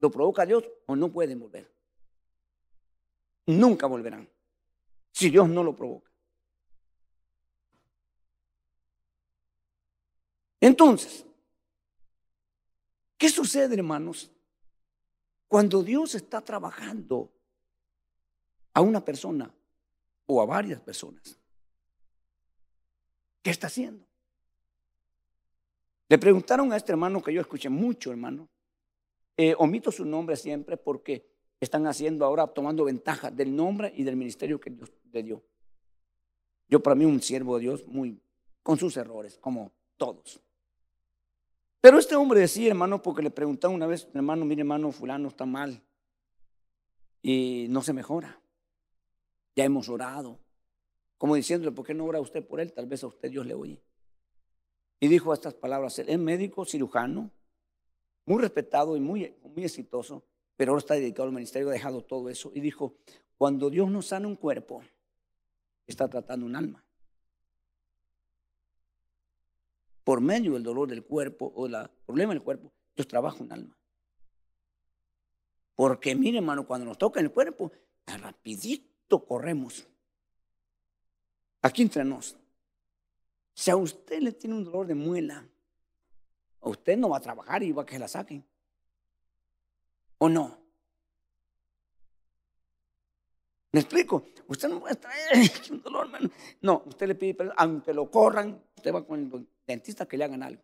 lo 0.00 0.10
provoca 0.10 0.44
Dios 0.44 0.64
o 0.84 0.94
no 0.94 1.10
pueden 1.10 1.40
volver 1.40 1.75
nunca 3.46 3.86
volverán. 3.86 4.28
Si 5.12 5.30
Dios 5.30 5.48
no 5.48 5.62
lo 5.62 5.74
provoca. 5.74 6.10
Entonces, 10.60 11.24
¿qué 13.16 13.28
sucede, 13.28 13.74
hermanos? 13.74 14.30
Cuando 15.48 15.82
Dios 15.82 16.14
está 16.14 16.40
trabajando 16.40 17.30
a 18.74 18.80
una 18.80 19.04
persona 19.04 19.54
o 20.26 20.42
a 20.42 20.46
varias 20.46 20.80
personas, 20.80 21.38
¿qué 23.42 23.50
está 23.50 23.68
haciendo? 23.68 24.04
Le 26.08 26.18
preguntaron 26.18 26.72
a 26.72 26.76
este 26.76 26.92
hermano 26.92 27.22
que 27.22 27.32
yo 27.32 27.40
escuché 27.40 27.68
mucho, 27.68 28.10
hermano. 28.10 28.48
Eh, 29.36 29.54
omito 29.58 29.92
su 29.92 30.04
nombre 30.04 30.36
siempre 30.36 30.76
porque 30.76 31.35
están 31.60 31.86
haciendo 31.86 32.24
ahora, 32.24 32.46
tomando 32.46 32.84
ventaja 32.84 33.30
del 33.30 33.54
nombre 33.54 33.92
y 33.96 34.04
del 34.04 34.16
ministerio 34.16 34.60
que 34.60 34.70
Dios 34.70 34.92
le 35.12 35.22
dio. 35.22 35.42
Yo 36.68 36.82
para 36.82 36.94
mí 36.94 37.04
un 37.04 37.22
siervo 37.22 37.56
de 37.56 37.62
Dios 37.62 37.86
muy 37.86 38.20
con 38.62 38.78
sus 38.78 38.96
errores, 38.96 39.38
como 39.38 39.72
todos. 39.96 40.40
Pero 41.80 41.98
este 41.98 42.16
hombre 42.16 42.40
decía, 42.40 42.68
hermano, 42.70 43.00
porque 43.00 43.22
le 43.22 43.30
preguntaron 43.30 43.76
una 43.76 43.86
vez, 43.86 44.08
hermano, 44.12 44.44
mire, 44.44 44.62
hermano, 44.62 44.90
fulano 44.90 45.28
está 45.28 45.46
mal 45.46 45.80
y 47.22 47.66
no 47.70 47.82
se 47.82 47.92
mejora. 47.92 48.40
Ya 49.54 49.64
hemos 49.64 49.88
orado. 49.88 50.40
Como 51.16 51.36
diciéndole, 51.36 51.72
¿por 51.72 51.86
qué 51.86 51.94
no 51.94 52.04
ora 52.04 52.20
usted 52.20 52.44
por 52.46 52.60
él? 52.60 52.72
Tal 52.72 52.86
vez 52.86 53.02
a 53.04 53.06
usted 53.06 53.30
Dios 53.30 53.46
le 53.46 53.54
oye. 53.54 53.80
Y 55.00 55.08
dijo 55.08 55.32
estas 55.32 55.54
palabras, 55.54 55.98
él 55.98 56.08
es 56.08 56.18
médico, 56.18 56.64
cirujano, 56.64 57.30
muy 58.24 58.42
respetado 58.42 58.96
y 58.96 59.00
muy, 59.00 59.34
muy 59.54 59.64
exitoso 59.64 60.24
pero 60.56 60.72
ahora 60.72 60.80
está 60.80 60.94
dedicado 60.94 61.28
al 61.28 61.34
ministerio, 61.34 61.68
ha 61.68 61.72
dejado 61.72 62.02
todo 62.02 62.28
eso 62.28 62.50
y 62.54 62.60
dijo, 62.60 62.94
cuando 63.36 63.68
Dios 63.70 63.90
nos 63.90 64.06
sana 64.06 64.26
un 64.26 64.36
cuerpo, 64.36 64.82
está 65.86 66.08
tratando 66.08 66.46
un 66.46 66.56
alma. 66.56 66.82
Por 70.02 70.20
medio 70.20 70.54
del 70.54 70.62
dolor 70.62 70.88
del 70.88 71.04
cuerpo 71.04 71.52
o 71.54 71.66
el 71.66 71.76
problema 72.06 72.32
del 72.32 72.42
cuerpo, 72.42 72.72
Dios 72.94 73.06
trabaja 73.06 73.42
un 73.42 73.52
alma. 73.52 73.76
Porque 75.74 76.14
mire, 76.14 76.38
hermano, 76.38 76.66
cuando 76.66 76.86
nos 76.86 76.96
toca 76.96 77.20
el 77.20 77.30
cuerpo, 77.30 77.70
rapidito 78.06 79.24
corremos. 79.26 79.86
Aquí 81.60 81.82
entre 81.82 82.04
nos. 82.04 82.36
Si 83.52 83.70
a 83.70 83.76
usted 83.76 84.20
le 84.20 84.32
tiene 84.32 84.56
un 84.56 84.64
dolor 84.64 84.86
de 84.86 84.94
muela, 84.94 85.46
usted 86.60 86.96
no 86.96 87.10
va 87.10 87.18
a 87.18 87.20
trabajar 87.20 87.62
y 87.62 87.72
va 87.72 87.82
a 87.82 87.86
que 87.86 87.98
la 87.98 88.08
saquen. 88.08 88.44
¿O 90.18 90.28
no? 90.28 90.58
¿Me 93.72 93.80
explico? 93.80 94.24
Usted 94.48 94.68
no 94.68 94.80
puede 94.80 94.96
traer 94.96 95.50
un 95.70 95.82
dolor, 95.82 96.06
hermano. 96.06 96.30
No, 96.62 96.82
usted 96.86 97.08
le 97.08 97.14
pide 97.14 97.34
perdón, 97.34 97.54
aunque 97.58 97.92
lo 97.92 98.10
corran, 98.10 98.62
usted 98.74 98.94
va 98.94 99.06
con 99.06 99.20
el 99.20 99.46
dentista 99.66 100.06
que 100.06 100.16
le 100.16 100.24
hagan 100.24 100.42
algo. 100.42 100.62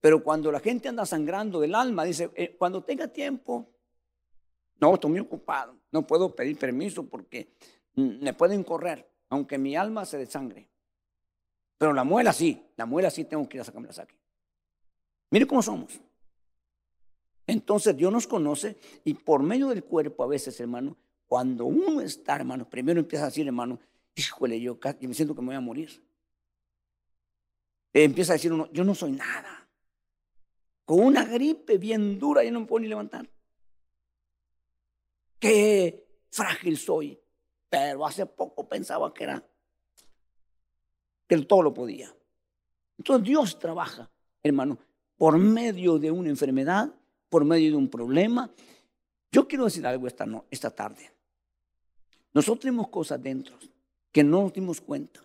Pero 0.00 0.22
cuando 0.22 0.50
la 0.50 0.60
gente 0.60 0.88
anda 0.88 1.06
sangrando 1.06 1.60
del 1.60 1.74
alma, 1.74 2.04
dice, 2.04 2.30
eh, 2.34 2.56
cuando 2.58 2.82
tenga 2.82 3.08
tiempo, 3.08 3.66
no, 4.80 4.94
estoy 4.94 5.10
muy 5.10 5.20
ocupado, 5.20 5.76
no 5.92 6.06
puedo 6.06 6.34
pedir 6.34 6.58
permiso 6.58 7.08
porque 7.08 7.54
mm, 7.94 8.22
me 8.22 8.34
pueden 8.34 8.64
correr, 8.64 9.08
aunque 9.28 9.56
mi 9.56 9.76
alma 9.76 10.04
se 10.04 10.18
desangre. 10.18 10.68
Pero 11.78 11.92
la 11.92 12.04
muela 12.04 12.32
sí, 12.32 12.62
la 12.76 12.84
muela 12.84 13.10
sí 13.10 13.24
tengo 13.24 13.48
que 13.48 13.56
ir 13.56 13.60
a 13.62 13.64
sacarme 13.64 13.86
la 13.86 13.94
saque. 13.94 14.16
Mire 15.30 15.46
cómo 15.46 15.62
somos. 15.62 16.00
Entonces 17.52 17.94
Dios 17.94 18.10
nos 18.10 18.26
conoce 18.26 18.78
y 19.04 19.12
por 19.12 19.42
medio 19.42 19.68
del 19.68 19.84
cuerpo 19.84 20.24
a 20.24 20.26
veces, 20.26 20.58
hermano, 20.58 20.96
cuando 21.26 21.66
uno 21.66 22.00
está, 22.00 22.36
hermano, 22.36 22.68
primero 22.68 22.98
empieza 22.98 23.24
a 23.24 23.28
decir, 23.28 23.46
hermano, 23.46 23.78
híjole, 24.14 24.58
yo, 24.58 24.78
yo 25.00 25.08
me 25.08 25.14
siento 25.14 25.34
que 25.34 25.42
me 25.42 25.48
voy 25.48 25.56
a 25.56 25.60
morir. 25.60 26.02
Empieza 27.92 28.32
a 28.32 28.36
decir 28.36 28.54
uno, 28.54 28.70
yo 28.72 28.84
no 28.84 28.94
soy 28.94 29.12
nada. 29.12 29.68
Con 30.86 31.00
una 31.00 31.26
gripe 31.26 31.76
bien 31.76 32.18
dura, 32.18 32.42
yo 32.42 32.50
no 32.50 32.60
me 32.60 32.66
puedo 32.66 32.80
ni 32.80 32.88
levantar. 32.88 33.28
Qué 35.38 36.06
frágil 36.30 36.78
soy. 36.78 37.20
Pero 37.68 38.06
hace 38.06 38.24
poco 38.24 38.66
pensaba 38.66 39.12
que 39.12 39.24
era, 39.24 39.46
que 41.26 41.36
todo 41.42 41.62
lo 41.62 41.74
podía. 41.74 42.14
Entonces 42.96 43.26
Dios 43.26 43.58
trabaja, 43.58 44.10
hermano, 44.42 44.78
por 45.18 45.36
medio 45.36 45.98
de 45.98 46.10
una 46.10 46.30
enfermedad, 46.30 46.94
por 47.32 47.46
medio 47.46 47.70
de 47.70 47.76
un 47.78 47.88
problema. 47.88 48.50
Yo 49.32 49.48
quiero 49.48 49.64
decir 49.64 49.86
algo 49.86 50.06
esta, 50.06 50.26
no, 50.26 50.44
esta 50.50 50.70
tarde. 50.70 51.10
Nosotros 52.34 52.60
tenemos 52.60 52.88
cosas 52.88 53.22
dentro 53.22 53.58
que 54.12 54.22
no 54.22 54.42
nos 54.42 54.52
dimos 54.52 54.82
cuenta. 54.82 55.24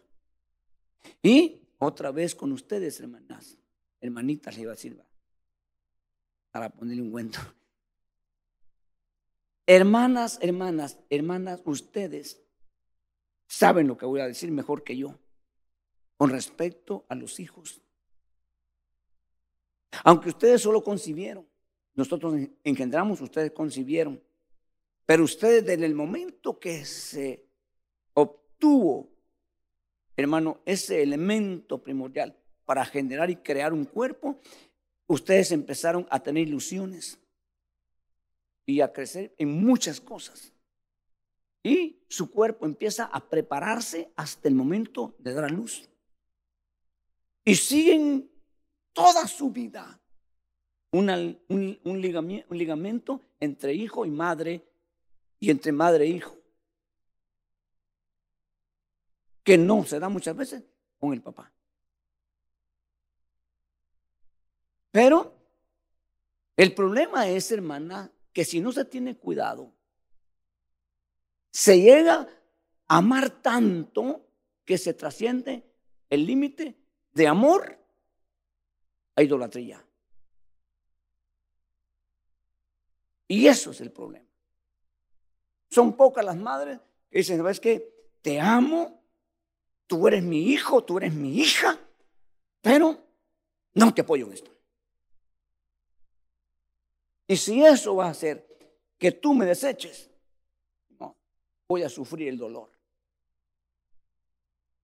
Y 1.21 1.59
otra 1.79 2.11
vez 2.11 2.33
con 2.33 2.53
ustedes, 2.53 3.01
hermanas, 3.01 3.57
hermanitas, 3.99 4.57
le 4.57 4.71
a 4.71 4.75
para 6.49 6.69
ponerle 6.69 7.01
un 7.01 7.11
cuento. 7.11 7.39
Hermanas, 9.65 10.39
hermanas, 10.41 10.97
hermanas, 11.09 11.61
ustedes 11.65 12.41
saben 13.47 13.85
lo 13.85 13.97
que 13.97 14.05
voy 14.05 14.21
a 14.21 14.27
decir 14.27 14.49
mejor 14.49 14.85
que 14.85 14.95
yo 14.95 15.19
con 16.15 16.29
respecto 16.29 17.05
a 17.09 17.15
los 17.15 17.41
hijos. 17.41 17.81
Aunque 20.05 20.29
ustedes 20.29 20.61
solo 20.61 20.81
concibieron, 20.81 21.45
nosotros 21.97 22.35
engendramos, 22.63 23.19
ustedes 23.21 23.51
concibieron. 23.51 24.23
Pero 25.05 25.23
ustedes 25.23 25.65
desde 25.65 25.85
el 25.85 25.95
momento 25.95 26.59
que 26.59 26.85
se 26.85 27.49
obtuvo, 28.13 29.09
hermano, 30.15 30.61
ese 30.65 31.01
elemento 31.01 31.81
primordial 31.81 32.37
para 32.65 32.85
generar 32.85 33.31
y 33.31 33.37
crear 33.37 33.73
un 33.73 33.85
cuerpo, 33.85 34.39
ustedes 35.07 35.51
empezaron 35.51 36.07
a 36.11 36.21
tener 36.21 36.47
ilusiones 36.47 37.19
y 38.63 38.81
a 38.81 38.93
crecer 38.93 39.33
en 39.39 39.65
muchas 39.65 39.99
cosas. 39.99 40.53
Y 41.63 42.03
su 42.09 42.29
cuerpo 42.29 42.67
empieza 42.67 43.05
a 43.05 43.27
prepararse 43.27 44.11
hasta 44.15 44.47
el 44.47 44.53
momento 44.53 45.15
de 45.17 45.33
dar 45.33 45.45
a 45.45 45.49
luz. 45.49 45.89
Y 47.43 47.55
siguen 47.55 48.29
toda 48.93 49.25
su 49.25 49.49
vida 49.49 49.99
un, 50.97 52.47
ligamento 52.49 53.21
entre 53.39 53.73
hijo 53.73 54.05
y 54.05 54.09
madre 54.09 54.63
y 55.39 55.51
entre 55.51 55.71
madre 55.71 56.05
e 56.05 56.09
hijo. 56.09 56.35
Que 59.43 59.57
no 59.57 59.85
se 59.85 59.99
da 59.99 60.09
muchas 60.09 60.35
veces 60.35 60.63
con 60.99 61.13
el 61.13 61.21
papá. 61.21 61.51
Pero 64.91 65.33
el 66.55 66.73
problema 66.73 67.27
es, 67.27 67.51
hermana, 67.51 68.11
que 68.33 68.43
si 68.43 68.59
no 68.59 68.71
se 68.71 68.85
tiene 68.85 69.15
cuidado, 69.15 69.71
se 71.51 71.79
llega 71.79 72.27
a 72.87 72.97
amar 72.97 73.29
tanto 73.29 74.25
que 74.65 74.77
se 74.77 74.93
trasciende 74.93 75.63
el 76.09 76.25
límite 76.25 76.75
de 77.13 77.27
amor 77.27 77.77
a 79.15 79.23
idolatría. 79.23 79.86
Y 83.27 83.47
eso 83.47 83.71
es 83.71 83.81
el 83.81 83.91
problema. 83.91 84.25
Son 85.69 85.95
pocas 85.95 86.23
las 86.23 86.37
madres 86.37 86.79
que 87.09 87.19
dicen, 87.19 87.37
¿sabes 87.37 87.59
qué? 87.59 87.93
Te 88.21 88.39
amo, 88.39 89.03
tú 89.85 90.07
eres 90.07 90.23
mi 90.23 90.51
hijo, 90.51 90.83
tú 90.83 90.97
eres 90.97 91.13
mi 91.13 91.37
hija, 91.37 91.79
pero 92.61 92.97
no 93.73 93.93
te 93.93 94.01
apoyo 94.01 94.27
en 94.27 94.33
esto. 94.33 94.51
Y 97.27 97.35
si 97.35 97.63
eso 97.63 97.95
va 97.95 98.05
a 98.05 98.11
hacer 98.11 98.47
que 98.97 99.11
tú 99.11 99.33
me 99.33 99.45
deseches, 99.45 100.09
no, 100.99 101.15
voy 101.67 101.83
a 101.83 101.89
sufrir 101.89 102.29
el 102.29 102.37
dolor. 102.37 102.71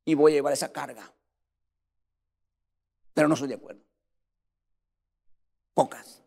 Y 0.06 0.16
voy 0.16 0.34
a 0.34 0.36
llevar 0.36 0.52
esa 0.52 0.72
carga. 0.72 1.10
Pero 3.14 3.30
no 3.30 3.36
estoy 3.36 3.48
de 3.48 3.56
acuerdo. 3.56 3.82
Pocas. 5.74 6.23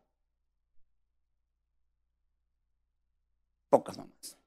Pocas 3.76 3.98
mamás. 3.98 4.38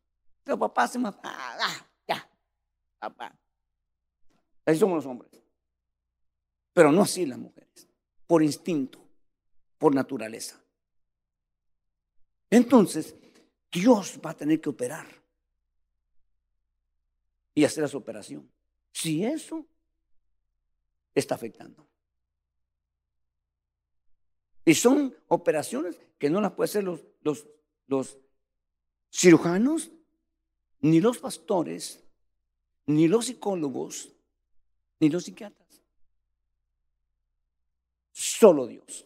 Pero 0.43 0.57
papá 0.57 0.87
se 0.87 0.97
mata. 0.97 1.21
Ah, 1.31 1.87
ya. 2.07 2.27
Papá. 2.97 3.37
Así 4.65 4.79
somos 4.79 4.95
los 4.95 5.05
hombres. 5.05 5.29
Pero 6.73 6.91
no 6.91 7.03
así 7.03 7.27
las 7.27 7.37
mujeres. 7.37 7.87
Por 8.25 8.41
instinto, 8.41 8.99
por 9.77 9.93
naturaleza. 9.93 10.59
Entonces, 12.49 13.15
Dios 13.71 14.19
va 14.25 14.31
a 14.31 14.37
tener 14.37 14.59
que 14.59 14.69
operar 14.69 15.05
y 17.53 17.63
hacer 17.63 17.83
esa 17.83 17.97
operación. 17.97 18.51
Si 18.91 19.23
eso 19.23 19.63
está 21.13 21.35
afectando. 21.35 21.87
Y 24.65 24.73
son 24.73 25.15
operaciones 25.27 25.99
que 26.17 26.31
no 26.31 26.41
las 26.41 26.53
pueden 26.53 26.69
hacer 26.71 26.83
los, 26.83 27.05
los, 27.21 27.47
los 27.85 28.17
cirujanos, 29.11 29.91
ni 30.81 31.01
los 31.01 31.19
pastores, 31.19 32.03
ni 32.85 33.07
los 33.07 33.25
psicólogos, 33.25 34.13
ni 34.99 35.09
los 35.09 35.23
psiquiatras. 35.25 35.81
Solo 38.11 38.67
Dios. 38.67 39.05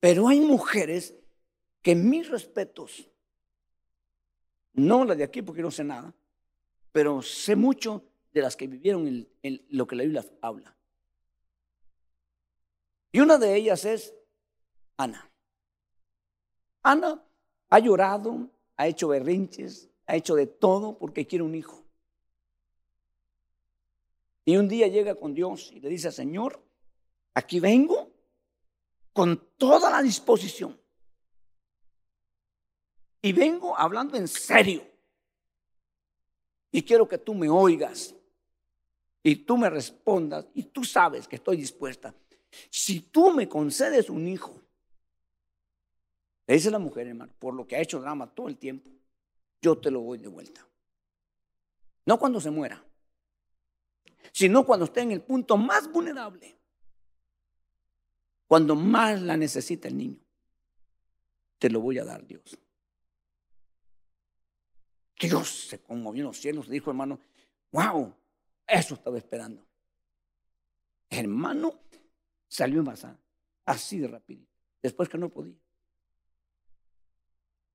Pero 0.00 0.28
hay 0.28 0.40
mujeres 0.40 1.14
que 1.82 1.94
mis 1.94 2.28
respetos, 2.28 3.10
no 4.74 5.04
las 5.04 5.18
de 5.18 5.24
aquí 5.24 5.42
porque 5.42 5.62
no 5.62 5.70
sé 5.70 5.84
nada, 5.84 6.14
pero 6.92 7.22
sé 7.22 7.56
mucho 7.56 8.04
de 8.32 8.42
las 8.42 8.56
que 8.56 8.66
vivieron 8.66 9.26
en, 9.42 9.66
lo 9.70 9.86
que 9.86 9.96
la 9.96 10.02
Biblia 10.04 10.24
habla. 10.40 10.76
Y 13.10 13.20
una 13.20 13.38
de 13.38 13.56
ellas 13.56 13.84
es 13.84 14.14
Ana. 14.96 15.27
Ana 16.82 17.22
ha 17.70 17.78
llorado, 17.78 18.50
ha 18.76 18.86
hecho 18.86 19.08
berrinches, 19.08 19.88
ha 20.06 20.16
hecho 20.16 20.34
de 20.34 20.46
todo 20.46 20.98
porque 20.98 21.26
quiere 21.26 21.44
un 21.44 21.54
hijo. 21.54 21.84
Y 24.44 24.56
un 24.56 24.66
día 24.68 24.88
llega 24.88 25.14
con 25.14 25.34
Dios 25.34 25.70
y 25.72 25.80
le 25.80 25.90
dice, 25.90 26.10
Señor, 26.10 26.62
aquí 27.34 27.60
vengo 27.60 28.10
con 29.12 29.36
toda 29.58 29.90
la 29.90 30.00
disposición. 30.00 30.80
Y 33.20 33.32
vengo 33.32 33.76
hablando 33.76 34.16
en 34.16 34.26
serio. 34.26 34.82
Y 36.70 36.82
quiero 36.82 37.06
que 37.06 37.18
tú 37.18 37.34
me 37.34 37.50
oigas. 37.50 38.14
Y 39.22 39.36
tú 39.36 39.58
me 39.58 39.68
respondas. 39.68 40.46
Y 40.54 40.62
tú 40.62 40.84
sabes 40.84 41.28
que 41.28 41.36
estoy 41.36 41.58
dispuesta. 41.58 42.14
Si 42.70 43.00
tú 43.00 43.32
me 43.32 43.48
concedes 43.48 44.08
un 44.08 44.26
hijo, 44.28 44.62
le 46.48 46.54
dice 46.54 46.72
la 46.72 46.80
mujer, 46.80 47.06
hermano, 47.06 47.32
por 47.38 47.54
lo 47.54 47.68
que 47.68 47.76
ha 47.76 47.80
hecho 47.80 48.00
drama 48.00 48.34
todo 48.34 48.48
el 48.48 48.58
tiempo, 48.58 48.90
yo 49.62 49.78
te 49.78 49.92
lo 49.92 50.00
voy 50.00 50.18
de 50.18 50.26
vuelta. 50.26 50.66
No 52.06 52.18
cuando 52.18 52.40
se 52.40 52.50
muera, 52.50 52.84
sino 54.32 54.66
cuando 54.66 54.86
esté 54.86 55.02
en 55.02 55.12
el 55.12 55.22
punto 55.22 55.56
más 55.56 55.92
vulnerable 55.92 56.58
cuando 58.48 58.74
más 58.74 59.20
la 59.20 59.36
necesita 59.36 59.86
el 59.88 59.98
niño. 59.98 60.18
Te 61.58 61.68
lo 61.68 61.80
voy 61.80 61.98
a 61.98 62.04
dar, 62.04 62.26
Dios. 62.26 62.58
Dios 65.20 65.68
se 65.68 65.80
conmovió 65.80 66.22
en 66.22 66.28
los 66.28 66.40
cielos, 66.40 66.68
dijo 66.68 66.90
hermano, 66.90 67.20
wow, 67.70 68.14
eso 68.66 68.94
estaba 68.94 69.18
esperando. 69.18 69.66
Hermano 71.10 71.78
salió 72.48 72.78
embarazada, 72.78 73.20
así 73.66 73.98
de 73.98 74.08
rápido, 74.08 74.46
después 74.80 75.08
que 75.08 75.18
no 75.18 75.28
podía. 75.28 75.56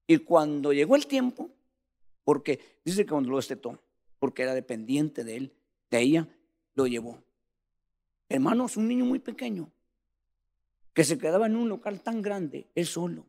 Y 0.08 0.18
cuando 0.18 0.74
llegó 0.74 0.96
el 0.96 1.08
tiempo, 1.08 1.50
porque 2.24 2.80
dice 2.84 3.06
que 3.06 3.12
cuando 3.12 3.30
lo 3.30 3.38
destetó, 3.38 3.80
porque 4.20 4.44
era 4.44 4.54
dependiente 4.54 5.24
de 5.24 5.38
él, 5.38 5.54
de 5.90 6.02
ella, 6.02 6.28
lo 6.76 6.88
llevó. 6.88 7.22
Hermanos, 8.30 8.78
un 8.78 8.88
niño 8.88 9.06
muy 9.06 9.20
pequeño, 9.20 9.70
que 10.94 11.04
se 11.04 11.18
quedaba 11.18 11.48
en 11.48 11.56
un 11.56 11.70
local 11.70 12.02
tan 12.02 12.22
grande, 12.22 12.68
él 12.76 12.86
solo, 12.86 13.26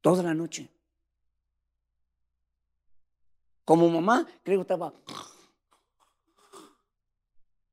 toda 0.00 0.22
la 0.22 0.34
noche. 0.34 0.68
Como 3.64 3.88
mamá, 3.88 4.26
creo 4.42 4.58
que 4.58 4.62
estaba, 4.62 4.92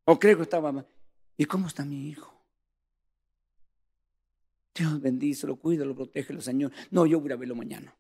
o 0.06 0.20
creo 0.20 0.38
que 0.38 0.44
estaba, 0.44 0.86
¿y 1.38 1.46
cómo 1.46 1.68
está 1.68 1.84
mi 1.84 2.10
hijo? 2.10 2.31
Dios 4.82 5.00
bendice, 5.00 5.46
lo 5.46 5.58
cuida, 5.58 5.86
lo 5.86 5.94
protege, 5.94 6.34
el 6.34 6.42
Señor. 6.42 6.72
No, 6.90 7.06
yo 7.06 7.20
voy 7.20 7.32
a 7.32 7.36
verlo 7.36 7.54
mañana. 7.54 7.96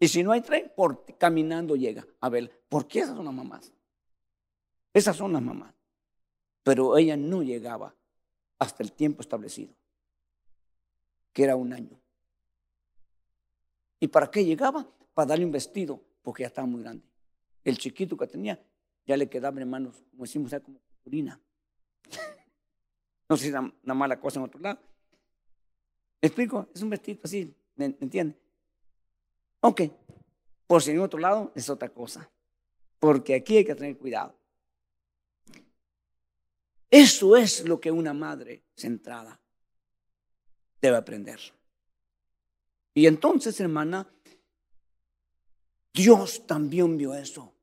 Y 0.00 0.08
si 0.08 0.22
no 0.22 0.32
hay 0.32 0.40
tren, 0.40 0.72
por, 0.74 1.04
caminando 1.18 1.76
llega 1.76 2.06
a 2.18 2.30
ver. 2.30 2.64
¿Por 2.70 2.88
qué 2.88 3.00
esas 3.00 3.14
son 3.14 3.26
las 3.26 3.34
mamás? 3.34 3.70
Esas 4.94 5.16
son 5.16 5.34
las 5.34 5.42
mamás. 5.42 5.74
Pero 6.62 6.96
ella 6.96 7.14
no 7.14 7.42
llegaba 7.42 7.94
hasta 8.58 8.82
el 8.82 8.92
tiempo 8.92 9.20
establecido, 9.20 9.74
que 11.34 11.44
era 11.44 11.54
un 11.54 11.74
año. 11.74 12.00
¿Y 14.00 14.08
para 14.08 14.30
qué 14.30 14.46
llegaba? 14.46 14.86
Para 15.12 15.26
darle 15.26 15.44
un 15.44 15.52
vestido, 15.52 16.00
porque 16.22 16.44
ya 16.44 16.46
estaba 16.46 16.66
muy 16.66 16.82
grande. 16.82 17.04
El 17.64 17.76
chiquito 17.76 18.16
que 18.16 18.26
tenía 18.26 18.58
ya 19.06 19.16
le 19.18 19.28
quedaba 19.28 19.60
en 19.60 19.68
manos, 19.68 20.02
como 20.10 20.24
decimos, 20.24 20.52
como 20.64 20.78
culturina. 20.78 21.38
No 23.32 23.38
sé 23.38 23.44
si 23.44 23.48
es 23.48 23.54
una 23.54 23.94
mala 23.94 24.20
cosa 24.20 24.38
en 24.38 24.44
otro 24.44 24.60
lado. 24.60 24.78
¿Me 26.20 26.26
explico? 26.26 26.68
Es 26.74 26.82
un 26.82 26.90
vestido 26.90 27.20
así, 27.24 27.56
¿me 27.76 27.86
entiende? 27.86 28.36
Ok, 29.60 29.80
por 30.66 30.82
si 30.82 30.90
en 30.90 30.98
otro 30.98 31.18
lado 31.18 31.50
es 31.54 31.70
otra 31.70 31.88
cosa. 31.88 32.28
Porque 32.98 33.34
aquí 33.34 33.56
hay 33.56 33.64
que 33.64 33.74
tener 33.74 33.96
cuidado. 33.96 34.34
Eso 36.90 37.34
es 37.34 37.66
lo 37.66 37.80
que 37.80 37.90
una 37.90 38.12
madre 38.12 38.64
centrada 38.76 39.40
debe 40.82 40.98
aprender. 40.98 41.40
Y 42.92 43.06
entonces, 43.06 43.58
hermana, 43.60 44.06
Dios 45.94 46.46
también 46.46 46.98
vio 46.98 47.14
eso. 47.14 47.54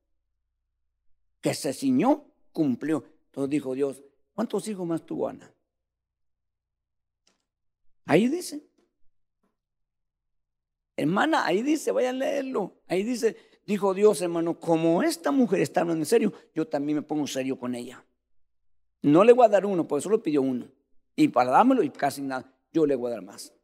Que 1.40 1.54
se 1.54 1.72
ciñó, 1.72 2.24
cumplió. 2.50 3.04
Entonces 3.26 3.50
dijo 3.50 3.72
Dios, 3.76 4.02
¿cuántos 4.34 4.66
hijos 4.66 4.84
más 4.84 5.06
tuvo 5.06 5.28
Ana? 5.28 5.54
Ahí 8.10 8.26
dice. 8.26 8.60
Hermana, 10.96 11.46
ahí 11.46 11.62
dice, 11.62 11.92
vaya 11.92 12.10
a 12.10 12.12
leerlo. 12.12 12.82
Ahí 12.88 13.04
dice, 13.04 13.36
dijo 13.64 13.94
Dios, 13.94 14.20
hermano, 14.20 14.58
como 14.58 15.04
esta 15.04 15.30
mujer 15.30 15.60
está 15.60 15.82
hablando 15.82 16.02
en 16.02 16.06
serio, 16.06 16.32
yo 16.52 16.66
también 16.66 16.96
me 16.96 17.02
pongo 17.02 17.28
serio 17.28 17.56
con 17.56 17.72
ella. 17.76 18.04
No 19.02 19.22
le 19.22 19.32
voy 19.32 19.46
a 19.46 19.48
dar 19.50 19.64
uno, 19.64 19.86
porque 19.86 20.02
solo 20.02 20.20
pidió 20.20 20.42
uno. 20.42 20.66
Y 21.14 21.28
para 21.28 21.52
dármelo 21.52 21.84
y 21.84 21.90
casi 21.90 22.20
nada, 22.20 22.52
yo 22.72 22.84
le 22.84 22.96
voy 22.96 23.12
a 23.12 23.14
dar 23.14 23.22
más. 23.22 23.54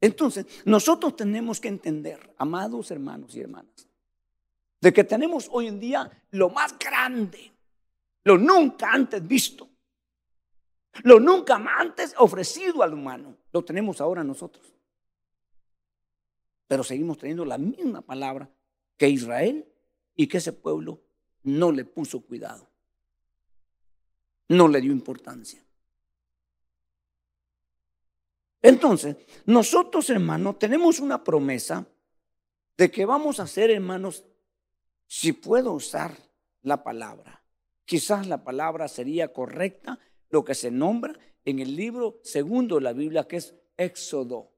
Entonces, 0.00 0.46
nosotros 0.64 1.16
tenemos 1.16 1.60
que 1.60 1.66
entender, 1.66 2.36
amados 2.38 2.92
hermanos 2.92 3.34
y 3.34 3.40
hermanas, 3.40 3.88
de 4.80 4.92
que 4.92 5.02
tenemos 5.02 5.48
hoy 5.50 5.66
en 5.66 5.80
día 5.80 6.08
lo 6.30 6.50
más 6.50 6.78
grande, 6.78 7.50
lo 8.22 8.38
nunca 8.38 8.92
antes 8.92 9.26
visto. 9.26 9.67
Lo 11.02 11.20
nunca 11.20 11.56
antes 11.78 12.14
ofrecido 12.18 12.82
al 12.82 12.94
humano, 12.94 13.36
lo 13.52 13.64
tenemos 13.64 14.00
ahora 14.00 14.24
nosotros. 14.24 14.72
Pero 16.66 16.84
seguimos 16.84 17.18
teniendo 17.18 17.44
la 17.44 17.58
misma 17.58 18.02
palabra 18.02 18.50
que 18.96 19.08
Israel 19.08 19.66
y 20.14 20.26
que 20.26 20.38
ese 20.38 20.52
pueblo 20.52 21.00
no 21.42 21.72
le 21.72 21.84
puso 21.84 22.20
cuidado. 22.20 22.68
No 24.48 24.68
le 24.68 24.80
dio 24.80 24.92
importancia. 24.92 25.62
Entonces, 28.60 29.16
nosotros 29.46 30.10
hermanos 30.10 30.58
tenemos 30.58 30.98
una 31.00 31.22
promesa 31.22 31.86
de 32.76 32.90
que 32.90 33.06
vamos 33.06 33.40
a 33.40 33.46
ser 33.46 33.70
hermanos, 33.70 34.24
si 35.06 35.32
puedo 35.32 35.72
usar 35.72 36.16
la 36.62 36.82
palabra, 36.82 37.42
quizás 37.84 38.26
la 38.26 38.44
palabra 38.44 38.88
sería 38.88 39.32
correcta, 39.32 39.98
lo 40.30 40.44
que 40.44 40.54
se 40.54 40.70
nombra 40.70 41.18
en 41.44 41.58
el 41.58 41.74
libro 41.74 42.20
segundo 42.22 42.76
de 42.76 42.82
la 42.82 42.92
Biblia, 42.92 43.26
que 43.26 43.36
es 43.36 43.54
Éxodo. 43.76 44.50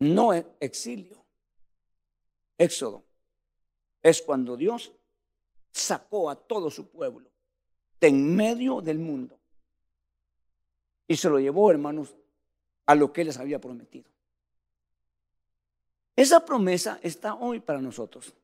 No 0.00 0.32
exilio. 0.32 1.24
Éxodo 2.56 3.04
es 4.02 4.22
cuando 4.22 4.56
Dios 4.56 4.92
sacó 5.70 6.30
a 6.30 6.36
todo 6.36 6.70
su 6.70 6.88
pueblo 6.88 7.28
de 8.00 8.08
en 8.08 8.34
medio 8.34 8.80
del 8.80 8.98
mundo 8.98 9.38
y 11.06 11.16
se 11.16 11.28
lo 11.28 11.38
llevó, 11.38 11.70
hermanos, 11.70 12.14
a 12.86 12.94
lo 12.94 13.12
que 13.12 13.24
les 13.24 13.38
había 13.38 13.60
prometido. 13.60 14.10
Esa 16.14 16.44
promesa 16.44 16.98
está 17.02 17.34
hoy 17.34 17.60
para 17.60 17.80
nosotros. 17.80 18.34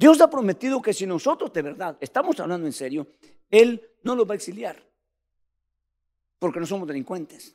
Dios 0.00 0.18
ha 0.22 0.30
prometido 0.30 0.80
que 0.80 0.94
si 0.94 1.04
nosotros 1.04 1.52
de 1.52 1.60
verdad 1.60 1.98
estamos 2.00 2.40
hablando 2.40 2.66
en 2.66 2.72
serio, 2.72 3.06
Él 3.50 3.86
no 4.02 4.16
nos 4.16 4.26
va 4.26 4.32
a 4.32 4.36
exiliar, 4.36 4.82
porque 6.38 6.58
no 6.58 6.64
somos 6.64 6.88
delincuentes, 6.88 7.54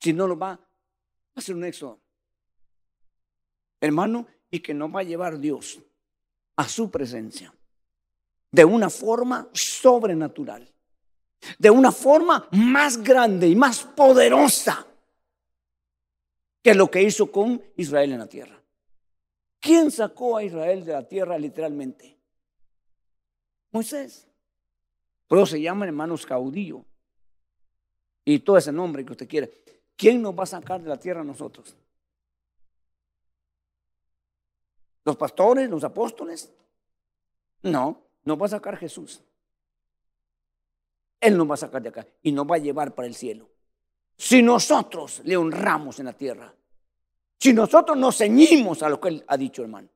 Si 0.00 0.14
no 0.14 0.26
lo 0.26 0.38
va 0.38 0.52
a 0.52 0.60
hacer 1.34 1.54
un 1.54 1.64
éxodo. 1.64 2.00
Hermano, 3.82 4.26
y 4.50 4.60
que 4.60 4.72
nos 4.72 4.94
va 4.94 5.00
a 5.00 5.02
llevar 5.02 5.38
Dios 5.38 5.78
a 6.56 6.66
su 6.66 6.90
presencia 6.90 7.52
de 8.50 8.64
una 8.64 8.88
forma 8.88 9.50
sobrenatural, 9.52 10.72
de 11.58 11.68
una 11.68 11.92
forma 11.92 12.48
más 12.52 12.96
grande 12.96 13.46
y 13.46 13.54
más 13.54 13.84
poderosa 13.84 14.86
que 16.62 16.74
lo 16.74 16.90
que 16.90 17.02
hizo 17.02 17.30
con 17.30 17.62
Israel 17.76 18.12
en 18.12 18.18
la 18.20 18.26
tierra. 18.26 18.63
¿Quién 19.64 19.90
sacó 19.90 20.36
a 20.36 20.44
Israel 20.44 20.84
de 20.84 20.92
la 20.92 21.08
tierra 21.08 21.38
literalmente? 21.38 22.18
Moisés. 23.70 24.28
Pero 25.26 25.46
se 25.46 25.58
llaman 25.58 25.88
hermanos 25.88 26.26
caudillo. 26.26 26.84
Y 28.26 28.40
todo 28.40 28.58
ese 28.58 28.72
nombre 28.72 29.06
que 29.06 29.12
usted 29.12 29.26
quiere. 29.26 29.50
¿Quién 29.96 30.20
nos 30.20 30.38
va 30.38 30.42
a 30.42 30.46
sacar 30.46 30.82
de 30.82 30.90
la 30.90 30.98
tierra 30.98 31.22
a 31.22 31.24
nosotros? 31.24 31.74
¿Los 35.02 35.16
pastores? 35.16 35.70
¿Los 35.70 35.82
apóstoles? 35.82 36.52
No, 37.62 38.02
nos 38.22 38.38
va 38.38 38.44
a 38.44 38.50
sacar 38.50 38.76
Jesús. 38.76 39.22
Él 41.22 41.38
nos 41.38 41.48
va 41.48 41.54
a 41.54 41.56
sacar 41.56 41.80
de 41.80 41.88
acá 41.88 42.06
y 42.20 42.32
nos 42.32 42.46
va 42.46 42.56
a 42.56 42.58
llevar 42.58 42.94
para 42.94 43.08
el 43.08 43.14
cielo. 43.14 43.48
Si 44.14 44.42
nosotros 44.42 45.22
le 45.24 45.38
honramos 45.38 46.00
en 46.00 46.04
la 46.04 46.12
tierra, 46.12 46.54
si 47.38 47.52
nosotros 47.52 47.96
nos 47.96 48.16
ceñimos 48.16 48.82
a 48.82 48.88
lo 48.88 49.00
que 49.00 49.08
él 49.08 49.24
ha 49.26 49.36
dicho, 49.36 49.62
hermano. 49.62 49.88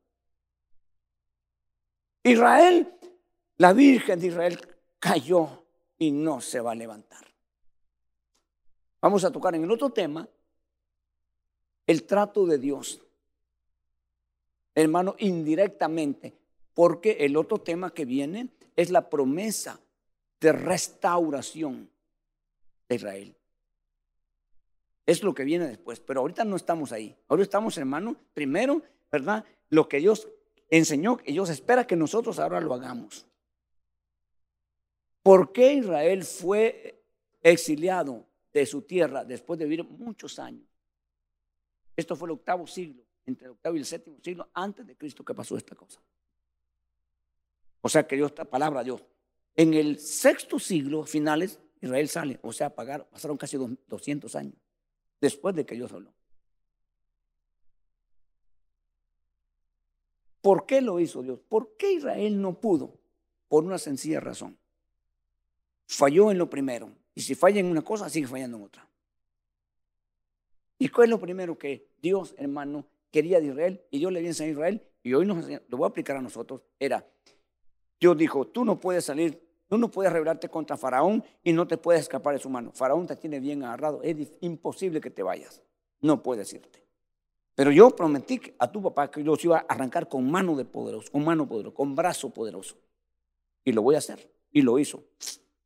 Israel, 2.22 2.92
la 3.56 3.72
Virgen 3.72 4.20
de 4.20 4.26
Israel 4.26 4.60
cayó 4.98 5.64
y 5.98 6.10
no 6.10 6.40
se 6.40 6.60
va 6.60 6.72
a 6.72 6.74
levantar. 6.74 7.26
Vamos 9.00 9.24
a 9.24 9.30
tocar 9.30 9.54
en 9.54 9.64
el 9.64 9.70
otro 9.70 9.90
tema 9.90 10.28
el 11.86 12.04
trato 12.04 12.44
de 12.46 12.58
Dios. 12.58 13.00
Hermano, 14.74 15.16
indirectamente, 15.18 16.36
porque 16.74 17.12
el 17.20 17.36
otro 17.36 17.58
tema 17.58 17.92
que 17.92 18.04
viene 18.04 18.50
es 18.76 18.90
la 18.90 19.08
promesa 19.08 19.80
de 20.40 20.52
restauración 20.52 21.90
de 22.88 22.94
Israel. 22.94 23.37
Es 25.08 25.22
lo 25.22 25.34
que 25.34 25.42
viene 25.42 25.66
después, 25.66 26.00
pero 26.00 26.20
ahorita 26.20 26.44
no 26.44 26.54
estamos 26.54 26.92
ahí. 26.92 27.16
Ahora 27.28 27.42
estamos, 27.42 27.78
hermano, 27.78 28.14
primero, 28.34 28.82
¿verdad? 29.10 29.42
Lo 29.70 29.88
que 29.88 30.00
Dios 30.00 30.28
enseñó, 30.68 31.16
que 31.16 31.32
Dios 31.32 31.48
espera 31.48 31.86
que 31.86 31.96
nosotros 31.96 32.38
ahora 32.38 32.60
lo 32.60 32.74
hagamos. 32.74 33.26
¿Por 35.22 35.50
qué 35.50 35.72
Israel 35.72 36.24
fue 36.24 37.02
exiliado 37.42 38.26
de 38.52 38.66
su 38.66 38.82
tierra 38.82 39.24
después 39.24 39.58
de 39.58 39.64
vivir 39.64 39.84
muchos 39.88 40.38
años? 40.38 40.68
Esto 41.96 42.14
fue 42.14 42.26
el 42.26 42.32
octavo 42.32 42.66
siglo, 42.66 43.02
entre 43.24 43.46
el 43.46 43.52
octavo 43.52 43.76
y 43.76 43.78
el 43.78 43.86
séptimo 43.86 44.18
siglo, 44.22 44.50
antes 44.52 44.86
de 44.86 44.94
Cristo 44.94 45.24
que 45.24 45.32
pasó 45.32 45.56
esta 45.56 45.74
cosa. 45.74 46.02
O 47.80 47.88
sea 47.88 48.06
que 48.06 48.14
Dios, 48.14 48.32
palabra 48.32 48.84
Dios. 48.84 49.02
En 49.56 49.72
el 49.72 50.00
sexto 50.00 50.58
siglo, 50.58 51.04
finales, 51.04 51.58
Israel 51.80 52.10
sale, 52.10 52.38
o 52.42 52.52
sea, 52.52 52.68
pasaron 52.68 53.38
casi 53.38 53.56
200 53.56 54.36
años 54.36 54.67
después 55.20 55.54
de 55.54 55.66
que 55.66 55.74
Dios 55.74 55.92
habló. 55.92 56.12
¿Por 60.40 60.66
qué 60.66 60.80
lo 60.80 61.00
hizo 61.00 61.22
Dios? 61.22 61.40
¿Por 61.48 61.76
qué 61.76 61.92
Israel 61.92 62.40
no 62.40 62.60
pudo 62.60 62.98
por 63.48 63.64
una 63.64 63.78
sencilla 63.78 64.20
razón. 64.20 64.56
Falló 65.86 66.30
en 66.30 66.38
lo 66.38 66.48
primero. 66.48 66.92
Y 67.14 67.22
si 67.22 67.34
falla 67.34 67.60
en 67.60 67.66
una 67.66 67.82
cosa, 67.82 68.08
sigue 68.08 68.28
fallando 68.28 68.58
en 68.58 68.64
otra. 68.64 68.88
¿Y 70.78 70.88
cuál 70.90 71.06
es 71.06 71.10
lo 71.10 71.20
primero 71.20 71.58
que 71.58 71.88
Dios, 72.00 72.34
hermano, 72.38 72.86
quería 73.10 73.40
de 73.40 73.46
Israel? 73.46 73.82
Y 73.90 73.98
Dios 73.98 74.12
le 74.12 74.20
viene 74.20 74.36
a 74.38 74.46
Israel, 74.46 74.82
y 75.02 75.14
hoy 75.14 75.26
nos, 75.26 75.48
lo 75.48 75.76
voy 75.76 75.86
a 75.86 75.88
aplicar 75.88 76.16
a 76.16 76.22
nosotros, 76.22 76.60
era, 76.78 77.04
Dios 77.98 78.16
dijo, 78.16 78.46
tú 78.46 78.64
no 78.64 78.78
puedes 78.78 79.06
salir, 79.06 79.42
tú 79.68 79.78
no 79.78 79.90
puedes 79.90 80.12
rebelarte 80.12 80.48
contra 80.48 80.76
Faraón 80.76 81.22
y 81.44 81.52
no 81.52 81.66
te 81.66 81.78
puedes 81.78 82.02
escapar 82.02 82.34
de 82.34 82.40
su 82.40 82.50
mano. 82.50 82.72
Faraón 82.74 83.06
te 83.06 83.16
tiene 83.16 83.38
bien 83.38 83.62
agarrado, 83.62 84.02
es 84.02 84.32
imposible 84.40 85.00
que 85.00 85.10
te 85.10 85.22
vayas, 85.22 85.62
no 86.00 86.22
puedes 86.22 86.52
irte. 86.52 86.88
Pero 87.54 87.72
yo 87.72 87.90
prometí 87.90 88.40
a 88.58 88.70
tu 88.70 88.80
papá 88.80 89.10
que 89.10 89.20
los 89.24 89.44
iba 89.44 89.58
a 89.58 89.66
arrancar 89.68 90.08
con 90.08 90.30
mano 90.30 90.54
de 90.54 90.64
poderoso, 90.64 91.10
con 91.10 91.24
mano 91.24 91.48
poderosa, 91.48 91.74
con 91.74 91.94
brazo 91.96 92.30
poderoso. 92.30 92.76
Y 93.64 93.72
lo 93.72 93.82
voy 93.82 93.96
a 93.96 93.98
hacer. 93.98 94.32
Y 94.52 94.62
lo 94.62 94.78
hizo. 94.78 95.02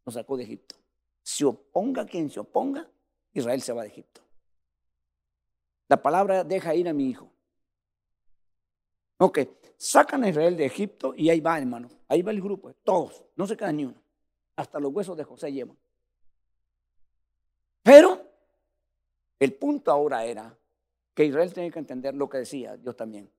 Lo 0.04 0.10
sacó 0.12 0.36
de 0.36 0.44
Egipto. 0.44 0.74
Se 1.22 1.44
oponga 1.44 2.06
quien 2.06 2.30
se 2.30 2.40
oponga, 2.40 2.90
Israel 3.32 3.60
se 3.62 3.72
va 3.72 3.82
de 3.82 3.88
Egipto. 3.88 4.22
La 5.88 6.02
palabra 6.02 6.44
deja 6.44 6.74
ir 6.74 6.88
a 6.88 6.92
mi 6.92 7.10
hijo. 7.10 7.31
Ok, 9.24 9.38
sacan 9.76 10.24
a 10.24 10.30
Israel 10.30 10.56
de 10.56 10.64
Egipto 10.64 11.14
y 11.16 11.30
ahí 11.30 11.38
va, 11.38 11.56
hermano. 11.56 11.88
Ahí 12.08 12.22
va 12.22 12.32
el 12.32 12.42
grupo, 12.42 12.72
todos, 12.82 13.22
no 13.36 13.46
se 13.46 13.56
queda 13.56 13.70
ni 13.70 13.84
uno. 13.84 14.02
Hasta 14.56 14.80
los 14.80 14.92
huesos 14.92 15.16
de 15.16 15.22
José 15.22 15.52
llevan. 15.52 15.78
Pero 17.84 18.20
el 19.38 19.54
punto 19.54 19.92
ahora 19.92 20.24
era 20.24 20.58
que 21.14 21.24
Israel 21.24 21.52
tenía 21.52 21.70
que 21.70 21.78
entender 21.78 22.16
lo 22.16 22.28
que 22.28 22.38
decía 22.38 22.76
Dios 22.76 22.96
también. 22.96 23.30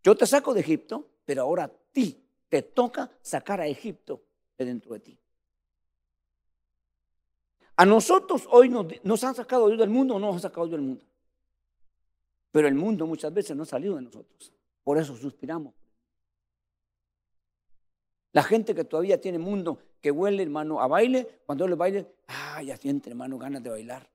Yo 0.00 0.14
te 0.16 0.26
saco 0.26 0.54
de 0.54 0.60
Egipto, 0.60 1.08
pero 1.24 1.42
ahora 1.42 1.64
a 1.64 1.72
ti 1.90 2.24
te 2.48 2.62
toca 2.62 3.10
sacar 3.20 3.60
a 3.60 3.66
Egipto 3.66 4.22
de 4.56 4.64
dentro 4.64 4.92
de 4.92 5.00
ti. 5.00 5.18
A 7.74 7.84
nosotros 7.84 8.46
hoy 8.48 8.68
nos, 8.68 9.24
han 9.24 9.34
sacado 9.34 9.66
Dios 9.66 9.80
del 9.80 9.90
mundo 9.90 10.14
o 10.14 10.18
no 10.20 10.26
nos 10.26 10.36
han 10.36 10.42
sacado 10.42 10.68
Dios 10.68 10.78
del 10.78 10.86
mundo. 10.86 11.04
Pero 12.52 12.68
el 12.68 12.76
mundo 12.76 13.08
muchas 13.08 13.34
veces 13.34 13.56
no 13.56 13.64
ha 13.64 13.66
salido 13.66 13.96
de 13.96 14.02
nosotros. 14.02 14.52
Por 14.84 14.98
eso 14.98 15.16
suspiramos. 15.16 15.74
La 18.32 18.42
gente 18.42 18.74
que 18.74 18.84
todavía 18.84 19.20
tiene 19.20 19.38
mundo, 19.38 19.78
que 20.00 20.10
huele, 20.10 20.42
hermano, 20.42 20.80
a 20.80 20.86
baile, 20.86 21.40
cuando 21.46 21.66
le 21.66 21.74
baile, 21.74 22.06
ah, 22.28 22.62
ya 22.62 22.76
siente, 22.76 23.08
hermano, 23.08 23.38
ganas 23.38 23.62
de 23.62 23.70
bailar. 23.70 24.08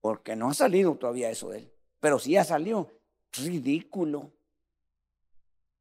Porque 0.00 0.36
no 0.36 0.50
ha 0.50 0.54
salido 0.54 0.94
todavía 0.96 1.30
eso 1.30 1.50
de 1.50 1.58
él. 1.58 1.72
Pero 2.00 2.18
si 2.18 2.32
ya 2.32 2.44
salió, 2.44 2.90
ridículo. 3.32 4.30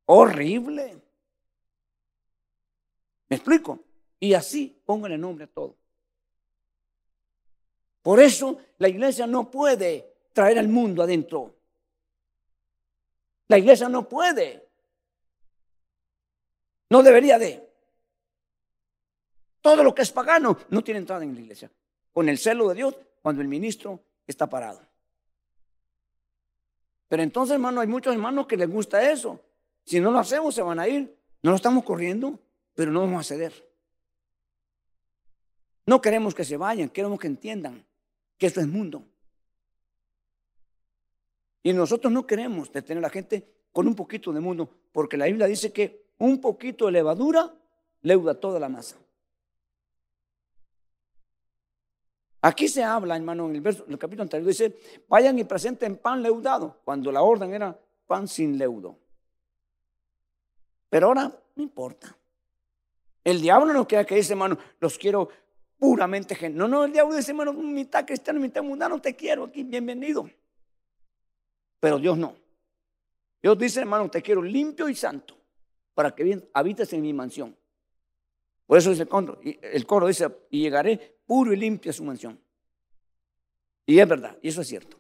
Horrible. 0.05 1.01
¿Me 3.27 3.35
explico? 3.35 3.79
Y 4.19 4.33
así 4.35 4.79
pónganle 4.85 5.17
nombre 5.17 5.45
a 5.45 5.47
todo. 5.47 5.75
Por 8.03 8.19
eso 8.19 8.59
la 8.77 8.89
iglesia 8.89 9.25
no 9.25 9.49
puede 9.49 10.13
traer 10.33 10.59
al 10.59 10.67
mundo 10.67 11.01
adentro. 11.01 11.55
La 13.51 13.57
iglesia 13.57 13.89
no 13.89 14.07
puede. 14.07 14.65
No 16.89 17.03
debería 17.03 17.37
de. 17.37 17.69
Todo 19.59 19.83
lo 19.83 19.93
que 19.93 20.03
es 20.03 20.11
pagano 20.13 20.57
no 20.69 20.81
tiene 20.81 20.99
entrada 21.01 21.25
en 21.25 21.35
la 21.35 21.41
iglesia. 21.41 21.69
Con 22.13 22.29
el 22.29 22.37
celo 22.37 22.69
de 22.69 22.75
Dios, 22.75 22.95
cuando 23.21 23.41
el 23.41 23.49
ministro 23.49 23.99
está 24.25 24.47
parado. 24.47 24.81
Pero 27.09 27.23
entonces, 27.23 27.55
hermano, 27.55 27.81
hay 27.81 27.87
muchos 27.87 28.13
hermanos 28.13 28.47
que 28.47 28.55
les 28.55 28.69
gusta 28.69 29.11
eso. 29.11 29.41
Si 29.83 29.99
no 29.99 30.11
lo 30.11 30.19
hacemos, 30.19 30.55
se 30.55 30.61
van 30.61 30.79
a 30.79 30.87
ir. 30.87 31.13
No 31.43 31.51
lo 31.51 31.57
estamos 31.57 31.83
corriendo, 31.83 32.39
pero 32.73 32.89
no 32.89 33.01
vamos 33.01 33.19
a 33.19 33.35
ceder. 33.35 33.69
No 35.85 35.99
queremos 35.99 36.33
que 36.33 36.45
se 36.45 36.55
vayan, 36.55 36.87
queremos 36.87 37.19
que 37.19 37.27
entiendan 37.27 37.85
que 38.37 38.47
esto 38.47 38.61
es 38.61 38.67
mundo. 38.67 39.03
Y 41.63 41.73
nosotros 41.73 42.11
no 42.11 42.25
queremos 42.25 42.71
detener 42.71 42.99
a 42.99 43.07
la 43.07 43.09
gente 43.09 43.45
con 43.71 43.87
un 43.87 43.95
poquito 43.95 44.33
de 44.33 44.39
mundo, 44.39 44.69
porque 44.91 45.17
la 45.17 45.25
Biblia 45.25 45.47
dice 45.47 45.71
que 45.71 46.05
un 46.17 46.41
poquito 46.41 46.87
de 46.87 46.91
levadura 46.91 47.53
leuda 48.01 48.33
toda 48.33 48.59
la 48.59 48.69
masa. 48.69 48.97
Aquí 52.41 52.67
se 52.67 52.83
habla, 52.83 53.15
hermano, 53.15 53.47
en 53.47 53.55
el, 53.55 53.61
verso, 53.61 53.85
el 53.87 53.99
capítulo 53.99 54.23
anterior, 54.23 54.47
dice, 54.47 54.75
vayan 55.07 55.37
y 55.37 55.43
presenten 55.43 55.97
pan 55.97 56.23
leudado, 56.23 56.79
cuando 56.83 57.11
la 57.11 57.21
orden 57.21 57.53
era 57.53 57.77
pan 58.07 58.27
sin 58.27 58.57
leudo. 58.57 58.97
Pero 60.89 61.07
ahora 61.07 61.31
no 61.55 61.63
importa. 61.63 62.15
El 63.23 63.39
diablo 63.39 63.71
no 63.71 63.87
queda 63.87 64.05
que 64.05 64.15
dice, 64.15 64.33
hermano, 64.33 64.57
los 64.79 64.97
quiero 64.97 65.29
puramente. 65.77 66.49
No, 66.49 66.67
no, 66.67 66.85
el 66.85 66.91
diablo 66.91 67.15
dice, 67.15 67.31
hermano, 67.31 67.53
mitad 67.53 68.05
cristiano, 68.05 68.39
mitad 68.39 68.63
mundano, 68.63 68.99
te 68.99 69.15
quiero 69.15 69.43
aquí, 69.43 69.63
bienvenido. 69.63 70.27
Pero 71.81 71.99
Dios 71.99 72.17
no. 72.17 72.35
Dios 73.41 73.57
dice, 73.57 73.81
hermano, 73.81 74.09
te 74.09 74.21
quiero 74.21 74.41
limpio 74.41 74.87
y 74.87 74.95
santo 74.95 75.35
para 75.93 76.15
que 76.15 76.47
habites 76.53 76.93
en 76.93 77.01
mi 77.01 77.11
mansión. 77.11 77.57
Por 78.65 78.77
eso 78.77 78.91
dice 78.91 79.01
el 79.01 79.09
coro, 79.09 79.41
el 79.43 79.85
coro 79.85 80.07
dice, 80.07 80.27
y 80.51 80.61
llegaré 80.61 81.19
puro 81.25 81.51
y 81.51 81.57
limpio 81.57 81.89
a 81.89 81.93
su 81.93 82.03
mansión. 82.03 82.39
Y 83.85 83.99
es 83.99 84.07
verdad, 84.07 84.37
y 84.41 84.47
eso 84.47 84.61
es 84.61 84.67
cierto. 84.67 84.97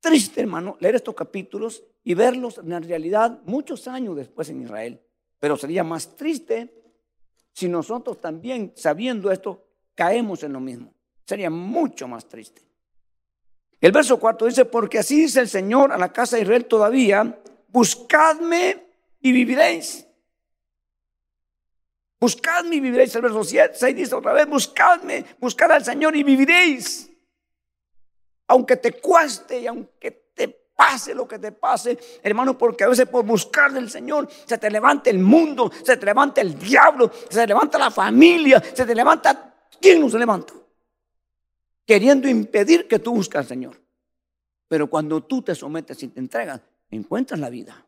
Triste, 0.00 0.40
hermano, 0.40 0.76
leer 0.80 0.96
estos 0.96 1.14
capítulos 1.14 1.84
y 2.02 2.14
verlos 2.14 2.58
en 2.58 2.70
la 2.70 2.80
realidad 2.80 3.40
muchos 3.44 3.86
años 3.88 4.16
después 4.16 4.48
en 4.50 4.62
Israel. 4.62 5.00
Pero 5.38 5.56
sería 5.56 5.84
más 5.84 6.16
triste 6.16 6.74
si 7.52 7.68
nosotros 7.68 8.20
también, 8.20 8.72
sabiendo 8.76 9.30
esto, 9.30 9.64
caemos 9.94 10.42
en 10.42 10.52
lo 10.52 10.60
mismo. 10.60 10.92
Sería 11.24 11.50
mucho 11.50 12.08
más 12.08 12.28
triste. 12.28 12.67
El 13.80 13.92
verso 13.92 14.18
4 14.18 14.46
dice, 14.48 14.64
porque 14.64 14.98
así 14.98 15.20
dice 15.20 15.40
el 15.40 15.48
Señor 15.48 15.92
a 15.92 15.98
la 15.98 16.12
casa 16.12 16.36
de 16.36 16.42
Israel 16.42 16.66
todavía, 16.66 17.40
buscadme 17.68 18.88
y 19.20 19.32
viviréis. 19.32 20.06
Buscadme 22.20 22.76
y 22.76 22.80
viviréis. 22.80 23.14
El 23.14 23.22
verso 23.22 23.44
6 23.44 23.78
dice 23.94 24.14
otra 24.14 24.32
vez, 24.32 24.48
buscadme, 24.48 25.24
buscad 25.38 25.70
al 25.70 25.84
Señor 25.84 26.16
y 26.16 26.24
viviréis. 26.24 27.08
Aunque 28.48 28.76
te 28.76 28.92
cueste 28.94 29.60
y 29.60 29.66
aunque 29.68 30.32
te 30.34 30.48
pase 30.74 31.14
lo 31.14 31.28
que 31.28 31.38
te 31.38 31.52
pase, 31.52 31.98
hermano, 32.22 32.58
porque 32.58 32.82
a 32.82 32.88
veces 32.88 33.06
por 33.06 33.24
buscar 33.24 33.72
del 33.72 33.90
Señor 33.90 34.28
se 34.46 34.58
te 34.58 34.70
levanta 34.70 35.10
el 35.10 35.18
mundo, 35.18 35.70
se 35.84 35.96
te 35.96 36.06
levanta 36.06 36.40
el 36.40 36.58
diablo, 36.58 37.12
se 37.12 37.40
te 37.40 37.46
levanta 37.46 37.78
la 37.78 37.90
familia, 37.90 38.60
se 38.60 38.84
te 38.84 38.94
levanta, 38.94 39.54
¿quién 39.80 40.00
no 40.00 40.08
se 40.08 40.18
levanta? 40.18 40.54
Queriendo 41.88 42.28
impedir 42.28 42.86
que 42.86 42.98
tú 42.98 43.14
busques 43.14 43.38
al 43.38 43.46
Señor. 43.46 43.80
Pero 44.68 44.90
cuando 44.90 45.24
tú 45.24 45.40
te 45.40 45.54
sometes 45.54 46.02
y 46.02 46.08
te 46.08 46.20
entregas, 46.20 46.60
encuentras 46.90 47.40
la 47.40 47.48
vida. 47.48 47.86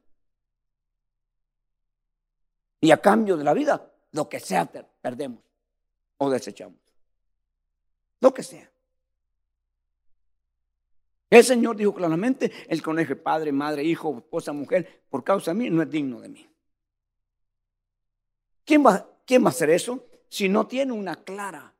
Y 2.80 2.92
a 2.92 2.96
cambio 2.96 3.36
de 3.36 3.44
la 3.44 3.52
vida, 3.52 3.92
lo 4.12 4.26
que 4.26 4.40
sea 4.40 4.64
perdemos 5.02 5.40
o 6.16 6.30
desechamos. 6.30 6.80
Lo 8.20 8.32
que 8.32 8.42
sea. 8.42 8.72
El 11.28 11.44
Señor 11.44 11.76
dijo 11.76 11.94
claramente, 11.94 12.50
el 12.68 12.82
conejo 12.82 13.16
padre, 13.16 13.52
madre, 13.52 13.84
hijo, 13.84 14.16
esposa, 14.16 14.54
mujer, 14.54 15.04
por 15.10 15.22
causa 15.22 15.50
de 15.50 15.58
mí, 15.58 15.68
no 15.68 15.82
es 15.82 15.90
digno 15.90 16.22
de 16.22 16.30
mí. 16.30 16.50
¿Quién 18.64 18.82
va, 18.82 19.06
¿Quién 19.26 19.44
va 19.44 19.48
a 19.48 19.50
hacer 19.50 19.68
eso? 19.68 20.06
Si 20.30 20.48
no 20.48 20.66
tiene 20.66 20.92
una 20.92 21.22
clara 21.22 21.74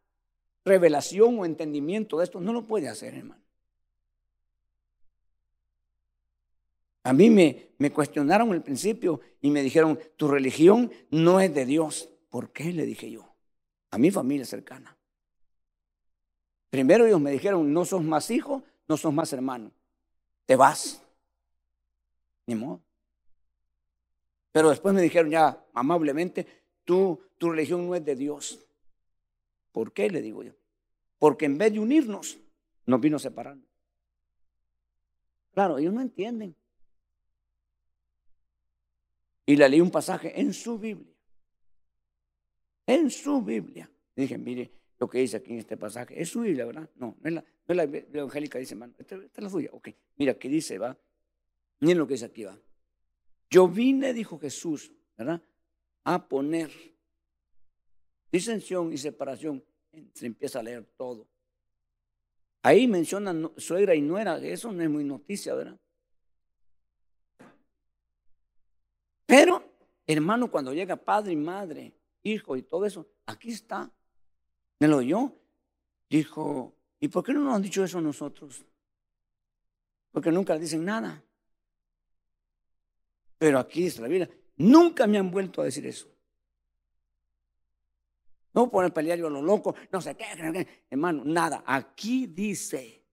revelación 0.64 1.38
o 1.38 1.44
entendimiento 1.44 2.18
de 2.18 2.24
esto, 2.24 2.40
no 2.40 2.52
lo 2.52 2.66
puede 2.66 2.88
hacer, 2.88 3.14
hermano. 3.14 3.42
A 7.02 7.12
mí 7.12 7.30
me, 7.30 7.70
me 7.78 7.90
cuestionaron 7.90 8.52
al 8.52 8.62
principio 8.62 9.20
y 9.40 9.50
me 9.50 9.62
dijeron, 9.62 9.98
tu 10.16 10.28
religión 10.28 10.92
no 11.11 11.40
es 11.40 11.52
de 11.54 11.64
Dios. 11.64 12.11
¿Por 12.28 12.50
qué? 12.50 12.72
Le 12.72 12.84
dije 12.84 13.11
yo. 13.11 13.26
A 13.90 13.98
mi 13.98 14.11
familia 14.11 14.44
cercana. 14.44 14.96
Primero 16.68 17.06
ellos 17.06 17.20
me 17.20 17.32
dijeron, 17.32 17.72
no 17.72 17.84
sos 17.84 18.02
más 18.02 18.30
hijo, 18.30 18.62
no 18.86 18.96
sos 18.96 19.12
más 19.12 19.32
hermano. 19.32 19.72
Te 20.46 20.56
vas. 20.56 21.02
Ni 22.46 22.54
modo. 22.54 22.80
Pero 24.52 24.70
después 24.70 24.94
me 24.94 25.02
dijeron 25.02 25.30
ya 25.30 25.64
amablemente, 25.72 26.46
tú, 26.84 27.20
tu 27.38 27.50
religión 27.50 27.86
no 27.86 27.94
es 27.94 28.04
de 28.04 28.14
Dios. 28.14 28.58
¿Por 29.72 29.92
qué? 29.92 30.10
Le 30.10 30.22
digo 30.22 30.42
yo. 30.42 30.52
Porque 31.18 31.46
en 31.46 31.58
vez 31.58 31.72
de 31.72 31.80
unirnos, 31.80 32.38
nos 32.86 33.00
vino 33.00 33.18
separando. 33.18 33.66
Claro, 35.52 35.78
ellos 35.78 35.92
no 35.92 36.00
entienden. 36.00 36.54
Y 39.46 39.56
le 39.56 39.68
leí 39.68 39.80
un 39.80 39.90
pasaje 39.90 40.40
en 40.40 40.52
su 40.52 40.78
Biblia 40.78 41.10
en 42.94 43.10
su 43.10 43.42
Biblia. 43.42 43.90
dije, 44.16 44.36
mire 44.36 44.70
lo 44.98 45.08
que 45.08 45.18
dice 45.18 45.36
aquí 45.38 45.52
en 45.52 45.58
este 45.58 45.76
pasaje. 45.76 46.20
Es 46.20 46.30
su 46.30 46.40
Biblia, 46.40 46.66
¿verdad? 46.66 46.90
No, 46.96 47.16
no 47.20 47.28
es 47.28 47.34
la, 47.34 47.44
no 47.68 47.74
la 47.74 47.84
evangélica, 47.84 48.58
dice, 48.58 48.74
hermano. 48.74 48.94
Esta, 48.98 49.14
es 49.16 49.38
la 49.38 49.48
suya. 49.48 49.70
Ok, 49.72 49.90
mira, 50.16 50.34
¿qué 50.34 50.48
dice, 50.48 50.78
va? 50.78 50.98
Miren 51.80 51.98
lo 51.98 52.06
que 52.06 52.14
dice 52.14 52.26
aquí, 52.26 52.44
va. 52.44 52.58
Yo 53.48 53.68
vine, 53.68 54.12
dijo 54.12 54.38
Jesús, 54.38 54.92
¿verdad? 55.16 55.42
A 56.04 56.28
poner 56.28 56.70
disensión 58.31 58.93
y 58.93 58.99
separación. 58.99 59.64
Se 60.14 60.26
empieza 60.26 60.61
a 60.61 60.62
leer 60.62 60.85
todo. 60.97 61.26
Ahí 62.62 62.87
mencionan 62.87 63.51
suegra 63.57 63.95
y 63.95 64.03
nuera, 64.03 64.39
eso 64.39 64.70
no 64.70 64.83
es 64.83 64.91
muy 64.91 65.05
noticia, 65.05 65.55
¿verdad? 65.55 65.78
Pero, 69.24 69.64
hermano, 70.07 70.51
cuando 70.51 70.74
llega 70.74 70.97
padre 70.97 71.33
y 71.33 71.37
madre, 71.37 71.95
hijo 72.22 72.57
y 72.57 72.62
todo 72.62 72.85
eso, 72.85 73.07
aquí 73.26 73.51
está. 73.51 73.91
Me 74.78 74.89
lo 74.89 74.99
oyó. 74.99 75.33
Dijo, 76.09 76.74
¿y 76.99 77.09
por 77.09 77.24
qué 77.24 77.33
no 77.33 77.41
nos 77.41 77.55
han 77.55 77.62
dicho 77.62 77.85
eso 77.85 78.01
nosotros? 78.01 78.64
Porque 80.11 80.33
nunca 80.33 80.59
dicen 80.59 80.85
nada. 80.85 81.22
Pero 83.39 83.59
aquí 83.59 83.85
dice 83.85 84.03
la 84.03 84.09
Biblia, 84.09 84.28
nunca 84.57 85.07
me 85.07 85.16
han 85.16 85.31
vuelto 85.31 85.62
a 85.62 85.64
decir 85.64 85.87
eso. 85.87 86.09
No 88.53 88.70
poner 88.70 88.92
pelear 88.92 89.18
yo 89.18 89.28
a 89.28 89.30
lo 89.30 89.42
loco, 89.42 89.74
no 89.92 90.01
sé 90.01 90.16
qué, 90.16 90.66
hermano, 90.90 91.22
nada. 91.24 91.62
Aquí 91.66 92.26
dice. 92.26 93.05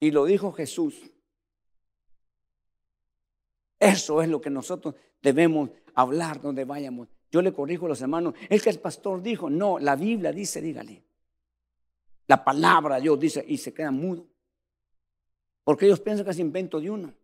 Y 0.00 0.10
lo 0.10 0.24
dijo 0.24 0.52
Jesús. 0.52 1.10
Eso 3.78 4.22
es 4.22 4.28
lo 4.28 4.40
que 4.40 4.50
nosotros 4.50 4.94
debemos 5.20 5.70
hablar 5.94 6.40
donde 6.40 6.64
vayamos. 6.64 7.08
Yo 7.30 7.42
le 7.42 7.52
corrijo 7.52 7.86
a 7.86 7.90
los 7.90 8.00
hermanos, 8.00 8.34
es 8.48 8.62
que 8.62 8.70
el 8.70 8.78
pastor 8.78 9.22
dijo, 9.22 9.48
no, 9.50 9.78
la 9.78 9.96
Biblia 9.96 10.32
dice, 10.32 10.60
dígale. 10.60 11.02
La 12.26 12.44
palabra 12.44 12.96
de 12.96 13.02
Dios 13.02 13.18
dice 13.18 13.44
y 13.46 13.58
se 13.58 13.74
queda 13.74 13.90
mudo. 13.90 14.26
Porque 15.64 15.86
ellos 15.86 16.00
piensan 16.00 16.24
que 16.24 16.30
es 16.30 16.38
invento 16.38 16.80
de 16.80 16.90
uno. 16.90 17.14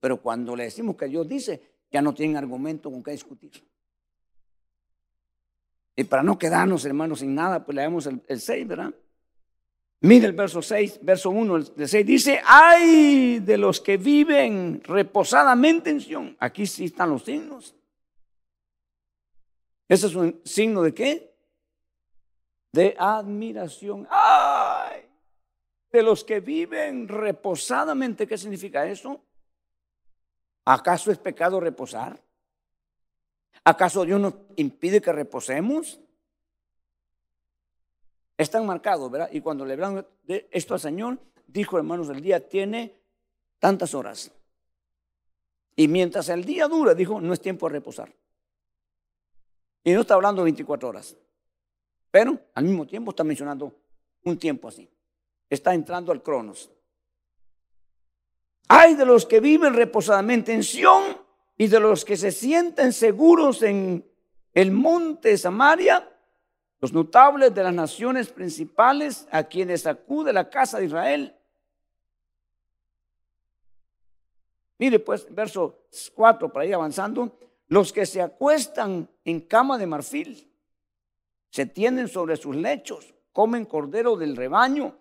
Pero 0.00 0.20
cuando 0.20 0.54
le 0.54 0.64
decimos 0.64 0.96
que 0.96 1.06
Dios 1.06 1.28
dice, 1.28 1.60
ya 1.90 2.02
no 2.02 2.14
tienen 2.14 2.36
argumento 2.36 2.90
con 2.90 3.02
qué 3.02 3.12
discutir. 3.12 3.52
Y 5.98 6.04
para 6.04 6.22
no 6.22 6.38
quedarnos, 6.38 6.84
hermanos, 6.84 7.18
sin 7.18 7.34
nada, 7.34 7.64
pues 7.64 7.74
leemos 7.74 8.06
el, 8.06 8.22
el 8.28 8.40
6, 8.40 8.68
¿verdad? 8.68 8.94
Mire 10.00 10.26
el 10.26 10.32
verso 10.32 10.62
6, 10.62 11.00
verso 11.02 11.30
1 11.30 11.56
el 11.56 11.88
6, 11.88 12.06
dice, 12.06 12.40
ay 12.44 13.40
de 13.40 13.58
los 13.58 13.80
que 13.80 13.96
viven 13.96 14.80
reposadamente 14.84 15.90
en 15.90 16.00
Sion. 16.00 16.36
Aquí 16.38 16.68
sí 16.68 16.84
están 16.84 17.10
los 17.10 17.24
signos. 17.24 17.74
¿Ese 19.88 20.06
es 20.06 20.14
un 20.14 20.40
signo 20.44 20.82
de 20.82 20.94
qué? 20.94 21.34
De 22.70 22.94
admiración. 22.96 24.06
Ay 24.08 25.08
de 25.90 26.02
los 26.04 26.22
que 26.22 26.38
viven 26.38 27.08
reposadamente. 27.08 28.28
¿Qué 28.28 28.38
significa 28.38 28.86
eso? 28.86 29.20
¿Acaso 30.64 31.10
es 31.10 31.18
pecado 31.18 31.58
reposar? 31.58 32.22
¿Acaso 33.68 34.06
Dios 34.06 34.18
nos 34.18 34.32
impide 34.56 35.02
que 35.02 35.12
reposemos? 35.12 36.00
Están 38.38 38.64
marcados, 38.64 39.10
¿verdad? 39.10 39.28
Y 39.30 39.42
cuando 39.42 39.66
le 39.66 39.74
hablan 39.74 40.06
de 40.22 40.48
esto 40.50 40.72
al 40.72 40.80
Señor, 40.80 41.18
dijo, 41.46 41.76
hermanos, 41.76 42.08
el 42.08 42.22
día 42.22 42.48
tiene 42.48 42.98
tantas 43.58 43.92
horas. 43.92 44.30
Y 45.76 45.86
mientras 45.86 46.30
el 46.30 46.46
día 46.46 46.66
dura, 46.66 46.94
dijo, 46.94 47.20
no 47.20 47.34
es 47.34 47.42
tiempo 47.42 47.68
de 47.68 47.74
reposar. 47.74 48.10
Y 49.84 49.92
no 49.92 50.00
está 50.00 50.14
hablando 50.14 50.44
24 50.44 50.88
horas. 50.88 51.14
Pero 52.10 52.40
al 52.54 52.64
mismo 52.64 52.86
tiempo 52.86 53.10
está 53.10 53.22
mencionando 53.22 53.74
un 54.24 54.38
tiempo 54.38 54.68
así. 54.68 54.88
Está 55.50 55.74
entrando 55.74 56.10
al 56.10 56.22
cronos. 56.22 56.70
Hay 58.68 58.94
de 58.94 59.04
los 59.04 59.26
que 59.26 59.40
viven 59.40 59.74
reposadamente 59.74 60.54
en 60.54 60.62
Sión 60.62 61.27
y 61.58 61.66
de 61.66 61.80
los 61.80 62.04
que 62.04 62.16
se 62.16 62.30
sienten 62.30 62.92
seguros 62.92 63.62
en 63.62 64.08
el 64.54 64.70
monte 64.70 65.36
Samaria, 65.36 66.08
los 66.80 66.92
notables 66.92 67.52
de 67.52 67.64
las 67.64 67.74
naciones 67.74 68.28
principales 68.28 69.26
a 69.32 69.42
quienes 69.42 69.84
acude 69.84 70.32
la 70.32 70.48
casa 70.48 70.78
de 70.78 70.86
Israel. 70.86 71.34
Mire 74.78 75.00
pues, 75.00 75.26
verso 75.34 75.86
4, 76.14 76.52
para 76.52 76.64
ir 76.64 76.74
avanzando, 76.74 77.36
los 77.66 77.92
que 77.92 78.06
se 78.06 78.22
acuestan 78.22 79.10
en 79.24 79.40
cama 79.40 79.76
de 79.76 79.86
marfil, 79.88 80.48
se 81.50 81.66
tienden 81.66 82.06
sobre 82.06 82.36
sus 82.36 82.54
lechos, 82.54 83.14
comen 83.32 83.64
cordero 83.64 84.16
del 84.16 84.36
rebaño 84.36 84.96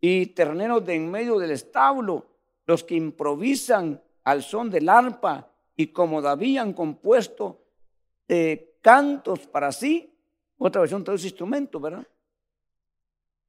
y 0.00 0.26
terneros 0.26 0.84
de 0.84 0.96
en 0.96 1.08
medio 1.08 1.38
del 1.38 1.52
establo, 1.52 2.26
los 2.66 2.82
que 2.82 2.96
improvisan 2.96 4.02
al 4.24 4.42
son 4.42 4.70
del 4.70 4.88
arpa 4.88 5.47
y 5.78 5.86
como 5.86 6.20
David 6.20 6.58
han 6.58 6.72
compuesto 6.72 7.64
eh, 8.26 8.76
cantos 8.82 9.46
para 9.46 9.70
sí, 9.70 10.12
otra 10.58 10.80
versión 10.80 11.04
todo 11.04 11.14
ese 11.14 11.28
instrumento, 11.28 11.78
¿verdad? 11.78 12.04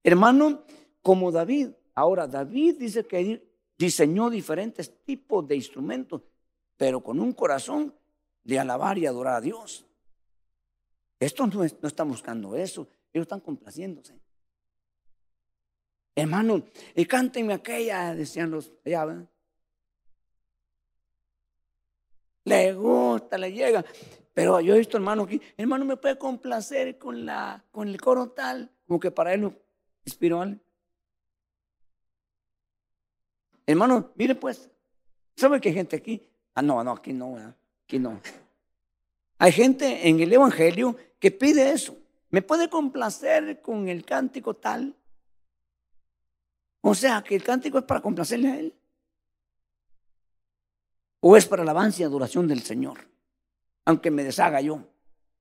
Hermano, 0.04 0.64
como 1.02 1.32
David, 1.32 1.72
ahora 1.96 2.28
David 2.28 2.76
dice 2.78 3.04
que 3.04 3.50
diseñó 3.76 4.30
diferentes 4.30 5.04
tipos 5.04 5.48
de 5.48 5.56
instrumentos, 5.56 6.22
pero 6.78 7.02
con 7.02 7.20
un 7.20 7.34
corazón 7.34 7.96
de 8.44 8.60
alabar 8.60 9.00
y 9.00 9.08
adorar 9.08 9.38
a 9.38 9.42
Dios. 9.42 9.88
Esto 11.20 11.48
no, 11.48 11.56
no 11.56 11.88
está 11.88 12.04
buscando 12.04 12.56
eso, 12.56 12.88
ellos 13.12 13.24
están 13.24 13.40
complaciéndose. 13.40 14.14
Hermano, 16.14 16.64
y 16.94 17.06
cántenme 17.06 17.54
aquella, 17.54 18.14
decían 18.14 18.52
los 18.52 18.72
allá, 18.86 19.06
¿verdad? 19.06 19.30
Le 22.50 22.74
gusta, 22.74 23.38
le 23.38 23.52
llega. 23.52 23.86
Pero 24.34 24.60
yo 24.60 24.74
he 24.76 24.78
visto 24.80 24.98
hermano 24.98 25.24
aquí, 25.24 25.42
hermano 25.58 25.86
me 25.86 25.98
puede 25.98 26.18
complacer 26.18 26.98
con, 26.98 27.26
la, 27.26 27.64
con 27.72 27.88
el 27.88 28.00
coro 28.00 28.30
tal, 28.30 28.72
como 28.88 29.00
que 29.00 29.12
para 29.12 29.34
él 29.34 29.42
lo 29.42 29.54
espiritual. 30.06 30.60
Hermano, 33.66 34.12
mire 34.16 34.36
pues, 34.36 34.70
¿sabe 35.36 35.62
que 35.62 35.70
hay 35.70 35.76
gente 35.76 35.96
aquí? 35.96 36.28
Ah, 36.56 36.62
no, 36.62 36.84
no, 36.84 36.92
aquí 36.92 37.14
no, 37.14 37.56
aquí 37.84 38.00
no. 38.00 38.20
Hay 39.38 39.52
gente 39.52 40.08
en 40.08 40.20
el 40.20 40.34
Evangelio 40.34 40.98
que 41.20 41.32
pide 41.32 41.72
eso. 41.72 41.96
¿Me 42.30 42.42
puede 42.42 42.70
complacer 42.70 43.62
con 43.62 43.88
el 43.88 44.06
cántico 44.06 44.56
tal? 44.56 44.96
O 46.82 46.96
sea, 46.96 47.24
que 47.24 47.36
el 47.36 47.44
cántico 47.44 47.78
es 47.78 47.84
para 47.86 48.02
complacerle 48.02 48.48
a 48.50 48.60
él. 48.60 48.79
¿O 51.22 51.36
es 51.36 51.46
para 51.46 51.64
alabanza 51.64 52.02
y 52.02 52.06
adoración 52.06 52.48
del 52.48 52.62
Señor? 52.62 53.00
Aunque 53.86 54.12
me 54.12 54.24
deshaga 54.24 54.62
yo, 54.62 54.88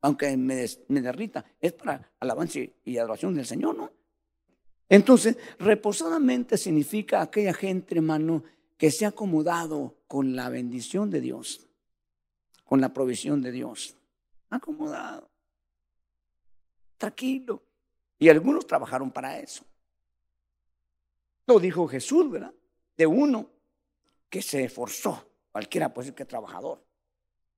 aunque 0.00 0.36
me, 0.36 0.66
derrita, 1.00 1.44
es 1.60 1.72
para 1.72 2.10
alabanza 2.20 2.60
y 2.84 2.98
adoración 2.98 3.34
del 3.34 3.46
Señor, 3.46 3.76
¿no? 3.76 3.92
Entonces, 4.88 5.36
reposadamente 5.58 6.56
significa 6.56 7.20
aquella 7.20 7.52
gente, 7.52 7.94
hermano, 7.94 8.42
que 8.76 8.90
se 8.90 9.04
ha 9.04 9.08
acomodado 9.08 9.96
con 10.06 10.34
la 10.34 10.48
bendición 10.48 11.10
de 11.10 11.20
Dios, 11.20 11.68
con 12.64 12.80
la 12.80 12.92
provisión 12.92 13.42
de 13.42 13.52
Dios. 13.52 13.96
Acomodado. 14.48 15.28
Tranquilo. 16.96 17.62
Y 18.18 18.30
algunos 18.30 18.66
trabajaron 18.66 19.10
para 19.10 19.38
eso. 19.38 19.64
Lo 21.46 21.60
dijo 21.60 21.86
Jesús, 21.86 22.30
¿verdad? 22.30 22.54
De 22.96 23.06
uno 23.06 23.50
que 24.30 24.42
se 24.42 24.64
esforzó 24.64 25.27
Cualquiera 25.52 25.92
puede 25.92 26.06
decir 26.06 26.16
que 26.16 26.24
trabajador. 26.24 26.84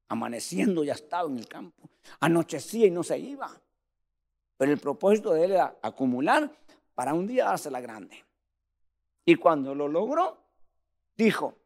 Amaneciendo 0.09 0.83
ya 0.85 0.95
estaba 0.95 1.29
en 1.29 1.39
el 1.39 1.49
campo. 1.49 1.89
Anochecía 2.21 2.87
y 2.87 2.91
no 2.91 3.03
se 3.03 3.19
iba. 3.19 3.51
Pero 4.57 4.73
el 4.73 4.79
propósito 4.79 5.33
de 5.33 5.45
él 5.45 5.53
era 5.53 5.79
acumular 5.81 6.51
para 6.95 7.15
un 7.15 7.27
día 7.27 7.55
la 7.71 7.81
grande. 7.81 8.25
Y 9.25 9.37
cuando 9.37 9.75
lo 9.75 9.89
logró, 9.89 10.39
dijo, 11.17 11.57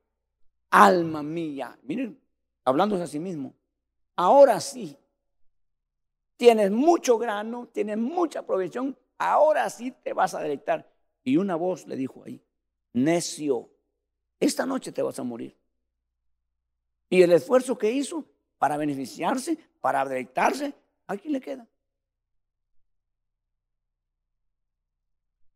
alma 0.71 1.23
mía, 1.23 1.79
miren, 1.83 2.21
hablándose 2.65 3.05
a 3.05 3.07
sí 3.07 3.19
mismo, 3.19 3.55
ahora 4.17 4.61
sí, 4.61 4.97
tienes 6.37 6.71
mucho 6.71 7.19
grano, 7.19 7.69
tienes 7.73 7.97
mucha 7.97 8.47
provisión, 8.47 8.97
ahora 9.19 9.69
sí 9.71 9.93
te 10.03 10.13
vas 10.13 10.35
a 10.35 10.41
deleitar. 10.41 10.89
Y 11.23 11.37
una 11.37 11.57
voz 11.57 11.87
le 11.87 11.97
dijo 11.97 12.23
ahí, 12.25 12.43
necio, 12.93 13.71
esta 14.39 14.67
noche 14.67 14.93
te 14.93 15.03
vas 15.03 15.19
a 15.19 15.23
morir. 15.23 15.57
Y 17.15 17.23
el 17.23 17.31
esfuerzo 17.31 17.79
que 17.79 17.93
hizo 17.93 18.29
para 18.59 18.77
beneficiarse, 18.77 19.57
para 19.81 20.05
deleitarse, 20.05 20.75
¿a 21.07 21.17
quién 21.17 21.33
le 21.33 21.41
queda? 21.41 21.65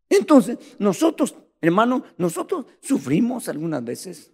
Entonces, 0.08 0.56
nosotros, 0.78 1.34
hermano, 1.60 2.04
nosotros 2.16 2.64
sufrimos 2.80 3.48
algunas 3.48 3.82
veces, 3.84 4.30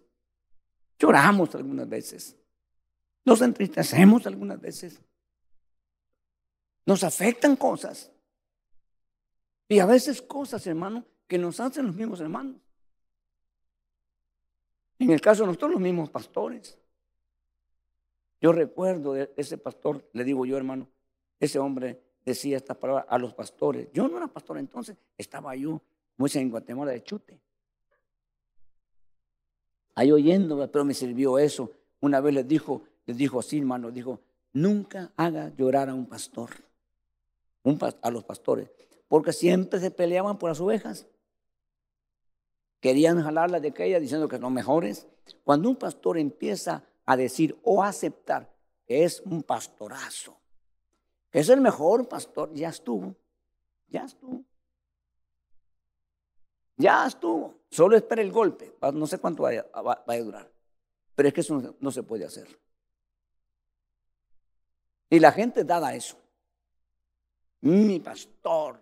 lloramos 0.99 1.55
algunas 1.55 1.89
veces, 1.89 2.37
nos 3.25 3.41
entristecemos 3.41 4.27
algunas 4.27 4.61
veces, 4.61 5.01
nos 6.85 7.03
afectan 7.05 7.57
cosas. 7.57 8.13
Y 9.67 9.79
a 9.79 9.87
veces 9.87 10.21
cosas, 10.21 10.67
hermano, 10.67 11.07
que 11.27 11.39
nos 11.39 11.59
hacen 11.59 11.87
los 11.87 11.97
mismos 11.97 12.21
hermanos. 12.21 12.61
En 14.99 15.09
el 15.09 15.23
caso 15.23 15.45
de 15.45 15.47
nosotros, 15.47 15.73
los 15.73 15.81
mismos 15.81 16.11
pastores. 16.11 16.84
Yo 18.45 18.53
recuerdo 18.53 19.15
de 19.15 19.33
ese 19.39 19.57
pastor, 19.57 20.07
le 20.13 20.23
digo 20.23 20.45
yo, 20.45 20.59
hermano, 20.59 20.87
ese 21.41 21.59
hombre 21.59 22.03
decía 22.27 22.59
estas 22.59 22.77
palabras 22.77 23.07
a 23.09 23.17
los 23.17 23.33
pastores. 23.33 23.89
Yo 23.95 24.07
no 24.07 24.19
era 24.19 24.29
pastor 24.29 24.59
entonces, 24.59 24.99
estaba 25.17 25.57
yo, 25.57 25.81
como 26.15 26.29
en 26.31 26.51
Guatemala, 26.51 26.93
de 26.93 27.03
chute. 27.03 27.41
Ahí 29.95 30.13
oyendo, 30.13 30.71
pero 30.71 30.85
me 30.85 30.93
sirvió 30.93 31.39
eso. 31.39 31.73
Una 32.01 32.21
vez 32.21 32.35
les 32.35 32.47
dijo, 32.47 32.83
les 33.07 33.17
dijo 33.17 33.41
así, 33.41 33.61
hermano, 33.61 33.91
dijo, 33.91 34.21
nunca 34.53 35.11
haga 35.17 35.51
llorar 35.57 35.89
a 35.89 35.95
un 35.95 36.05
pastor, 36.05 36.51
a 38.03 38.11
los 38.11 38.25
pastores, 38.25 38.69
porque 39.09 39.33
siempre 39.33 39.81
se 39.81 39.91
peleaban 39.91 40.37
por 40.37 40.51
las 40.51 40.61
ovejas. 40.61 41.07
Querían 42.81 43.23
jalarlas 43.23 43.63
de 43.63 43.69
aquellas 43.69 44.03
diciendo 44.03 44.29
que 44.29 44.37
son 44.37 44.53
mejores. 44.53 45.09
Cuando 45.45 45.71
un 45.71 45.77
pastor 45.77 46.19
empieza 46.19 46.85
a 47.07 47.17
decir 47.17 47.59
o 47.63 47.83
aceptar 47.83 48.53
que 48.87 49.05
es 49.05 49.21
un 49.21 49.43
pastorazo, 49.43 50.39
que 51.31 51.41
es 51.41 51.49
el 51.49 51.61
mejor 51.61 52.09
pastor, 52.09 52.53
ya 52.55 52.69
estuvo, 52.69 53.15
ya 53.89 54.05
estuvo. 54.05 54.45
Ya 56.77 57.07
estuvo. 57.07 57.55
Solo 57.71 57.97
espera 57.97 58.23
el 58.23 58.33
golpe. 58.33 58.77
No 58.93 59.07
sé 59.07 59.19
cuánto 59.19 59.45
vaya, 59.45 59.65
va, 59.75 60.05
a 60.07 60.19
durar. 60.19 60.51
Pero 61.15 61.29
es 61.29 61.35
que 61.35 61.41
eso 61.41 61.77
no, 61.79 61.91
se 61.91 62.03
puede 62.03 62.25
hacer. 62.25 62.49
Y 65.11 65.21
la 65.21 65.31
gente 65.33 65.65
dada 65.65 65.95
eso. 65.95 66.19
Mi 67.61 68.01
pastor. 68.01 68.81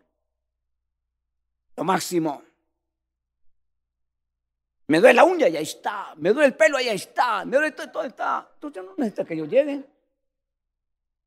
Lo 1.76 1.84
máximo. 1.84 2.42
Me 4.92 5.00
duele 5.00 5.14
la 5.14 5.24
uña 5.24 5.48
y 5.48 5.56
está. 5.56 6.14
Me 6.16 6.34
duele 6.34 6.48
el 6.48 6.54
pelo 6.54 6.78
y 6.78 6.86
está. 6.86 7.46
Me 7.46 7.56
duele 7.56 7.72
todo, 7.72 7.90
todo 7.90 8.02
está. 8.04 8.46
Entonces 8.52 8.84
no 8.84 8.92
necesita 8.98 9.24
que 9.24 9.34
yo 9.34 9.46
llegue. 9.46 9.82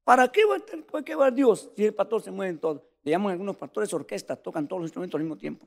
¿Para 0.03 0.32
qué 0.32 0.45
va 0.45 0.57
a, 0.57 0.59
tener, 0.59 0.86
qué 1.03 1.16
va 1.16 1.32
Dios 1.32 1.72
si 1.76 1.86
el 1.86 1.95
pastor 1.95 2.22
se 2.22 2.30
mueve 2.30 2.51
en 2.51 2.59
todo? 2.59 2.88
Le 3.01 3.09
llaman 3.09 3.32
algunos 3.32 3.55
pastores 3.55 3.91
orquesta, 3.91 4.36
tocan 4.36 4.68
todos 4.68 4.84
los 4.84 4.89
instrumentos 4.89 5.18
al 5.18 5.24
mismo 5.24 5.36
tiempo. 5.36 5.66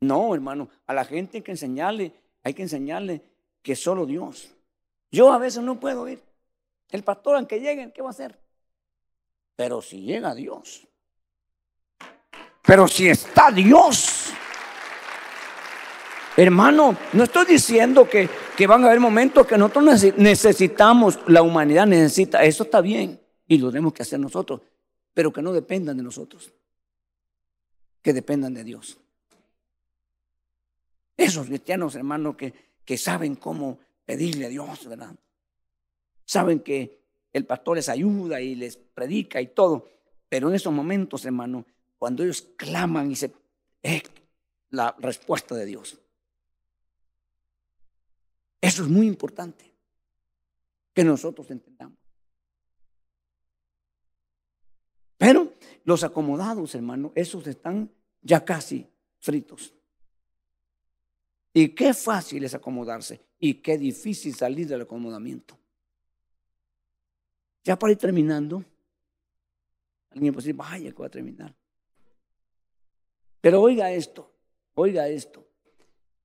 No, 0.00 0.34
hermano, 0.34 0.68
a 0.88 0.92
la 0.92 1.04
gente 1.04 1.38
hay 1.38 1.42
que 1.42 1.52
enseñarle, 1.52 2.12
hay 2.42 2.52
que 2.52 2.62
enseñarle 2.62 3.22
que 3.62 3.76
solo 3.76 4.04
Dios. 4.04 4.52
Yo 5.12 5.32
a 5.32 5.38
veces 5.38 5.62
no 5.62 5.78
puedo 5.78 6.08
ir. 6.08 6.20
El 6.90 7.04
pastor, 7.04 7.36
aunque 7.36 7.60
llegue, 7.60 7.92
¿qué 7.92 8.02
va 8.02 8.08
a 8.08 8.10
hacer? 8.10 8.36
Pero 9.54 9.80
si 9.80 10.00
llega 10.00 10.34
Dios. 10.34 10.84
Pero 12.60 12.88
si 12.88 13.08
está 13.08 13.52
Dios. 13.52 14.11
Hermano, 16.36 16.96
no 17.12 17.24
estoy 17.24 17.44
diciendo 17.46 18.08
que, 18.08 18.28
que 18.56 18.66
van 18.66 18.82
a 18.82 18.86
haber 18.86 19.00
momentos 19.00 19.46
que 19.46 19.58
nosotros 19.58 20.02
necesitamos, 20.16 21.18
la 21.26 21.42
humanidad 21.42 21.86
necesita, 21.86 22.42
eso 22.42 22.62
está 22.62 22.80
bien 22.80 23.20
y 23.46 23.58
lo 23.58 23.70
tenemos 23.70 23.92
que 23.92 24.02
hacer 24.02 24.18
nosotros, 24.18 24.62
pero 25.12 25.32
que 25.32 25.42
no 25.42 25.52
dependan 25.52 25.96
de 25.96 26.02
nosotros, 26.02 26.52
que 28.00 28.12
dependan 28.14 28.54
de 28.54 28.64
Dios. 28.64 28.96
Esos 31.16 31.46
cristianos, 31.46 31.94
hermanos, 31.94 32.36
que, 32.36 32.54
que 32.84 32.96
saben 32.96 33.36
cómo 33.36 33.78
pedirle 34.06 34.46
a 34.46 34.48
Dios, 34.48 34.88
¿verdad? 34.88 35.14
Saben 36.24 36.60
que 36.60 37.02
el 37.32 37.44
pastor 37.44 37.76
les 37.76 37.88
ayuda 37.88 38.40
y 38.40 38.54
les 38.54 38.76
predica 38.76 39.40
y 39.40 39.48
todo. 39.48 39.88
Pero 40.28 40.48
en 40.48 40.54
esos 40.54 40.72
momentos, 40.72 41.24
hermano, 41.24 41.66
cuando 41.98 42.22
ellos 42.22 42.42
claman 42.56 43.10
y 43.10 43.16
se... 43.16 43.32
Es 43.82 44.02
la 44.70 44.94
respuesta 44.98 45.54
de 45.54 45.66
Dios. 45.66 45.98
Eso 48.62 48.84
es 48.84 48.88
muy 48.88 49.08
importante. 49.08 49.70
Que 50.94 51.04
nosotros 51.04 51.50
entendamos. 51.50 51.98
Pero 55.18 55.52
los 55.84 56.04
acomodados, 56.04 56.74
hermano, 56.74 57.12
esos 57.14 57.46
están 57.46 57.90
ya 58.22 58.44
casi 58.44 58.88
fritos. 59.18 59.74
Y 61.52 61.70
qué 61.70 61.92
fácil 61.92 62.44
es 62.44 62.54
acomodarse 62.54 63.20
y 63.38 63.54
qué 63.54 63.76
difícil 63.76 64.34
salir 64.34 64.66
del 64.68 64.82
acomodamiento. 64.82 65.58
Ya 67.64 67.78
para 67.78 67.92
ir 67.92 67.98
terminando, 67.98 68.64
alguien 70.10 70.32
puede 70.32 70.44
decir, 70.46 70.56
vaya 70.56 70.90
que 70.90 70.98
va 70.98 71.06
a 71.06 71.10
terminar. 71.10 71.54
Pero 73.40 73.60
oiga 73.60 73.92
esto, 73.92 74.32
oiga 74.74 75.08
esto. 75.08 75.46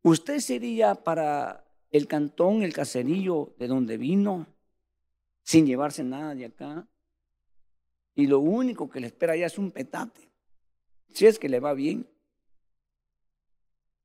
¿Usted 0.01 0.39
sería 0.39 0.95
para 0.95 1.66
el 1.97 2.07
cantón, 2.07 2.63
el 2.63 2.73
caserío 2.73 3.53
de 3.57 3.67
donde 3.67 3.97
vino, 3.97 4.47
sin 5.43 5.65
llevarse 5.65 6.03
nada 6.03 6.35
de 6.35 6.45
acá? 6.45 6.87
Y 8.15 8.27
lo 8.27 8.39
único 8.39 8.89
que 8.89 8.99
le 8.99 9.07
espera 9.07 9.35
ya 9.35 9.45
es 9.45 9.57
un 9.57 9.71
petate, 9.71 10.29
si 11.13 11.25
es 11.25 11.37
que 11.37 11.49
le 11.49 11.59
va 11.59 11.73
bien. 11.73 12.07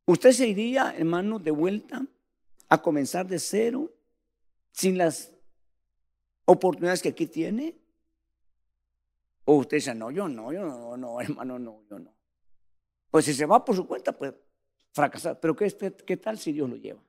¿Usted 0.05 0.33
se 0.33 0.49
iría, 0.49 0.95
hermano, 0.97 1.39
de 1.39 1.51
vuelta 1.51 2.05
a 2.69 2.83
comenzar 2.83 3.27
de 3.27 3.39
cero 3.39 3.91
sin 4.73 4.99
las 4.99 5.33
oportunidades 6.45 7.03
que 7.03 7.11
aquí 7.11 7.27
tiene? 7.27 7.77
O 9.45 9.57
usted 9.57 9.79
dice, 9.79 9.95
no, 9.95 10.11
yo 10.11 10.29
no, 10.29 10.53
yo 10.53 10.65
no, 10.65 10.97
no, 10.97 11.21
hermano, 11.21 11.59
no, 11.59 11.83
yo 11.89 11.99
no. 11.99 12.15
Pues 13.11 13.25
si 13.25 13.35
se 13.35 13.47
va 13.47 13.65
por 13.65 13.77
su 13.77 13.87
cuenta, 13.87 14.13
pues 14.13 14.35
fracasar. 14.93 15.39
Pero 15.41 15.57
¿qué, 15.57 15.71
qué 16.07 16.17
tal 16.17 16.39
si 16.39 16.53
Dios 16.53 16.69
lo 16.69 16.77
lleva? 16.77 17.03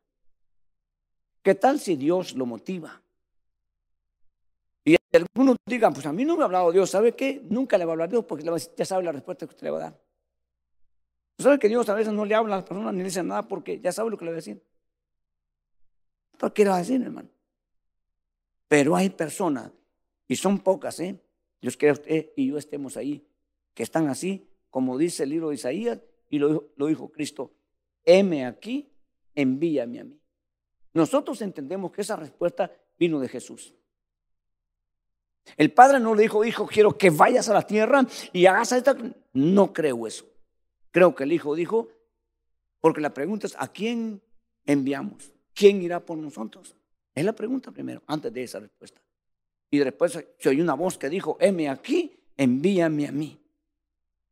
¿Qué 1.44 1.56
tal 1.56 1.80
si 1.80 1.96
Dios 1.96 2.36
lo 2.36 2.46
motiva? 2.46 3.02
Y 4.86 4.96
algunos 5.14 5.58
digan, 5.66 5.94
pues 5.94 6.06
a 6.06 6.14
mí 6.14 6.26
no 6.26 6.36
me 6.36 6.44
ha 6.44 6.46
hablado 6.46 6.72
Dios, 6.72 6.90
¿sabe 6.90 7.14
qué? 7.14 7.42
Nunca 7.50 7.78
le 7.78 7.86
va 7.86 7.92
a 7.92 7.94
hablar 7.94 8.10
Dios 8.10 8.26
porque 8.26 8.44
ya 8.44 8.86
sabe 8.86 9.04
la 9.04 9.12
respuesta 9.12 9.46
que 9.46 9.52
usted 9.52 9.66
le 9.66 9.72
va 9.72 9.78
a 9.78 9.82
dar. 9.82 10.02
¿Sabe 11.38 11.60
que 11.60 11.68
Dios 11.68 11.88
a 11.90 11.94
veces 11.94 12.14
no 12.14 12.26
le 12.26 12.36
habla 12.36 12.56
a 12.56 12.58
las 12.60 12.66
personas 12.66 12.94
ni 12.94 13.00
le 13.00 13.06
dice 13.06 13.22
nada 13.22 13.48
porque 13.48 13.80
ya 13.80 13.92
sabe 13.92 14.10
lo 14.10 14.18
que 14.18 14.26
le 14.26 14.32
va 14.32 14.36
a 14.36 14.38
decir? 14.38 14.64
¿Por 16.38 16.54
qué 16.54 16.64
le 16.64 16.70
va 16.70 16.78
a 16.78 16.80
decir, 16.80 17.02
hermano? 17.02 17.30
Pero 18.68 18.96
hay 18.96 19.10
personas, 19.10 19.72
y 20.28 20.36
son 20.36 20.60
pocas, 20.60 21.00
¿eh? 21.00 21.20
Dios 21.62 21.78
quiera 21.78 21.94
usted 21.94 22.32
y 22.36 22.48
yo 22.48 22.58
estemos 22.58 22.98
ahí, 22.98 23.26
que 23.74 23.84
están 23.84 24.08
así, 24.08 24.50
como 24.70 24.98
dice 24.98 25.24
el 25.24 25.30
libro 25.30 25.50
de 25.50 25.56
Isaías, 25.56 26.00
y 26.30 26.40
lo, 26.40 26.72
dijo 26.78 27.12
Cristo, 27.12 27.54
heme 28.04 28.46
aquí, 28.46 28.90
envíame 29.36 30.00
a 30.00 30.04
mí. 30.04 30.20
Nosotros 30.94 31.42
entendemos 31.42 31.92
que 31.92 32.02
esa 32.02 32.16
respuesta 32.16 32.72
vino 32.98 33.20
de 33.20 33.28
Jesús. 33.28 33.74
El 35.58 35.72
Padre 35.72 36.00
no 36.00 36.16
le 36.16 36.24
dijo, 36.24 36.46
hijo, 36.46 36.68
quiero 36.68 36.98
que 36.98 37.10
vayas 37.10 37.50
a 37.50 37.54
la 37.54 37.64
tierra 37.64 38.06
y 38.32 38.46
hagas 38.46 38.72
esta. 38.72 38.96
No 39.34 39.74
creo 39.74 40.08
eso. 40.08 40.26
Creo 40.92 41.16
que 41.16 41.24
el 41.24 41.34
Hijo 41.34 41.56
dijo, 41.56 41.90
porque 42.80 43.02
la 43.02 43.14
pregunta 43.14 43.48
es, 43.48 43.56
¿a 43.58 43.68
quién 43.68 44.22
enviamos? 44.66 45.34
¿Quién 45.54 45.82
irá 45.82 46.00
por 46.00 46.18
nosotros? 46.18 46.76
Es 47.16 47.26
la 47.26 47.34
pregunta 47.34 47.72
primero, 47.72 48.02
antes 48.08 48.32
de 48.32 48.44
esa 48.44 48.60
respuesta. 48.60 49.02
Y 49.72 49.80
después 49.80 50.12
se 50.38 50.50
oyó 50.50 50.64
una 50.64 50.76
voz 50.76 50.98
que 50.98 51.10
dijo, 51.10 51.38
heme 51.40 51.68
aquí, 51.70 52.20
envíame 52.38 53.08
a 53.08 53.12
mí. 53.12 53.40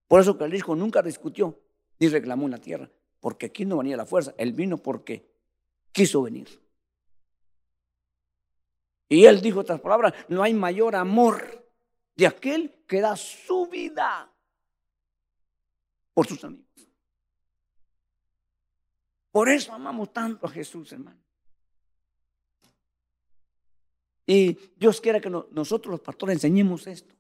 Por 0.08 0.22
eso 0.22 0.38
que 0.38 0.44
el 0.44 0.54
Hijo 0.54 0.76
nunca 0.76 1.02
discutió 1.02 1.60
ni 2.00 2.08
reclamó 2.10 2.46
en 2.46 2.52
la 2.52 2.58
tierra, 2.58 2.90
porque 3.20 3.48
aquí 3.48 3.66
no 3.66 3.78
venía 3.78 3.98
la 3.98 4.06
fuerza, 4.06 4.34
Él 4.38 4.54
vino 4.54 4.78
porque 4.78 5.31
quiso 5.92 6.24
venir. 6.24 6.48
Y 9.10 9.26
Él 9.26 9.42
dijo 9.42 9.60
otras 9.60 9.82
palabras, 9.82 10.14
no 10.30 10.42
hay 10.42 10.54
mayor 10.54 10.96
amor 10.96 11.68
de 12.16 12.28
aquel 12.28 12.84
que 12.88 13.02
da 13.02 13.16
su 13.18 13.68
vida 13.68 14.32
por 16.14 16.28
sus 16.28 16.44
amigos. 16.44 16.66
Por 19.32 19.50
eso 19.50 19.74
amamos 19.74 20.12
tanto 20.12 20.46
a 20.46 20.50
Jesús, 20.50 20.92
hermano. 20.92 21.20
Y 24.26 24.54
Dios 24.76 25.02
quiere 25.02 25.20
que 25.20 25.30
nosotros 25.30 25.92
los 25.92 26.02
pastores 26.02 26.36
enseñemos 26.36 26.88
esto. 26.88 27.14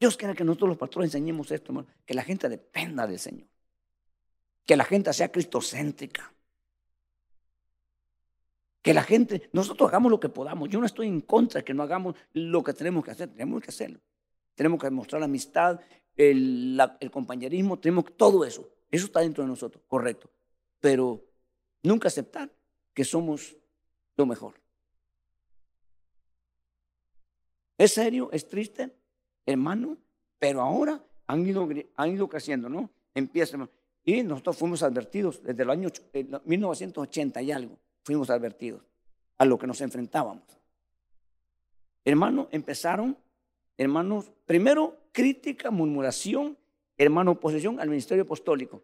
Dios 0.00 0.16
quiere 0.16 0.34
que 0.34 0.42
nosotros 0.42 0.70
los 0.70 0.78
pastores 0.78 1.08
enseñemos 1.08 1.50
esto, 1.52 1.70
hermano. 1.70 1.88
Que 2.04 2.14
la 2.14 2.24
gente 2.24 2.48
dependa 2.48 3.06
del 3.06 3.18
Señor. 3.18 3.51
Que 4.66 4.76
la 4.76 4.84
gente 4.84 5.12
sea 5.12 5.30
cristocéntrica. 5.30 6.32
Que 8.82 8.94
la 8.94 9.02
gente, 9.02 9.48
nosotros 9.52 9.88
hagamos 9.88 10.10
lo 10.10 10.20
que 10.20 10.28
podamos. 10.28 10.68
Yo 10.68 10.80
no 10.80 10.86
estoy 10.86 11.06
en 11.06 11.20
contra 11.20 11.60
de 11.60 11.64
que 11.64 11.74
no 11.74 11.82
hagamos 11.82 12.16
lo 12.32 12.62
que 12.62 12.72
tenemos 12.72 13.04
que 13.04 13.12
hacer. 13.12 13.28
Tenemos 13.28 13.62
que 13.62 13.70
hacerlo. 13.70 14.00
Tenemos 14.54 14.80
que 14.80 14.86
demostrar 14.86 15.20
la 15.20 15.26
amistad, 15.26 15.80
el, 16.16 17.10
compañerismo, 17.10 17.78
tenemos 17.78 18.16
todo 18.16 18.44
eso. 18.44 18.68
Eso 18.90 19.06
está 19.06 19.20
dentro 19.20 19.42
de 19.42 19.48
nosotros, 19.48 19.82
correcto. 19.88 20.30
Pero 20.80 21.24
nunca 21.82 22.08
aceptar 22.08 22.50
que 22.92 23.04
somos 23.04 23.56
lo 24.16 24.26
mejor. 24.26 24.54
Es 27.78 27.94
serio, 27.94 28.28
es 28.32 28.46
triste, 28.46 28.94
hermano, 29.46 29.96
pero 30.38 30.60
ahora 30.60 31.02
han 31.26 31.46
ido, 31.46 31.68
han 31.96 32.10
ido 32.10 32.28
creciendo, 32.28 32.68
¿no? 32.68 32.90
Empiezan. 33.14 33.68
Y 34.04 34.22
nosotros 34.22 34.56
fuimos 34.56 34.82
advertidos 34.82 35.42
desde 35.42 35.62
el 35.62 35.70
año 35.70 35.88
1980 36.44 37.42
y 37.42 37.52
algo, 37.52 37.78
fuimos 38.02 38.30
advertidos 38.30 38.82
a 39.38 39.44
lo 39.44 39.58
que 39.58 39.66
nos 39.66 39.80
enfrentábamos. 39.80 40.44
Hermano, 42.04 42.48
empezaron, 42.50 43.16
hermanos, 43.76 44.30
primero 44.44 44.98
crítica, 45.12 45.70
murmuración, 45.70 46.58
hermano, 46.96 47.32
oposición 47.32 47.78
al 47.78 47.88
ministerio 47.88 48.24
apostólico. 48.24 48.82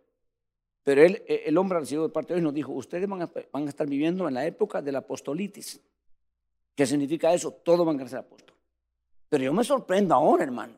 Pero 0.85 1.03
él, 1.03 1.23
e, 1.27 1.43
el 1.47 1.59
hombre 1.59 1.81
recibido 1.81 2.07
de 2.07 2.13
parte 2.13 2.33
de 2.33 2.41
Dios 2.41 2.45
nos 2.45 2.55
dijo, 2.55 2.73
ustedes 2.73 3.09
van 3.09 3.23
a, 3.23 3.31
van 3.53 3.67
a, 3.67 3.69
estar 3.69 3.89
viviendo 3.89 4.29
en 4.29 4.35
la 4.35 4.47
época 4.47 4.81
de 4.81 4.93
la 4.93 4.99
apostolitis. 4.99 5.81
¿Qué 6.75 6.87
significa 6.87 7.35
eso? 7.35 7.51
Todos 7.51 7.85
van 7.85 8.01
a 8.01 8.09
ser 8.09 8.21
apóstoles. 8.21 8.63
Pero 9.29 9.45
yo 9.45 9.53
me 9.53 9.65
sorprendo 9.65 10.15
ahora, 10.15 10.45
hermano, 10.45 10.75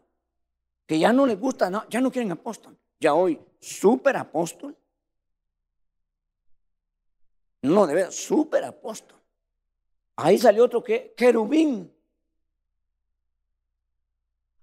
que 0.86 0.98
ya 0.98 1.12
no 1.12 1.26
les 1.26 1.38
gusta, 1.38 1.86
ya 1.88 2.00
no 2.00 2.10
quieren 2.10 2.32
apóstol. 2.32 2.76
Ya 3.00 3.14
hoy, 3.14 3.40
super 3.58 4.16
apóstol. 4.16 4.76
No, 7.62 7.86
de 7.86 7.94
verdad, 7.94 8.10
super 8.10 8.62
apóstol. 8.64 9.18
Ahí 10.16 10.38
salió 10.38 10.64
otro 10.64 10.84
que, 10.84 11.14
querubín. 11.16 11.92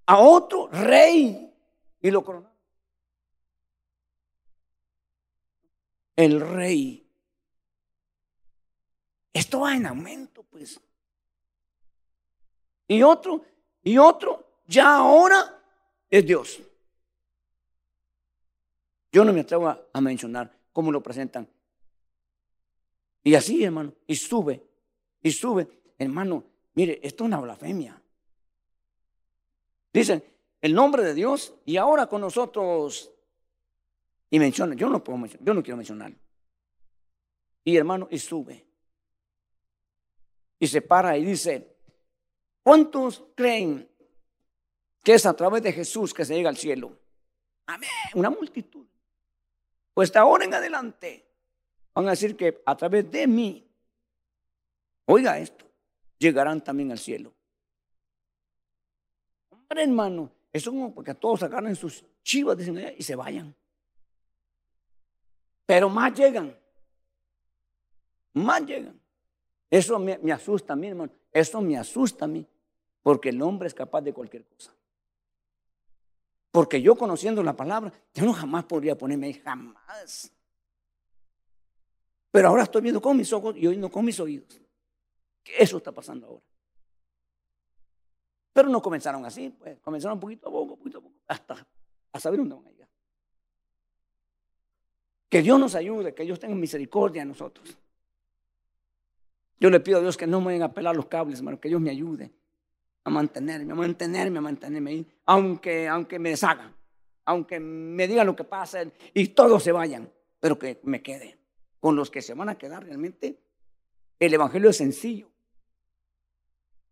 A 0.06 0.20
otro 0.20 0.68
rey. 0.68 1.52
Y 2.00 2.12
lo 2.12 2.24
coronaron. 2.24 2.56
El 6.16 6.42
rey. 6.42 7.08
Esto 9.34 9.62
va 9.62 9.76
en 9.76 9.86
aumento, 9.88 10.44
pues. 10.44 10.80
Y 12.88 13.04
otro, 13.04 13.44
y 13.84 13.98
otro, 13.98 14.62
ya 14.68 14.96
ahora 14.96 15.62
es 16.10 16.26
Dios. 16.26 16.62
Yo 19.18 19.26
no 19.26 19.34
me 19.34 19.39
atrevo 19.39 19.68
a, 19.68 19.99
mencionar 19.99 20.56
cómo 20.72 20.91
lo 20.91 21.02
presentan. 21.02 21.49
Y 23.23 23.34
así, 23.34 23.64
hermano, 23.64 23.95
y 24.06 24.15
sube, 24.15 24.64
y 25.23 25.31
sube. 25.31 25.68
Hermano, 25.98 26.44
mire, 26.76 26.99
esto 27.02 27.23
es 27.23 27.26
una 27.26 27.39
blasfemia. 27.39 27.99
Dicen, 29.91 30.23
el 30.61 30.72
nombre 30.72 31.02
de 31.02 31.15
Dios 31.15 31.56
y 31.65 31.77
ahora 31.77 32.06
con 32.06 32.22
nosotros. 32.22 33.11
Y 34.30 34.38
menciona, 34.38 34.76
yo 34.76 34.88
no 34.88 35.03
puedo 35.03 35.18
mencionar, 35.18 35.48
yo 35.48 35.53
no 35.56 35.64
quiero 35.64 35.77
mencionarlo. 35.77 36.18
Y 37.64 37.76
hermano, 37.76 38.07
y 38.11 38.19
sube. 38.19 38.68
Y 40.60 40.68
se 40.68 40.84
para 40.84 41.18
y 41.18 41.26
dice, 41.26 41.76
¿cuántos 42.61 43.23
creen 43.34 43.89
que 45.03 45.15
es 45.15 45.26
a 45.26 45.35
través 45.35 45.64
de 45.64 45.73
Jesús 45.73 46.14
que 46.14 46.23
se 46.23 46.35
llega 46.35 46.49
al 46.49 46.57
cielo? 46.57 46.95
Amén, 47.65 47.89
una 48.14 48.30
multitud. 48.30 48.85
Pues 49.98 50.14
de 50.14 50.19
ahora 50.19 50.45
en 50.45 50.53
adelante 50.53 51.26
van 51.95 52.06
a 52.06 52.11
decir 52.11 52.38
que 52.38 52.61
a 52.68 52.78
través 52.78 53.10
de 53.10 53.26
mí, 53.26 53.68
oiga 55.06 55.40
esto, 55.40 55.65
llegarán 56.19 56.64
también 56.64 56.91
al 56.91 56.99
cielo. 56.99 57.34
Hombre, 59.49 59.82
hermano, 59.82 60.32
eso 60.53 60.69
como 60.69 60.94
porque 60.94 61.15
todos 61.15 61.41
agarren 61.41 61.76
sus 61.76 62.06
chivas 62.22 62.60
y 62.95 63.02
se 63.02 63.15
vayan. 63.15 63.56
Pero 65.65 65.90
más 65.90 66.14
llegan. 66.14 66.56
Más 68.34 68.64
llegan. 68.68 69.02
Eso 69.68 69.98
me, 69.98 70.19
me, 70.19 70.32
asusta 70.32 70.74
a 70.74 70.76
mí, 70.76 70.90
hermano. 70.90 71.11
Eso 71.32 71.60
me 71.60 71.76
asusta 71.76 72.26
a 72.26 72.28
mí. 72.28 72.45
Porque 73.02 73.30
el 73.30 73.41
hombre 73.41 73.68
es 73.68 73.74
capaz 73.74 74.02
de 74.02 74.14
cualquier 74.14 74.45
cosa. 74.45 74.77
Porque 76.58 76.82
yo 76.82 76.96
conociendo 76.96 77.44
la 77.44 77.56
palabra, 77.56 77.94
yo 78.16 78.26
no 78.26 78.34
jamás 78.34 78.66
podría 78.66 78.98
ponerme 78.98 79.28
ahí, 79.28 79.34
jamás. 79.36 80.34
Pero 82.32 82.48
ahora 82.48 82.64
estoy 82.64 82.82
viendo 82.82 83.00
con 83.00 83.16
mis 83.16 83.32
ojos 83.32 83.56
y 83.56 83.68
oyendo 83.68 83.92
con 83.92 84.04
mis 84.04 84.20
oídos. 84.20 84.60
Eso 85.46 85.78
está 85.78 85.92
pasando 85.92 86.26
ahora. 86.26 86.44
Pero 88.54 88.70
no 88.70 88.82
comenzaron 88.82 89.24
así, 89.24 89.52
pues 89.52 89.78
comenzaron 89.82 90.20
poquito 90.20 90.50
a 90.50 90.52
poco, 90.52 90.78
poquito 90.78 90.98
a 90.98 91.02
poco, 91.02 91.14
hasta 91.28 91.68
a 92.12 92.20
saber 92.20 92.40
dónde 92.40 92.56
van 92.56 92.66
a 92.66 92.72
llegar. 92.72 92.90
Que 95.30 95.44
Dios 95.44 95.60
nos 95.60 95.76
ayude, 95.76 96.16
que 96.16 96.24
Dios 96.24 96.40
tenga 96.40 96.56
misericordia 96.56 97.22
de 97.22 97.28
nosotros. 97.28 97.78
Yo 99.60 99.70
le 99.70 99.80
pido 99.80 100.00
a 100.00 100.02
Dios 100.02 100.18
que 100.18 100.26
no 100.26 100.40
me 100.40 100.48
vayan 100.48 100.64
a 100.64 100.74
pelar 100.74 100.96
los 100.96 101.06
cables, 101.06 101.38
hermano, 101.38 101.60
que 101.60 101.70
Dios 101.70 101.80
me 101.80 101.92
ayude 101.92 102.32
a 103.08 103.10
mantenerme, 103.10 103.72
a 103.72 103.76
mantenerme, 103.76 104.40
a 104.40 104.42
mantenerme 104.42 104.90
ahí, 104.92 105.08
aunque, 105.26 105.88
aunque 105.88 106.20
me 106.20 106.32
deshagan, 106.32 106.76
aunque 107.24 107.58
me 107.58 108.06
digan 108.06 108.28
lo 108.28 108.36
que 108.36 108.44
pasa 108.44 108.84
y 109.14 109.30
todos 109.30 109.64
se 109.64 109.72
vayan, 109.72 110.12
pero 110.42 110.60
que 110.60 110.82
me 110.84 111.02
quede. 111.02 111.40
Con 111.80 111.96
los 111.96 112.12
que 112.12 112.22
se 112.22 112.34
van 112.34 112.50
a 112.50 112.58
quedar 112.58 112.84
realmente, 112.84 113.40
el 114.20 114.34
Evangelio 114.34 114.72
es 114.72 114.78
sencillo. 114.78 115.32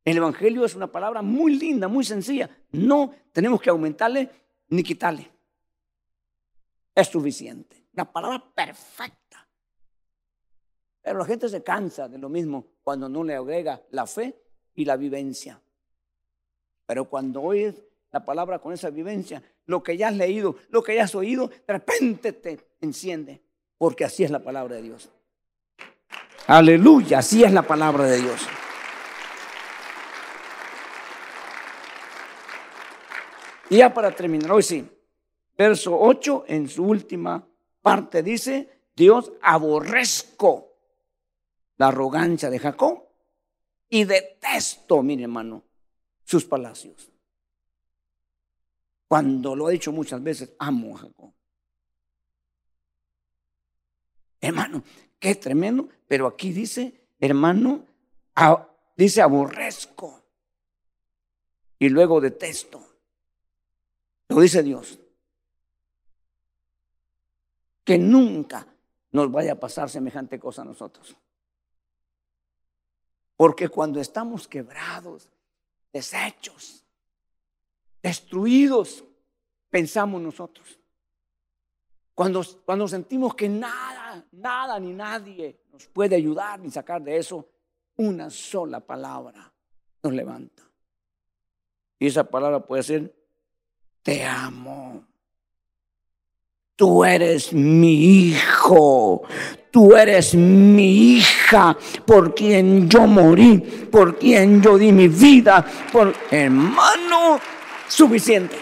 El 0.06 0.16
Evangelio 0.16 0.64
es 0.64 0.74
una 0.74 0.90
palabra 0.90 1.22
muy 1.22 1.58
linda, 1.58 1.90
muy 1.90 2.06
sencilla. 2.06 2.50
No 2.72 3.14
tenemos 3.34 3.62
que 3.62 3.70
aumentarle 3.70 4.30
ni 4.70 4.84
quitarle. 4.84 5.30
Es 6.94 7.10
suficiente. 7.10 7.88
Una 7.92 8.10
palabra 8.10 8.42
perfecta. 8.56 9.50
Pero 11.02 11.20
la 11.20 11.26
gente 11.26 11.50
se 11.50 11.62
cansa 11.62 12.08
de 12.08 12.20
lo 12.20 12.30
mismo 12.30 12.68
cuando 12.84 13.10
no 13.10 13.22
le 13.22 13.36
agrega 13.36 13.84
la 13.90 14.08
fe 14.08 14.42
y 14.76 14.86
la 14.86 14.96
vivencia. 14.96 15.60
Pero 16.86 17.06
cuando 17.06 17.42
oyes 17.42 17.76
la 18.12 18.24
palabra 18.24 18.60
con 18.60 18.74
esa 18.74 18.90
vivencia, 18.90 19.42
lo 19.66 19.84
que 19.84 19.98
ya 19.98 20.08
has 20.08 20.16
leído, 20.16 20.56
lo 20.70 20.84
que 20.84 20.96
ya 20.96 21.04
has 21.04 21.16
oído, 21.16 21.48
de 21.48 21.74
repente 21.74 22.32
te 22.32 22.60
enciende, 22.82 23.42
porque 23.78 24.06
así 24.06 24.24
es 24.24 24.32
la 24.32 24.40
palabra 24.40 24.76
de 24.76 24.84
Dios. 24.84 25.10
Aleluya, 26.48 27.20
así 27.20 27.44
es 27.44 27.52
la 27.52 27.64
palabra 27.64 28.06
de 28.06 28.22
Dios. 28.22 28.48
Y 33.70 33.78
ya 33.78 33.94
para 33.94 34.12
terminar, 34.12 34.52
hoy 34.52 34.62
sí, 34.62 34.88
verso 35.58 36.00
8 36.00 36.46
en 36.48 36.70
su 36.70 36.86
última 36.86 37.48
parte 37.82 38.22
dice, 38.22 38.70
Dios 38.96 39.34
aborrezco 39.42 40.78
la 41.78 41.88
arrogancia 41.88 42.50
de 42.50 42.60
Jacob 42.60 43.04
y 43.90 44.04
detesto, 44.04 45.02
mi 45.02 45.22
hermano, 45.22 45.64
sus 46.26 46.44
palacios. 46.46 47.10
Cuando 49.08 49.56
lo 49.56 49.68
ha 49.68 49.72
dicho 49.72 49.92
muchas 49.92 50.22
veces, 50.22 50.54
amo 50.60 50.96
a 50.96 51.00
Jacob. 51.00 51.32
Hermano, 54.42 54.84
qué 55.20 55.36
tremendo, 55.36 55.88
pero 56.08 56.28
aquí 56.28 56.52
dice, 56.52 57.08
hermano, 57.20 57.86
dice 58.98 59.22
aborrezco 59.22 60.24
y 61.80 61.90
luego 61.90 62.20
detesto. 62.20 62.84
Lo 64.28 64.42
dice 64.42 64.64
Dios. 64.64 65.00
Que 67.84 67.98
nunca 68.00 68.68
nos 69.12 69.32
vaya 69.32 69.54
a 69.54 69.60
pasar 69.60 69.90
semejante 69.90 70.40
cosa 70.40 70.64
a 70.64 70.66
nosotros. 70.66 71.16
Porque 73.38 73.70
cuando 73.70 74.00
estamos 74.00 74.48
quebrados, 74.48 75.30
deshechos, 75.96 76.84
destruidos, 78.04 79.02
pensamos 79.70 80.22
nosotros. 80.22 80.78
Cuando, 82.14 82.44
cuando 82.66 82.86
sentimos 82.86 83.34
que 83.34 83.48
nada, 83.48 84.26
nada 84.34 84.78
ni 84.78 84.92
nadie 84.92 85.58
nos 85.72 85.88
puede 85.88 86.18
ayudar 86.18 86.60
ni 86.60 86.70
sacar 86.70 87.02
de 87.02 87.16
eso, 87.16 87.48
una 87.96 88.30
sola 88.30 88.82
palabra 88.82 89.54
nos 90.04 90.12
levanta. 90.12 90.64
Y 91.98 92.08
esa 92.08 92.26
palabra 92.26 92.60
puede 92.60 92.84
ser, 92.84 93.16
te 94.04 94.22
amo. 94.22 95.08
Tú 96.76 97.06
eres 97.06 97.54
mi 97.54 98.32
hijo, 98.32 99.24
tú 99.76 99.94
eres 99.94 100.34
mi 100.36 101.18
hija, 101.18 101.78
por 102.08 102.34
quien 102.34 102.90
yo 102.90 103.06
morí, 103.06 103.58
por 103.92 104.18
quien 104.18 104.62
yo 104.62 104.78
di 104.78 104.94
mi 104.94 105.10
vida, 105.10 105.66
por 105.92 106.14
hermano, 106.32 107.42
suficiente. 107.86 108.56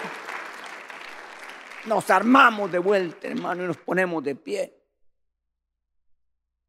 Nos 1.86 2.10
armamos 2.10 2.72
de 2.72 2.80
vuelta, 2.80 3.28
hermano, 3.28 3.64
y 3.64 3.68
nos 3.68 3.78
ponemos 3.78 4.24
de 4.24 4.34
pie. 4.34 4.76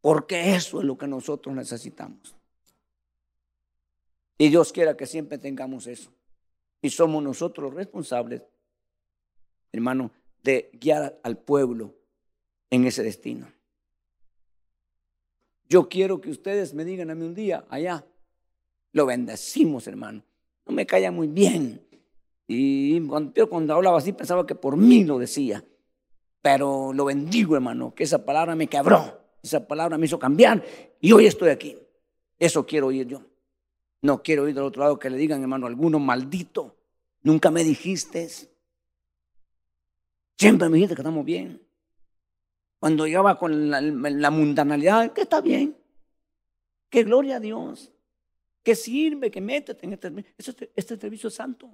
Porque 0.02 0.54
eso 0.54 0.78
es 0.78 0.84
lo 0.84 0.98
que 0.98 1.06
nosotros 1.06 1.56
necesitamos. 1.56 2.36
Y 4.36 4.50
Dios 4.50 4.74
quiera 4.74 4.94
que 4.94 5.06
siempre 5.06 5.38
tengamos 5.38 5.86
eso. 5.86 6.12
Y 6.82 6.90
somos 6.90 7.22
nosotros 7.22 7.72
responsables, 7.72 8.42
hermano, 9.72 10.10
de 10.42 10.68
guiar 10.74 11.18
al 11.22 11.38
pueblo 11.38 11.94
en 12.68 12.84
ese 12.84 13.02
destino. 13.02 13.53
Yo 15.68 15.88
quiero 15.88 16.20
que 16.20 16.30
ustedes 16.30 16.74
me 16.74 16.84
digan 16.84 17.10
a 17.10 17.14
mí 17.14 17.24
un 17.24 17.34
día, 17.34 17.64
allá, 17.68 18.04
lo 18.92 19.06
bendecimos, 19.06 19.86
hermano. 19.86 20.22
No 20.66 20.74
me 20.74 20.86
caía 20.86 21.10
muy 21.10 21.28
bien. 21.28 21.84
Y 22.46 23.00
cuando, 23.06 23.48
cuando 23.48 23.74
hablaba 23.74 23.98
así 23.98 24.12
pensaba 24.12 24.46
que 24.46 24.54
por 24.54 24.76
mí 24.76 25.04
lo 25.04 25.18
decía. 25.18 25.64
Pero 26.42 26.92
lo 26.92 27.06
bendigo, 27.06 27.54
hermano, 27.54 27.94
que 27.94 28.04
esa 28.04 28.24
palabra 28.24 28.54
me 28.54 28.66
quebró. 28.66 29.20
Esa 29.42 29.66
palabra 29.66 29.98
me 29.98 30.06
hizo 30.06 30.18
cambiar 30.18 30.64
y 31.00 31.12
hoy 31.12 31.26
estoy 31.26 31.50
aquí. 31.50 31.76
Eso 32.38 32.66
quiero 32.66 32.88
oír 32.88 33.06
yo. 33.06 33.22
No 34.02 34.22
quiero 34.22 34.44
oír 34.44 34.54
del 34.54 34.64
otro 34.64 34.82
lado 34.82 34.98
que 34.98 35.10
le 35.10 35.16
digan, 35.16 35.40
hermano, 35.40 35.66
alguno 35.66 35.98
maldito. 35.98 36.76
Nunca 37.22 37.50
me 37.50 37.64
dijiste. 37.64 38.28
Siempre 40.36 40.68
me 40.68 40.76
dijiste 40.76 40.94
que 40.94 41.00
estamos 41.00 41.24
bien. 41.24 41.63
Cuando 42.84 43.06
llegaba 43.06 43.38
con 43.38 43.70
la, 43.70 44.30
mundanalidad, 44.30 45.10
que 45.14 45.22
está 45.22 45.40
bien. 45.40 45.74
Que 46.90 47.02
gloria 47.02 47.36
a 47.36 47.40
Dios. 47.40 47.90
Que 48.62 48.74
sirve, 48.74 49.30
que 49.30 49.40
métete 49.40 49.86
en 49.86 49.94
este, 49.94 50.34
este, 50.36 50.70
este 50.76 50.98
servicio 50.98 51.30
santo. 51.30 51.70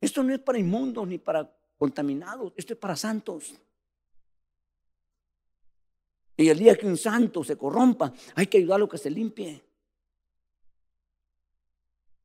Esto 0.00 0.20
no 0.24 0.34
es 0.34 0.40
para 0.40 0.58
inmundos 0.58 1.06
ni 1.06 1.18
para 1.18 1.48
contaminados, 1.78 2.54
esto 2.56 2.72
es 2.72 2.78
para 2.80 2.96
santos. 2.96 3.54
Y 6.36 6.48
el 6.48 6.58
día 6.58 6.76
que 6.76 6.84
un 6.84 6.96
santo 6.96 7.44
se 7.44 7.56
corrompa, 7.56 8.12
hay 8.34 8.48
que 8.48 8.58
ayudarlo 8.58 8.86
a 8.86 8.88
que 8.88 8.98
se 8.98 9.10
limpie. 9.10 9.62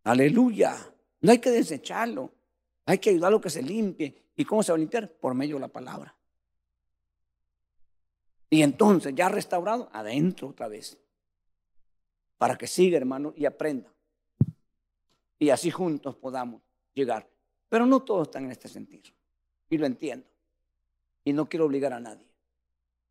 Aleluya. 0.05 0.75
No 1.21 1.31
hay 1.31 1.37
que 1.37 1.51
desecharlo. 1.51 2.33
Hay 2.87 2.97
que 2.97 3.11
ayudarlo 3.11 3.37
a 3.37 3.41
que 3.41 3.51
se 3.51 3.61
limpie. 3.61 4.31
¿Y 4.35 4.43
cómo 4.43 4.63
se 4.63 4.71
va 4.71 4.75
a 4.77 4.79
limpiar? 4.79 5.07
Por 5.07 5.35
medio 5.35 5.57
de 5.57 5.61
la 5.61 5.67
palabra. 5.67 6.15
Y 8.49 8.63
entonces, 8.63 9.13
ya 9.15 9.29
restaurado, 9.29 9.89
adentro 9.93 10.49
otra 10.49 10.67
vez. 10.67 10.97
Para 12.37 12.57
que 12.57 12.67
siga, 12.67 12.97
hermano, 12.97 13.33
y 13.35 13.45
aprenda. 13.45 13.93
Y 15.37 15.49
así 15.49 15.69
juntos 15.69 16.15
podamos 16.15 16.61
llegar. 16.93 17.29
Pero 17.69 17.85
no 17.85 18.01
todos 18.01 18.27
están 18.27 18.45
en 18.45 18.51
este 18.51 18.67
sentido. 18.67 19.11
Y 19.69 19.77
lo 19.77 19.85
entiendo. 19.85 20.27
Y 21.23 21.33
no 21.33 21.47
quiero 21.47 21.65
obligar 21.65 21.93
a 21.93 21.99
nadie. 21.99 22.25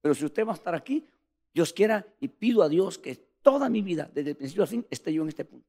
Pero 0.01 0.15
si 0.15 0.25
usted 0.25 0.47
va 0.47 0.53
a 0.53 0.57
estar 0.57 0.75
aquí, 0.75 1.07
Dios 1.55 1.73
quiera 1.73 2.07
y 2.21 2.29
pido 2.29 2.63
a 2.63 2.69
Dios 2.69 2.99
que 2.99 3.15
toda 3.43 3.69
mi 3.69 3.83
vida, 3.83 4.11
desde 4.13 4.31
el 4.31 4.37
principio 4.37 4.63
al 4.63 4.69
fin, 4.69 4.87
esté 4.91 5.13
yo 5.13 5.23
en 5.23 5.29
este 5.29 5.45
punto. 5.45 5.69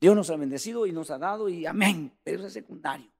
Dios 0.00 0.14
nos 0.14 0.30
ha 0.30 0.36
bendecido 0.36 0.86
y 0.86 0.92
nos 0.92 1.10
ha 1.10 1.18
dado 1.18 1.48
y 1.48 1.66
amén, 1.66 2.12
pero 2.22 2.38
eso 2.38 2.46
es 2.46 2.52
secundario. 2.52 3.10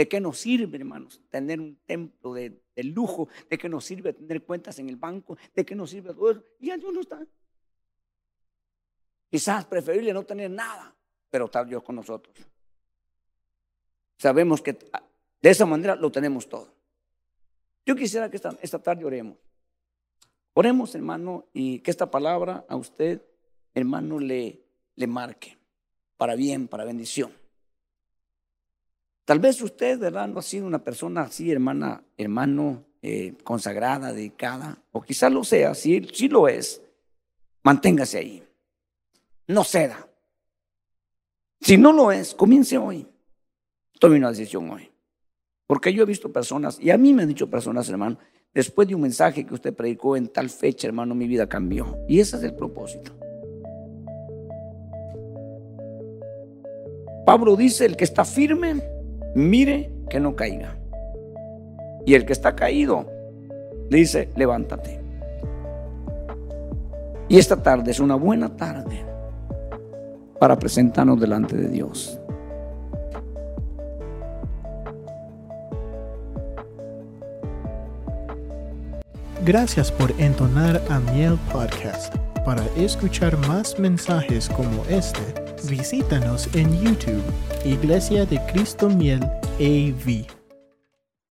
¿De 0.00 0.08
qué 0.08 0.18
nos 0.18 0.38
sirve, 0.38 0.78
hermanos, 0.78 1.20
tener 1.28 1.60
un 1.60 1.76
templo 1.84 2.32
de, 2.32 2.58
lujo? 2.84 3.28
¿De 3.50 3.58
qué 3.58 3.68
nos 3.68 3.84
sirve 3.84 4.14
tener 4.14 4.42
cuentas 4.44 4.78
en 4.78 4.88
el 4.88 4.96
banco? 4.96 5.36
¿De 5.54 5.62
qué 5.62 5.74
nos 5.74 5.90
sirve 5.90 6.14
todo 6.14 6.30
eso? 6.30 6.42
Y 6.58 6.74
Dios 6.74 6.90
no 6.90 7.02
está. 7.02 7.22
Quizás 9.28 9.66
preferible 9.66 10.14
no 10.14 10.22
tener 10.22 10.50
nada, 10.50 10.96
pero 11.28 11.44
está 11.44 11.66
Dios 11.66 11.82
con 11.82 11.96
nosotros. 11.96 12.34
Sabemos 14.16 14.62
que 14.62 14.72
de 14.72 15.50
esa 15.50 15.66
manera 15.66 15.94
lo 15.96 16.10
tenemos 16.10 16.48
todo. 16.48 16.72
Yo 17.84 17.94
quisiera 17.94 18.30
que 18.30 18.38
esta, 18.38 18.78
tarde 18.78 19.04
oremos. 19.04 19.36
Oremos, 20.54 20.94
hermano, 20.94 21.44
y 21.52 21.80
que 21.80 21.90
esta 21.90 22.10
palabra 22.10 22.64
a 22.70 22.76
usted, 22.76 23.20
hermano, 23.74 24.18
le 24.18 24.64
marque 24.96 25.58
para 26.16 26.36
bien, 26.36 26.68
para 26.68 26.86
bendición. 26.86 27.39
Tal 29.30 29.38
vez 29.38 29.62
usted, 29.62 29.96
¿verdad? 29.96 30.26
No 30.26 30.40
ha 30.40 30.42
sido 30.42 30.66
una 30.66 30.82
persona 30.82 31.20
así, 31.20 31.52
hermana, 31.52 32.02
hermano, 32.18 32.84
eh, 33.00 33.34
consagrada, 33.44 34.12
dedicada, 34.12 34.82
o 34.90 35.02
quizás 35.02 35.32
lo 35.32 35.44
sea, 35.44 35.72
si, 35.72 36.02
si 36.12 36.26
lo 36.26 36.48
es, 36.48 36.82
manténgase 37.62 38.18
ahí. 38.18 38.42
No 39.46 39.62
ceda. 39.62 40.08
Si 41.60 41.78
no 41.78 41.92
lo 41.92 42.10
es, 42.10 42.34
comience 42.34 42.76
hoy. 42.76 43.06
Tome 44.00 44.16
una 44.16 44.30
decisión 44.30 44.68
hoy. 44.68 44.90
Porque 45.68 45.94
yo 45.94 46.02
he 46.02 46.06
visto 46.06 46.32
personas, 46.32 46.80
y 46.80 46.90
a 46.90 46.98
mí 46.98 47.14
me 47.14 47.22
han 47.22 47.28
dicho 47.28 47.48
personas, 47.48 47.88
hermano, 47.88 48.18
después 48.52 48.88
de 48.88 48.96
un 48.96 49.02
mensaje 49.02 49.46
que 49.46 49.54
usted 49.54 49.72
predicó 49.72 50.16
en 50.16 50.26
tal 50.26 50.50
fecha, 50.50 50.88
hermano, 50.88 51.14
mi 51.14 51.28
vida 51.28 51.48
cambió. 51.48 52.00
Y 52.08 52.18
ese 52.18 52.36
es 52.36 52.42
el 52.42 52.56
propósito. 52.56 53.12
Pablo 57.24 57.54
dice, 57.54 57.86
el 57.86 57.96
que 57.96 58.02
está 58.02 58.24
firme, 58.24 58.98
mire 59.34 59.90
que 60.08 60.20
no 60.20 60.36
caiga. 60.36 60.76
Y 62.06 62.14
el 62.14 62.24
que 62.24 62.32
está 62.32 62.54
caído, 62.56 63.06
dice, 63.88 64.30
levántate. 64.36 65.00
Y 67.28 67.38
esta 67.38 67.62
tarde 67.62 67.90
es 67.90 68.00
una 68.00 68.16
buena 68.16 68.56
tarde 68.56 69.04
para 70.38 70.58
presentarnos 70.58 71.20
delante 71.20 71.56
de 71.56 71.68
Dios. 71.68 72.18
Gracias 79.44 79.90
por 79.90 80.12
entonar 80.18 80.82
a 80.90 80.98
Miel 80.98 81.38
Podcast. 81.52 82.14
Para 82.44 82.64
escuchar 82.76 83.36
más 83.48 83.78
mensajes 83.78 84.48
como 84.48 84.84
este, 84.88 85.20
visítanos 85.68 86.48
en 86.54 86.72
YouTube, 86.82 87.22
Iglesia 87.64 88.24
de 88.26 88.40
Cristo 88.52 88.88
Miel 88.88 89.22
AV. 89.58 90.39